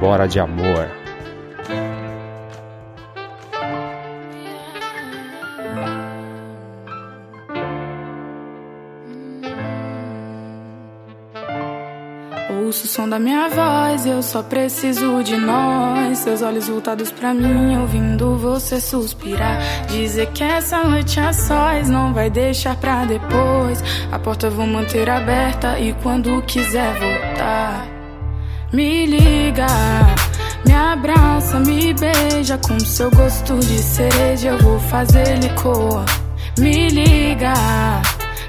bora 0.00 0.26
de 0.26 0.40
amor. 0.40 0.97
Ouço 12.78 12.86
o 12.86 12.90
som 12.90 13.08
da 13.08 13.18
minha 13.18 13.48
voz, 13.48 14.06
eu 14.06 14.22
só 14.22 14.40
preciso 14.40 15.20
de 15.24 15.36
nós. 15.36 16.18
Seus 16.18 16.42
olhos 16.42 16.68
voltados 16.68 17.10
pra 17.10 17.34
mim, 17.34 17.76
ouvindo 17.76 18.36
você 18.36 18.80
suspirar. 18.80 19.58
Dizer 19.88 20.26
que 20.30 20.44
essa 20.44 20.84
noite 20.84 21.18
a 21.18 21.32
sós 21.32 21.88
não 21.88 22.14
vai 22.14 22.30
deixar 22.30 22.76
pra 22.76 23.04
depois. 23.04 23.82
A 24.12 24.18
porta 24.20 24.48
vou 24.48 24.64
manter 24.64 25.10
aberta 25.10 25.76
e 25.80 25.92
quando 26.04 26.40
quiser 26.42 26.94
voltar, 26.94 27.84
me 28.72 29.06
liga. 29.06 29.66
Me 30.64 30.72
abraça, 30.72 31.58
me 31.58 31.92
beija 31.94 32.58
com 32.58 32.78
seu 32.78 33.10
gosto 33.10 33.58
de 33.58 33.78
cereja. 33.78 34.50
Eu 34.50 34.58
vou 34.58 34.78
fazer 34.78 35.36
licor. 35.40 36.04
Me 36.56 36.88
liga. 36.90 37.54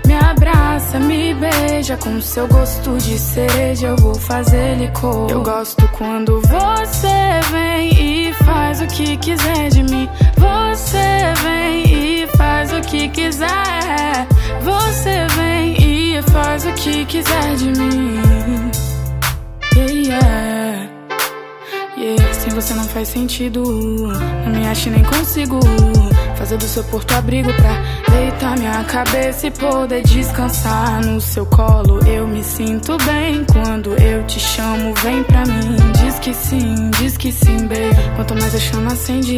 Me 0.06 0.16
abraça, 0.16 1.00
me 1.00 1.34
beija 1.34 1.98
com 1.98 2.20
seu 2.22 2.48
gosto 2.48 2.98
de 2.98 3.18
cereja. 3.18 3.88
Eu 3.88 3.96
vou 3.98 4.16
fazer 4.16 4.76
licor. 4.78 5.30
Eu 5.30 5.42
gosto 5.44 5.88
quando 5.98 6.42
você 6.42 7.40
vem 7.52 8.30
e 8.30 8.34
faz 8.34 8.82
o 8.82 8.88
que 8.88 9.18
quiser 9.18 9.70
de 9.70 9.84
mim. 9.84 10.10
Você 10.38 11.34
vem 11.44 12.24
e 12.24 12.28
faz 12.38 12.74
o 12.74 12.82
que 12.82 13.08
quiser. 13.10 14.28
Você 14.62 15.28
vem 15.36 16.18
e 16.18 16.22
faz 16.24 16.66
o 16.66 16.74
que 16.74 17.06
quiser 17.06 17.56
de 17.56 17.66
mim. 17.80 18.22
Yeah, 19.76 19.94
yeah. 19.94 20.90
Yeah, 21.98 22.34
sem 22.34 22.54
você 22.54 22.74
não 22.74 22.86
faz 22.86 23.10
sentido. 23.10 23.62
Não 23.64 24.52
me 24.52 24.68
acho 24.68 24.90
nem 24.90 25.04
consigo 25.04 25.60
fazer 26.40 26.58
do 26.58 26.66
seu 26.66 26.84
porto 26.86 27.12
abrigo 27.14 27.52
pra 27.54 28.14
deitar 28.16 28.58
minha 28.58 28.82
cabeça 28.86 29.48
e 29.48 29.52
poder 29.52 30.02
descansar 30.04 31.06
no 31.06 31.20
seu 31.20 31.46
colo. 31.46 32.00
Eu 32.08 32.26
me 32.26 32.42
sinto 32.42 32.96
bem 33.04 33.46
quando 33.46 33.94
eu 34.02 34.26
te 34.26 34.40
chamo, 34.40 34.94
vem 35.04 35.22
pra 35.26 35.46
mim. 35.46 35.76
Diz 36.02 36.18
que 36.20 36.34
sim, 36.34 36.90
diz 36.98 37.18
que 37.18 37.32
sim, 37.32 37.68
baby. 37.68 37.90
Quanto 38.16 38.34
mais 38.36 38.54
eu 38.54 38.60
chamo, 38.60 38.88
acende. 38.88 39.38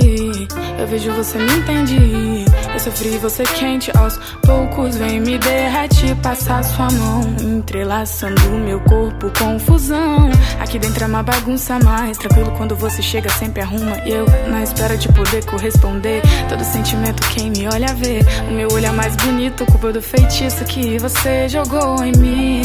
Eu 0.78 0.88
vejo 0.88 1.12
você 1.14 1.40
me 1.40 1.52
entende. 1.52 2.46
Eu 2.72 2.80
sofri 2.80 3.18
você 3.18 3.44
quente, 3.44 3.92
aos 3.98 4.18
poucos 4.46 4.96
vem 4.96 5.20
me 5.20 5.38
derrete, 5.40 6.16
passar 6.22 6.64
sua 6.64 6.90
mão, 6.92 7.22
entrelaçando 7.42 8.42
meu 8.64 8.80
corpo, 8.82 9.32
confusão. 9.38 10.30
Aqui 10.60 10.78
dentro 10.78 11.04
é 11.04 11.08
uma 11.08 11.24
bagunça, 11.24 11.80
mais 11.84 12.18
tranquilo 12.18 12.52
quando 12.58 12.76
você 12.76 13.02
chega, 13.02 13.30
sempre 13.30 13.62
arruma. 13.62 13.98
E 14.06 14.12
eu 14.12 14.26
na 14.48 14.62
espera 14.62 14.96
de 14.96 15.08
poder 15.10 15.44
corresponder. 15.46 16.22
Todo 16.48 16.64
sentimento, 16.64 16.91
quem 17.34 17.50
me 17.50 17.68
olha 17.68 17.94
vê. 17.96 18.20
O 18.50 18.52
meu 18.52 18.68
olho 18.72 18.86
é 18.86 18.92
mais 18.92 19.16
bonito, 19.16 19.66
culpa 19.66 19.92
do 19.92 20.02
feitiço 20.02 20.64
que 20.66 20.98
você 21.00 21.48
jogou 21.48 22.04
em 22.04 22.12
mim. 22.18 22.62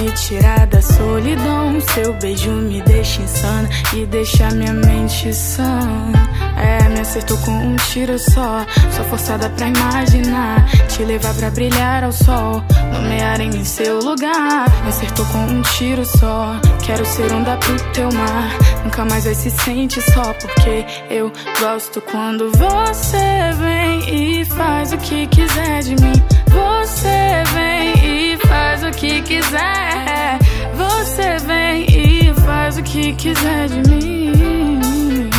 Me 0.00 0.10
tirar 0.12 0.66
da 0.66 0.82
solidão, 0.82 1.80
seu 1.80 2.12
beijo 2.14 2.50
me 2.50 2.80
deixa 2.82 3.22
insana 3.22 3.68
e 3.94 4.06
deixa 4.06 4.50
minha 4.50 4.72
mente 4.72 5.32
sã. 5.32 5.80
É, 6.56 6.88
me 6.90 7.00
acertou 7.00 7.38
com 7.38 7.52
um 7.52 7.76
tiro 7.76 8.18
só. 8.18 8.66
Sou 8.94 9.04
forçada 9.06 9.48
pra 9.50 9.68
imaginar. 9.68 10.66
Te 10.88 11.04
levar 11.04 11.34
pra 11.34 11.50
brilhar 11.50 12.04
ao 12.04 12.12
sol. 12.12 12.62
Nomear 12.92 13.40
em 13.40 13.64
seu 13.64 13.98
lugar. 14.00 14.68
Me 14.82 14.88
acertou 14.88 15.24
com 15.26 15.38
um 15.38 15.62
tiro 15.62 16.04
só. 16.04 16.54
Quero 16.84 17.04
ser 17.06 17.32
onda 17.32 17.56
pro 17.56 17.76
teu 17.92 18.12
mar. 18.12 18.50
Nunca 18.84 19.04
mais 19.06 19.24
vai 19.24 19.34
se 19.34 19.50
sente 19.50 20.02
só. 20.12 20.34
Porque 20.34 20.84
eu 21.08 21.32
gosto 21.58 22.00
quando 22.02 22.50
você 22.52 23.52
vem 23.60 24.40
e 24.40 24.44
faz 24.44 24.92
o 24.92 24.98
que 24.98 25.26
quiser 25.26 25.82
de 25.82 25.94
mim. 26.02 26.12
Você 26.48 27.42
vem 27.54 28.32
e 28.32 28.36
faz 28.48 28.82
o 28.82 28.90
que 28.90 29.22
quiser. 29.22 30.38
Você 30.74 31.38
vem 31.46 31.84
e 31.84 32.34
faz 32.40 32.78
o 32.78 32.82
que 32.82 33.12
quiser 33.14 33.68
de 33.68 33.90
mim. 33.90 35.30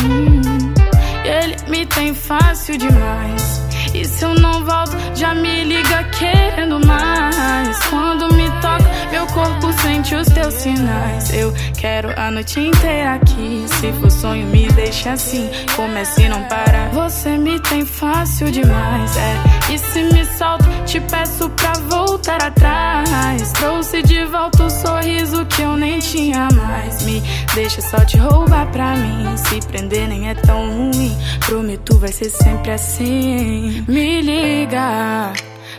Ele 1.24 1.56
me 1.68 1.84
tem 1.86 2.14
fácil 2.14 2.78
demais. 2.78 3.62
E 4.02 4.04
se 4.04 4.24
eu 4.24 4.34
não 4.34 4.64
volto, 4.64 4.96
já 5.14 5.32
me 5.32 5.62
liga 5.62 6.02
querendo 6.18 6.84
mais. 6.84 7.78
Quando 7.86 8.34
me 8.34 8.50
toca, 8.60 8.90
meu 9.12 9.24
corpo 9.28 9.72
sente 9.80 10.16
os 10.16 10.26
teus 10.26 10.54
sinais. 10.54 11.32
Eu 11.32 11.54
quero 11.78 12.12
a 12.18 12.28
noite 12.28 12.58
inteira 12.58 13.14
aqui. 13.14 13.64
Se 13.68 13.92
for 13.92 14.10
sonho, 14.10 14.48
me 14.48 14.66
deixa 14.72 15.12
assim. 15.12 15.48
Comece 15.76 16.22
e 16.22 16.28
não 16.28 16.42
para. 16.48 16.88
Você 16.88 17.36
me 17.36 17.60
tem 17.60 17.86
fácil 17.86 18.50
demais, 18.50 19.16
é. 19.16 19.72
E 19.72 19.78
se 19.78 20.02
me 20.02 20.24
solto, 20.36 20.64
te 20.84 20.98
peço 20.98 21.48
pra 21.50 21.72
voltar 21.88 22.42
atrás. 22.42 23.52
Trouxe 23.52 24.02
de 24.02 24.24
volta 24.24 24.64
o 24.64 24.70
sorriso 24.70 25.46
que 25.46 25.62
eu 25.62 25.76
nem 25.76 26.00
tinha 26.00 26.48
mais. 26.50 27.04
Me 27.04 27.22
deixa 27.54 27.80
só 27.80 27.98
te 28.04 28.16
roubar 28.16 28.66
pra 28.72 28.96
mim. 28.96 29.36
Se 29.36 29.60
prender 29.68 30.08
nem 30.08 30.28
é 30.28 30.34
tão 30.34 30.90
ruim. 30.90 31.16
Prometo, 31.46 31.98
vai 31.98 32.10
ser 32.10 32.30
sempre 32.30 32.72
assim. 32.72 33.84
Me 33.92 34.22
liga. 34.22 35.34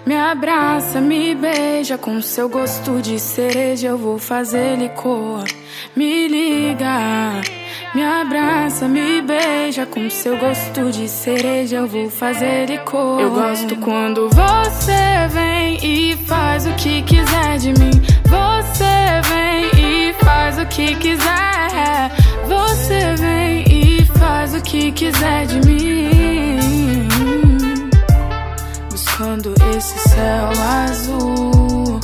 Me 0.06 0.16
abraça, 0.16 1.02
me 1.02 1.34
beija 1.34 1.98
com 1.98 2.22
seu 2.22 2.48
gosto 2.48 3.02
de 3.02 3.20
cereja. 3.20 3.88
Eu 3.88 3.98
vou 3.98 4.20
fazer 4.20 4.78
licor. 4.78 5.46
Me 5.96 6.28
liga. 6.28 7.42
Me 7.96 8.04
abraça, 8.04 8.88
me 8.88 9.20
beija 9.24 9.88
com 9.88 10.08
seu 10.12 10.38
gosto 10.38 10.92
de 10.92 11.10
cereja. 11.10 11.78
Eu 11.78 11.88
vou 11.88 12.08
fazer 12.08 12.70
licor. 12.70 13.20
Eu 13.20 13.32
gosto 13.32 13.76
quando 13.78 14.30
você 14.30 15.28
vem 15.32 15.80
e 15.84 16.16
faz 16.28 16.68
o 16.68 16.74
que 16.74 17.02
quiser 17.02 17.58
de 17.58 17.70
mim. 17.70 18.00
Você 18.26 19.22
vem 19.28 20.10
e 20.10 20.14
faz 20.24 20.60
o 20.60 20.68
que 20.68 20.96
quiser. 20.98 21.33
Céu 30.14 30.50
azul, 30.86 32.00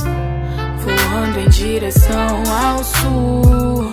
voando 0.78 1.40
em 1.40 1.48
direção 1.48 2.42
ao 2.62 2.84
sul. 2.84 3.90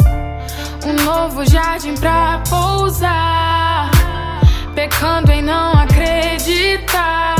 Um 0.85 0.93
novo 1.05 1.45
jardim 1.45 1.93
pra 1.95 2.41
pousar, 2.49 3.91
pecando 4.73 5.31
em 5.31 5.41
não 5.41 5.73
acreditar 5.73 7.35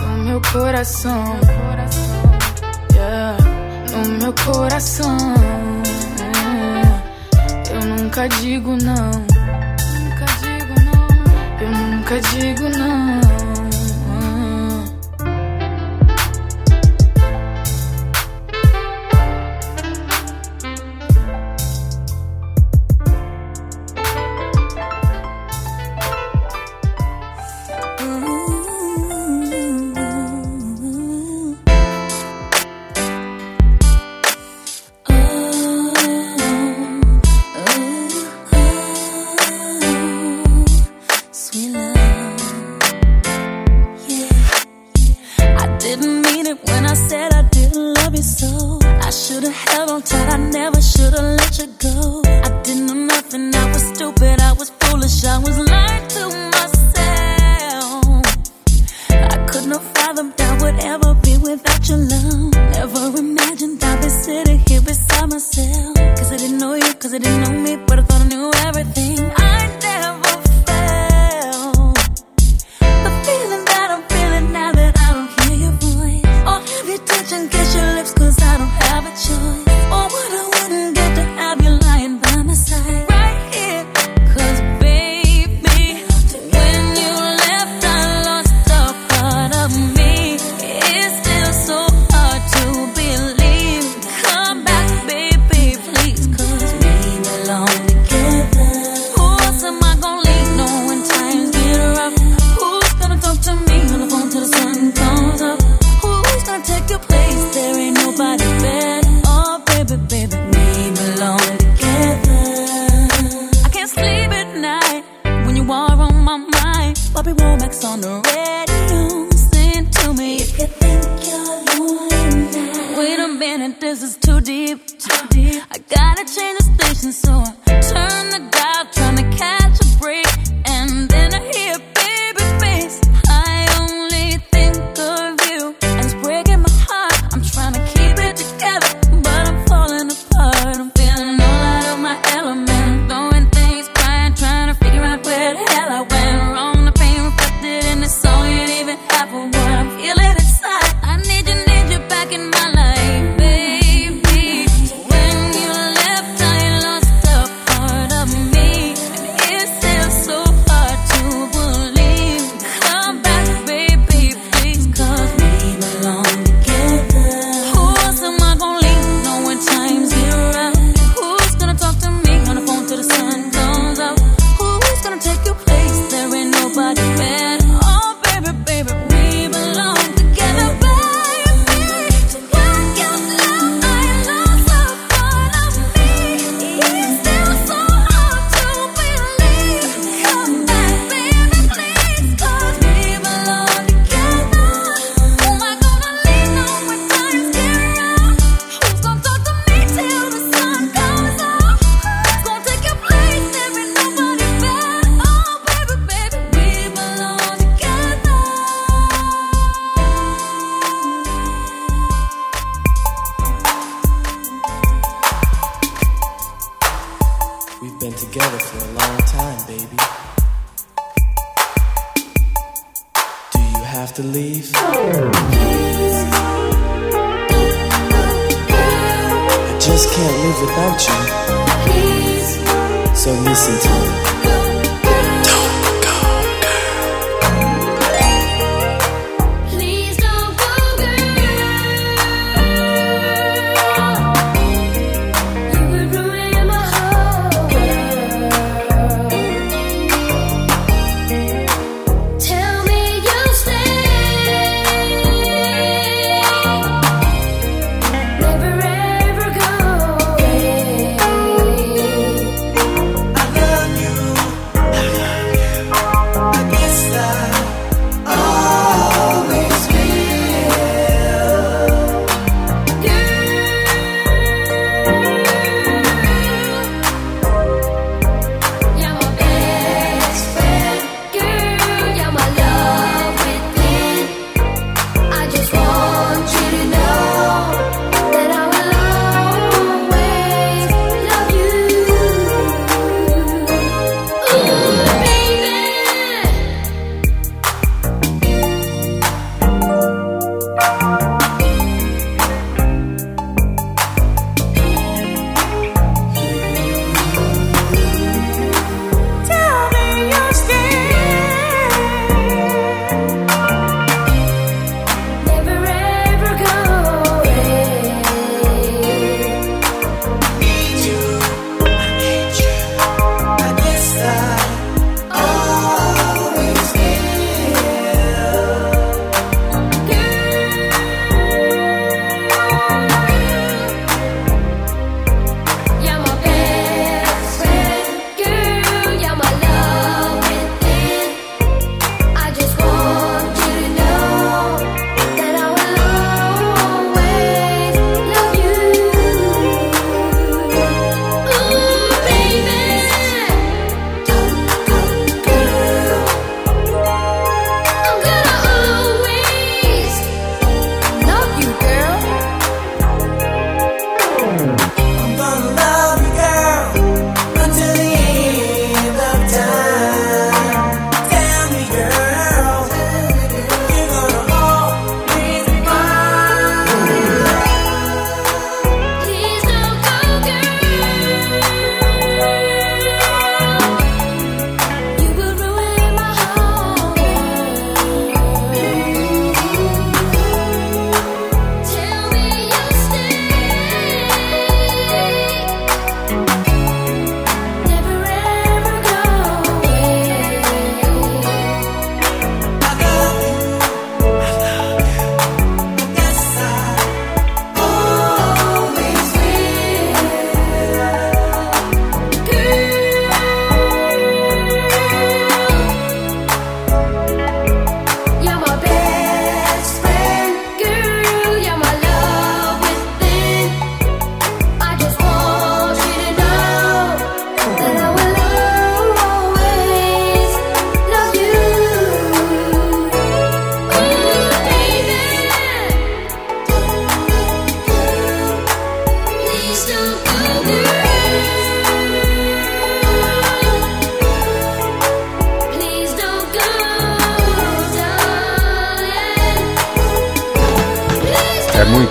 no 0.00 0.24
meu 0.24 0.40
coração. 0.52 1.38
No 3.92 4.18
meu 4.18 4.34
coração. 4.44 5.16
Eu. 7.70 7.80
Nunca 7.86 8.28
digo 8.28 8.76
não. 8.82 9.10
Eu 11.60 11.70
nunca 11.70 12.20
digo 12.20 12.68
não. 12.68 13.25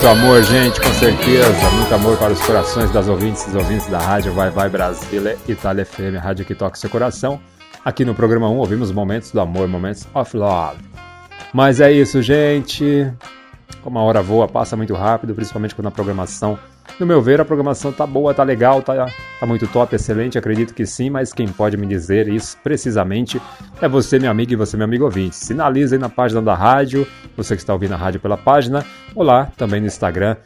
Muito 0.06 0.19
amor, 0.19 0.44
gente, 0.44 0.80
com 0.80 0.94
certeza. 0.94 1.69
Muito 1.72 1.95
amor 1.95 2.15
para 2.18 2.32
os 2.32 2.40
corações 2.45 2.91
das 2.91 3.07
ouvintes 3.07 3.52
e 3.52 3.57
ouvintes 3.57 3.88
da 3.88 3.98
rádio 3.98 4.32
Vai 4.34 4.52
Vai 4.52 4.69
Brasília, 4.69 5.36
Itália 5.48 5.84
FM, 5.84 6.22
rádio 6.22 6.45
que 6.45 6.53
toca 6.53 6.76
seu 6.76 6.91
coração. 6.91 7.40
Aqui 7.84 8.06
no 8.06 8.14
programa 8.14 8.48
1 8.48 8.56
ouvimos 8.56 8.91
momentos 8.91 9.32
do 9.32 9.41
amor, 9.41 9.68
momentos 9.68 10.07
of 10.14 10.38
love. 10.38 10.77
Mas 11.52 11.80
é 11.82 11.91
isso, 11.91 12.22
gente. 12.22 13.11
Como 13.82 13.98
a 13.98 14.03
hora 14.03 14.22
voa, 14.22 14.48
passa 14.48 14.77
muito 14.77 14.94
rápido, 14.94 15.34
principalmente 15.34 15.73
quando 15.73 15.88
a 15.88 15.91
programação. 15.91 16.60
No 16.99 17.05
meu 17.05 17.21
ver, 17.21 17.41
a 17.41 17.45
programação 17.45 17.91
tá 17.91 18.07
boa, 18.07 18.33
tá 18.33 18.43
legal, 18.43 18.81
tá, 18.81 19.07
tá 19.39 19.45
muito 19.45 19.67
top, 19.67 19.93
excelente, 19.95 20.37
acredito 20.37 20.73
que 20.73 20.85
sim, 20.85 21.09
mas 21.09 21.33
quem 21.33 21.47
pode 21.47 21.75
me 21.75 21.85
dizer 21.85 22.27
isso 22.29 22.57
precisamente 22.63 23.41
é 23.81 23.87
você, 23.87 24.17
meu 24.17 24.31
amigo, 24.31 24.53
e 24.53 24.55
você, 24.55 24.77
meu 24.77 24.85
amigo 24.85 25.03
ouvinte. 25.03 25.35
Sinalize 25.35 25.95
aí 25.95 25.99
na 25.99 26.07
página 26.07 26.41
da 26.41 26.55
rádio, 26.55 27.05
você 27.35 27.55
que 27.55 27.61
está 27.61 27.73
ouvindo 27.73 27.93
a 27.93 27.97
rádio 27.97 28.21
pela 28.21 28.37
página, 28.37 28.85
ou 29.13 29.23
lá 29.23 29.51
também 29.57 29.81
no 29.81 29.87
Instagram, 29.87 30.37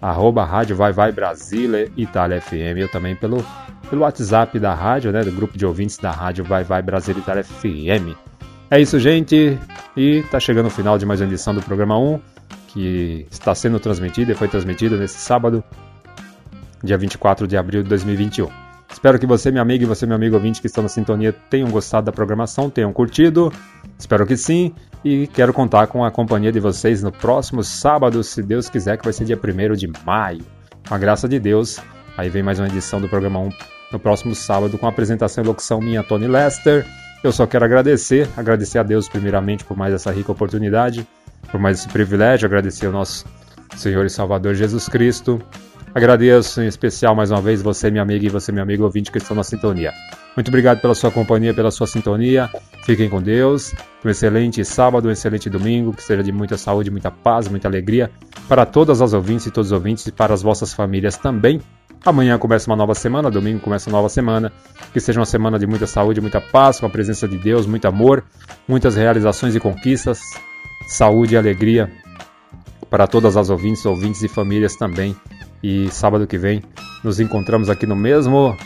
arroba 0.00 0.44
rádio 0.44 0.76
vai 0.76 0.92
vai 0.92 1.10
Brasília, 1.10 1.90
Itália 1.96 2.40
FM, 2.40 2.78
eu 2.78 2.88
também 2.88 3.16
pelo, 3.16 3.44
pelo 3.90 4.02
WhatsApp 4.02 4.58
da 4.60 4.74
rádio, 4.74 5.10
né, 5.10 5.22
do 5.22 5.32
grupo 5.32 5.58
de 5.58 5.66
ouvintes 5.66 5.98
da 5.98 6.12
rádio 6.12 6.44
Vai 6.44 6.62
Vai 6.62 6.82
Brasília, 6.82 7.20
Itália 7.20 7.42
FM. 7.42 8.16
É 8.70 8.80
isso, 8.80 8.98
gente, 8.98 9.58
e 9.96 10.22
tá 10.30 10.38
chegando 10.38 10.66
o 10.66 10.70
final 10.70 10.98
de 10.98 11.06
mais 11.06 11.20
uma 11.20 11.26
edição 11.26 11.54
do 11.54 11.62
programa 11.62 11.98
1 11.98 12.20
que 12.68 13.26
está 13.30 13.54
sendo 13.54 13.80
transmitida 13.80 14.32
e 14.32 14.34
foi 14.34 14.48
transmitida 14.48 14.96
nesse 14.96 15.18
sábado, 15.18 15.64
dia 16.86 16.96
24 16.96 17.46
de 17.46 17.56
abril 17.56 17.82
de 17.82 17.88
2021. 17.90 18.48
Espero 18.90 19.18
que 19.18 19.26
você, 19.26 19.50
minha 19.50 19.60
amiga, 19.60 19.84
e 19.84 19.86
você, 19.86 20.06
meu 20.06 20.16
amigo 20.16 20.36
ouvinte 20.36 20.60
que 20.60 20.66
estão 20.66 20.82
na 20.82 20.88
sintonia, 20.88 21.32
tenham 21.50 21.68
gostado 21.70 22.06
da 22.06 22.12
programação, 22.12 22.70
tenham 22.70 22.92
curtido. 22.92 23.52
Espero 23.98 24.26
que 24.26 24.36
sim. 24.36 24.72
E 25.04 25.26
quero 25.26 25.52
contar 25.52 25.88
com 25.88 26.04
a 26.04 26.10
companhia 26.10 26.50
de 26.50 26.60
vocês 26.60 27.02
no 27.02 27.12
próximo 27.12 27.62
sábado, 27.62 28.22
se 28.24 28.42
Deus 28.42 28.70
quiser, 28.70 28.96
que 28.96 29.04
vai 29.04 29.12
ser 29.12 29.24
dia 29.24 29.38
1 29.38 29.74
de 29.74 29.92
maio. 30.06 30.44
Com 30.88 30.94
a 30.94 30.98
graça 30.98 31.28
de 31.28 31.38
Deus, 31.38 31.78
aí 32.16 32.30
vem 32.30 32.42
mais 32.42 32.58
uma 32.58 32.68
edição 32.68 33.00
do 33.00 33.08
programa 33.08 33.40
1 33.40 33.50
no 33.92 33.98
próximo 33.98 34.34
sábado, 34.34 34.78
com 34.78 34.86
a 34.86 34.88
apresentação 34.88 35.44
e 35.44 35.46
locução 35.46 35.80
minha, 35.80 36.02
Tony 36.02 36.26
Lester. 36.26 36.86
Eu 37.22 37.32
só 37.32 37.46
quero 37.46 37.64
agradecer, 37.64 38.28
agradecer 38.36 38.78
a 38.78 38.82
Deus 38.82 39.08
primeiramente 39.08 39.64
por 39.64 39.76
mais 39.76 39.92
essa 39.92 40.10
rica 40.12 40.32
oportunidade 40.32 41.06
por 41.50 41.60
mais 41.60 41.78
esse 41.78 41.88
privilégio, 41.88 42.46
agradecer 42.46 42.86
ao 42.86 42.92
nosso 42.92 43.24
Senhor 43.76 44.04
e 44.04 44.10
Salvador 44.10 44.54
Jesus 44.54 44.88
Cristo. 44.88 45.40
Agradeço 45.96 46.60
em 46.60 46.66
especial 46.66 47.14
mais 47.14 47.30
uma 47.30 47.40
vez 47.40 47.62
você, 47.62 47.90
minha 47.90 48.02
amiga, 48.02 48.26
e 48.26 48.28
você, 48.28 48.52
meu 48.52 48.62
amigo 48.62 48.84
ouvinte 48.84 49.10
que 49.10 49.16
estão 49.16 49.34
na 49.34 49.42
sintonia. 49.42 49.94
Muito 50.36 50.48
obrigado 50.48 50.78
pela 50.78 50.94
sua 50.94 51.10
companhia, 51.10 51.54
pela 51.54 51.70
sua 51.70 51.86
sintonia. 51.86 52.50
Fiquem 52.84 53.08
com 53.08 53.22
Deus. 53.22 53.74
Um 54.04 54.10
excelente 54.10 54.62
sábado, 54.62 55.08
um 55.08 55.10
excelente 55.10 55.48
domingo. 55.48 55.94
Que 55.94 56.02
seja 56.02 56.22
de 56.22 56.30
muita 56.30 56.58
saúde, 56.58 56.90
muita 56.90 57.10
paz, 57.10 57.48
muita 57.48 57.66
alegria 57.66 58.10
para 58.46 58.66
todas 58.66 59.00
as 59.00 59.14
ouvintes 59.14 59.46
e 59.46 59.50
todos 59.50 59.68
os 59.68 59.72
ouvintes 59.72 60.06
e 60.06 60.12
para 60.12 60.34
as 60.34 60.42
vossas 60.42 60.70
famílias 60.74 61.16
também. 61.16 61.62
Amanhã 62.04 62.36
começa 62.36 62.70
uma 62.70 62.76
nova 62.76 62.94
semana, 62.94 63.30
domingo 63.30 63.60
começa 63.60 63.88
uma 63.88 63.96
nova 63.96 64.10
semana. 64.10 64.52
Que 64.92 65.00
seja 65.00 65.18
uma 65.18 65.24
semana 65.24 65.58
de 65.58 65.66
muita 65.66 65.86
saúde, 65.86 66.20
muita 66.20 66.42
paz, 66.42 66.78
com 66.78 66.84
a 66.84 66.90
presença 66.90 67.26
de 67.26 67.38
Deus, 67.38 67.66
muito 67.66 67.88
amor, 67.88 68.22
muitas 68.68 68.96
realizações 68.96 69.56
e 69.56 69.60
conquistas 69.60 70.20
saúde 70.86 71.36
e 71.36 71.38
alegria 71.38 71.90
para 72.90 73.06
todas 73.06 73.34
as 73.38 73.48
ouvintes, 73.48 73.86
ouvintes 73.86 74.22
e 74.22 74.28
famílias 74.28 74.76
também. 74.76 75.16
E 75.62 75.88
sábado 75.90 76.26
que 76.26 76.38
vem 76.38 76.62
nos 77.02 77.20
encontramos 77.20 77.70
aqui 77.70 77.86
no 77.86 77.96
mesmo, 77.96 78.56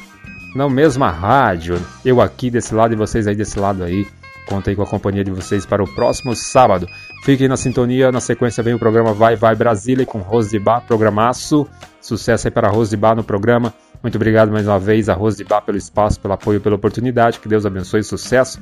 na 0.54 0.68
mesma 0.68 1.10
rádio. 1.10 1.80
Eu 2.04 2.20
aqui 2.20 2.50
desse 2.50 2.74
lado 2.74 2.92
e 2.92 2.96
vocês 2.96 3.26
aí 3.26 3.34
desse 3.34 3.58
lado 3.58 3.84
aí. 3.84 4.06
Contei 4.46 4.74
com 4.74 4.82
a 4.82 4.86
companhia 4.86 5.22
de 5.22 5.30
vocês 5.30 5.64
para 5.64 5.82
o 5.82 5.94
próximo 5.94 6.34
sábado. 6.34 6.88
Fiquem 7.22 7.46
na 7.46 7.56
sintonia. 7.56 8.10
Na 8.10 8.20
sequência 8.20 8.62
vem 8.62 8.74
o 8.74 8.78
programa 8.78 9.12
Vai 9.12 9.36
Vai 9.36 9.54
Brasília 9.54 10.04
com 10.04 10.18
Rose 10.18 10.50
de 10.50 10.58
Bar, 10.58 10.80
programaço. 10.80 11.68
Sucesso 12.00 12.48
aí 12.48 12.50
para 12.50 12.68
Rose 12.68 12.90
de 12.90 12.96
Bar 12.96 13.14
no 13.14 13.22
programa. 13.22 13.72
Muito 14.02 14.16
obrigado 14.16 14.50
mais 14.50 14.66
uma 14.66 14.78
vez 14.78 15.08
a 15.08 15.14
Rose 15.14 15.36
de 15.36 15.44
Bar 15.44 15.60
pelo 15.60 15.78
espaço, 15.78 16.18
pelo 16.18 16.34
apoio, 16.34 16.60
pela 16.60 16.74
oportunidade. 16.74 17.38
Que 17.38 17.48
Deus 17.48 17.64
abençoe 17.64 18.02
sucesso. 18.02 18.58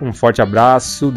Um 0.00 0.12
forte 0.12 0.42
abraço, 0.42 1.12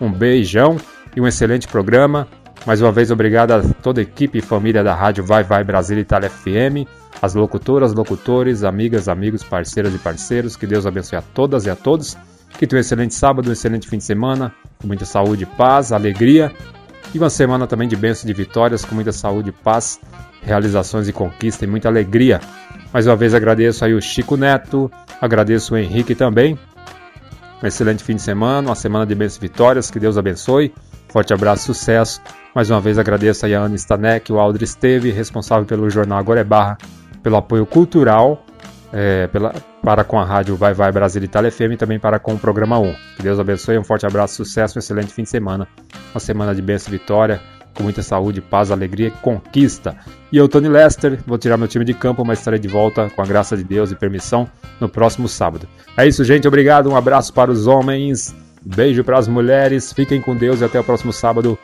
um 0.00 0.10
beijão 0.10 0.76
e 1.14 1.20
um 1.20 1.26
excelente 1.26 1.68
programa. 1.68 2.26
Mais 2.68 2.82
uma 2.82 2.92
vez, 2.92 3.10
obrigado 3.10 3.52
a 3.52 3.62
toda 3.62 3.98
a 3.98 4.02
equipe 4.02 4.36
e 4.36 4.42
família 4.42 4.84
da 4.84 4.94
Rádio 4.94 5.24
Vai 5.24 5.42
Vai 5.42 5.64
Brasil 5.64 5.98
Itália 5.98 6.28
FM, 6.28 6.86
as 7.22 7.34
locutoras, 7.34 7.94
locutores, 7.94 8.62
amigas, 8.62 9.08
amigos, 9.08 9.42
parceiras 9.42 9.94
e 9.94 9.98
parceiros. 9.98 10.54
Que 10.54 10.66
Deus 10.66 10.84
abençoe 10.84 11.16
a 11.16 11.22
todas 11.22 11.64
e 11.64 11.70
a 11.70 11.74
todos. 11.74 12.14
Que 12.58 12.66
tenham 12.66 12.78
um 12.78 12.82
excelente 12.82 13.14
sábado, 13.14 13.48
um 13.48 13.52
excelente 13.54 13.88
fim 13.88 13.96
de 13.96 14.04
semana, 14.04 14.52
com 14.78 14.86
muita 14.86 15.06
saúde, 15.06 15.46
paz, 15.46 15.92
alegria. 15.92 16.52
E 17.14 17.16
uma 17.16 17.30
semana 17.30 17.66
também 17.66 17.88
de 17.88 17.96
bênçãos 17.96 18.24
e 18.24 18.26
de 18.26 18.34
vitórias, 18.34 18.84
com 18.84 18.94
muita 18.94 19.12
saúde, 19.12 19.50
paz, 19.50 19.98
realizações 20.42 21.08
e 21.08 21.12
conquista 21.12 21.64
e 21.64 21.66
muita 21.66 21.88
alegria. 21.88 22.38
Mais 22.92 23.06
uma 23.06 23.16
vez 23.16 23.32
agradeço 23.32 23.82
aí 23.82 23.94
o 23.94 24.02
Chico 24.02 24.36
Neto, 24.36 24.92
agradeço 25.22 25.72
o 25.72 25.78
Henrique 25.78 26.14
também. 26.14 26.58
Um 27.62 27.66
excelente 27.66 28.04
fim 28.04 28.16
de 28.16 28.20
semana, 28.20 28.68
uma 28.68 28.76
semana 28.76 29.06
de 29.06 29.14
bênçãos 29.14 29.38
e 29.38 29.48
vitórias, 29.48 29.90
que 29.90 29.98
Deus 29.98 30.18
abençoe. 30.18 30.70
Forte 31.08 31.32
abraço, 31.32 31.72
sucesso. 31.72 32.20
Mais 32.54 32.70
uma 32.70 32.80
vez 32.80 32.98
agradeço 32.98 33.46
a 33.46 33.48
Ana 33.48 33.74
Stanek, 33.76 34.32
o 34.32 34.38
Aldri 34.38 34.64
Esteve, 34.64 35.10
responsável 35.10 35.64
pelo 35.64 35.88
jornal 35.90 36.18
Agora 36.18 36.40
é 36.40 36.44
Barra, 36.44 36.78
pelo 37.22 37.36
apoio 37.36 37.66
cultural 37.66 38.44
é, 38.92 39.26
pela, 39.26 39.54
para 39.82 40.04
com 40.04 40.18
a 40.18 40.24
rádio 40.24 40.56
Vai 40.56 40.72
Vai 40.72 40.90
Brasil 40.90 41.22
Itália 41.22 41.50
FM 41.50 41.72
e 41.72 41.76
também 41.76 41.98
para 41.98 42.18
com 42.18 42.34
o 42.34 42.38
programa 42.38 42.78
1. 42.78 42.94
Que 43.16 43.22
Deus 43.22 43.38
abençoe, 43.38 43.78
um 43.78 43.84
forte 43.84 44.06
abraço, 44.06 44.36
sucesso, 44.36 44.78
um 44.78 44.80
excelente 44.80 45.12
fim 45.12 45.22
de 45.22 45.30
semana. 45.30 45.66
Uma 46.12 46.20
semana 46.20 46.54
de 46.54 46.62
bênção 46.62 46.92
e 46.92 46.98
vitória, 46.98 47.40
com 47.74 47.82
muita 47.82 48.02
saúde, 48.02 48.40
paz, 48.40 48.70
alegria 48.70 49.08
e 49.08 49.10
conquista. 49.10 49.96
E 50.32 50.36
eu, 50.36 50.48
Tony 50.48 50.68
Lester, 50.68 51.18
vou 51.26 51.38
tirar 51.38 51.56
meu 51.56 51.68
time 51.68 51.84
de 51.84 51.94
campo, 51.94 52.24
mas 52.24 52.38
estarei 52.38 52.58
de 52.58 52.68
volta 52.68 53.10
com 53.10 53.22
a 53.22 53.26
graça 53.26 53.56
de 53.56 53.64
Deus 53.64 53.90
e 53.92 53.94
permissão 53.94 54.48
no 54.80 54.88
próximo 54.88 55.28
sábado. 55.28 55.68
É 55.96 56.06
isso, 56.06 56.24
gente. 56.24 56.48
Obrigado. 56.48 56.90
Um 56.90 56.96
abraço 56.96 57.32
para 57.32 57.50
os 57.50 57.66
homens. 57.66 58.34
Beijo 58.60 59.04
para 59.04 59.18
as 59.18 59.28
mulheres, 59.28 59.92
fiquem 59.92 60.20
com 60.20 60.36
Deus 60.36 60.60
e 60.60 60.64
até 60.64 60.78
o 60.80 60.84
próximo 60.84 61.12
sábado. 61.12 61.58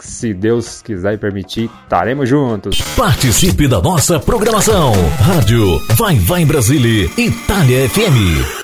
Se 0.00 0.34
Deus 0.34 0.82
quiser 0.82 1.14
e 1.14 1.18
permitir, 1.18 1.70
estaremos 1.84 2.28
juntos. 2.28 2.80
Participe 2.96 3.68
da 3.68 3.80
nossa 3.80 4.18
programação. 4.18 4.92
Rádio 5.20 5.78
Vai 5.96 6.16
Vai 6.16 6.44
Brasília, 6.44 7.10
Itália 7.16 7.88
FM. 7.88 8.57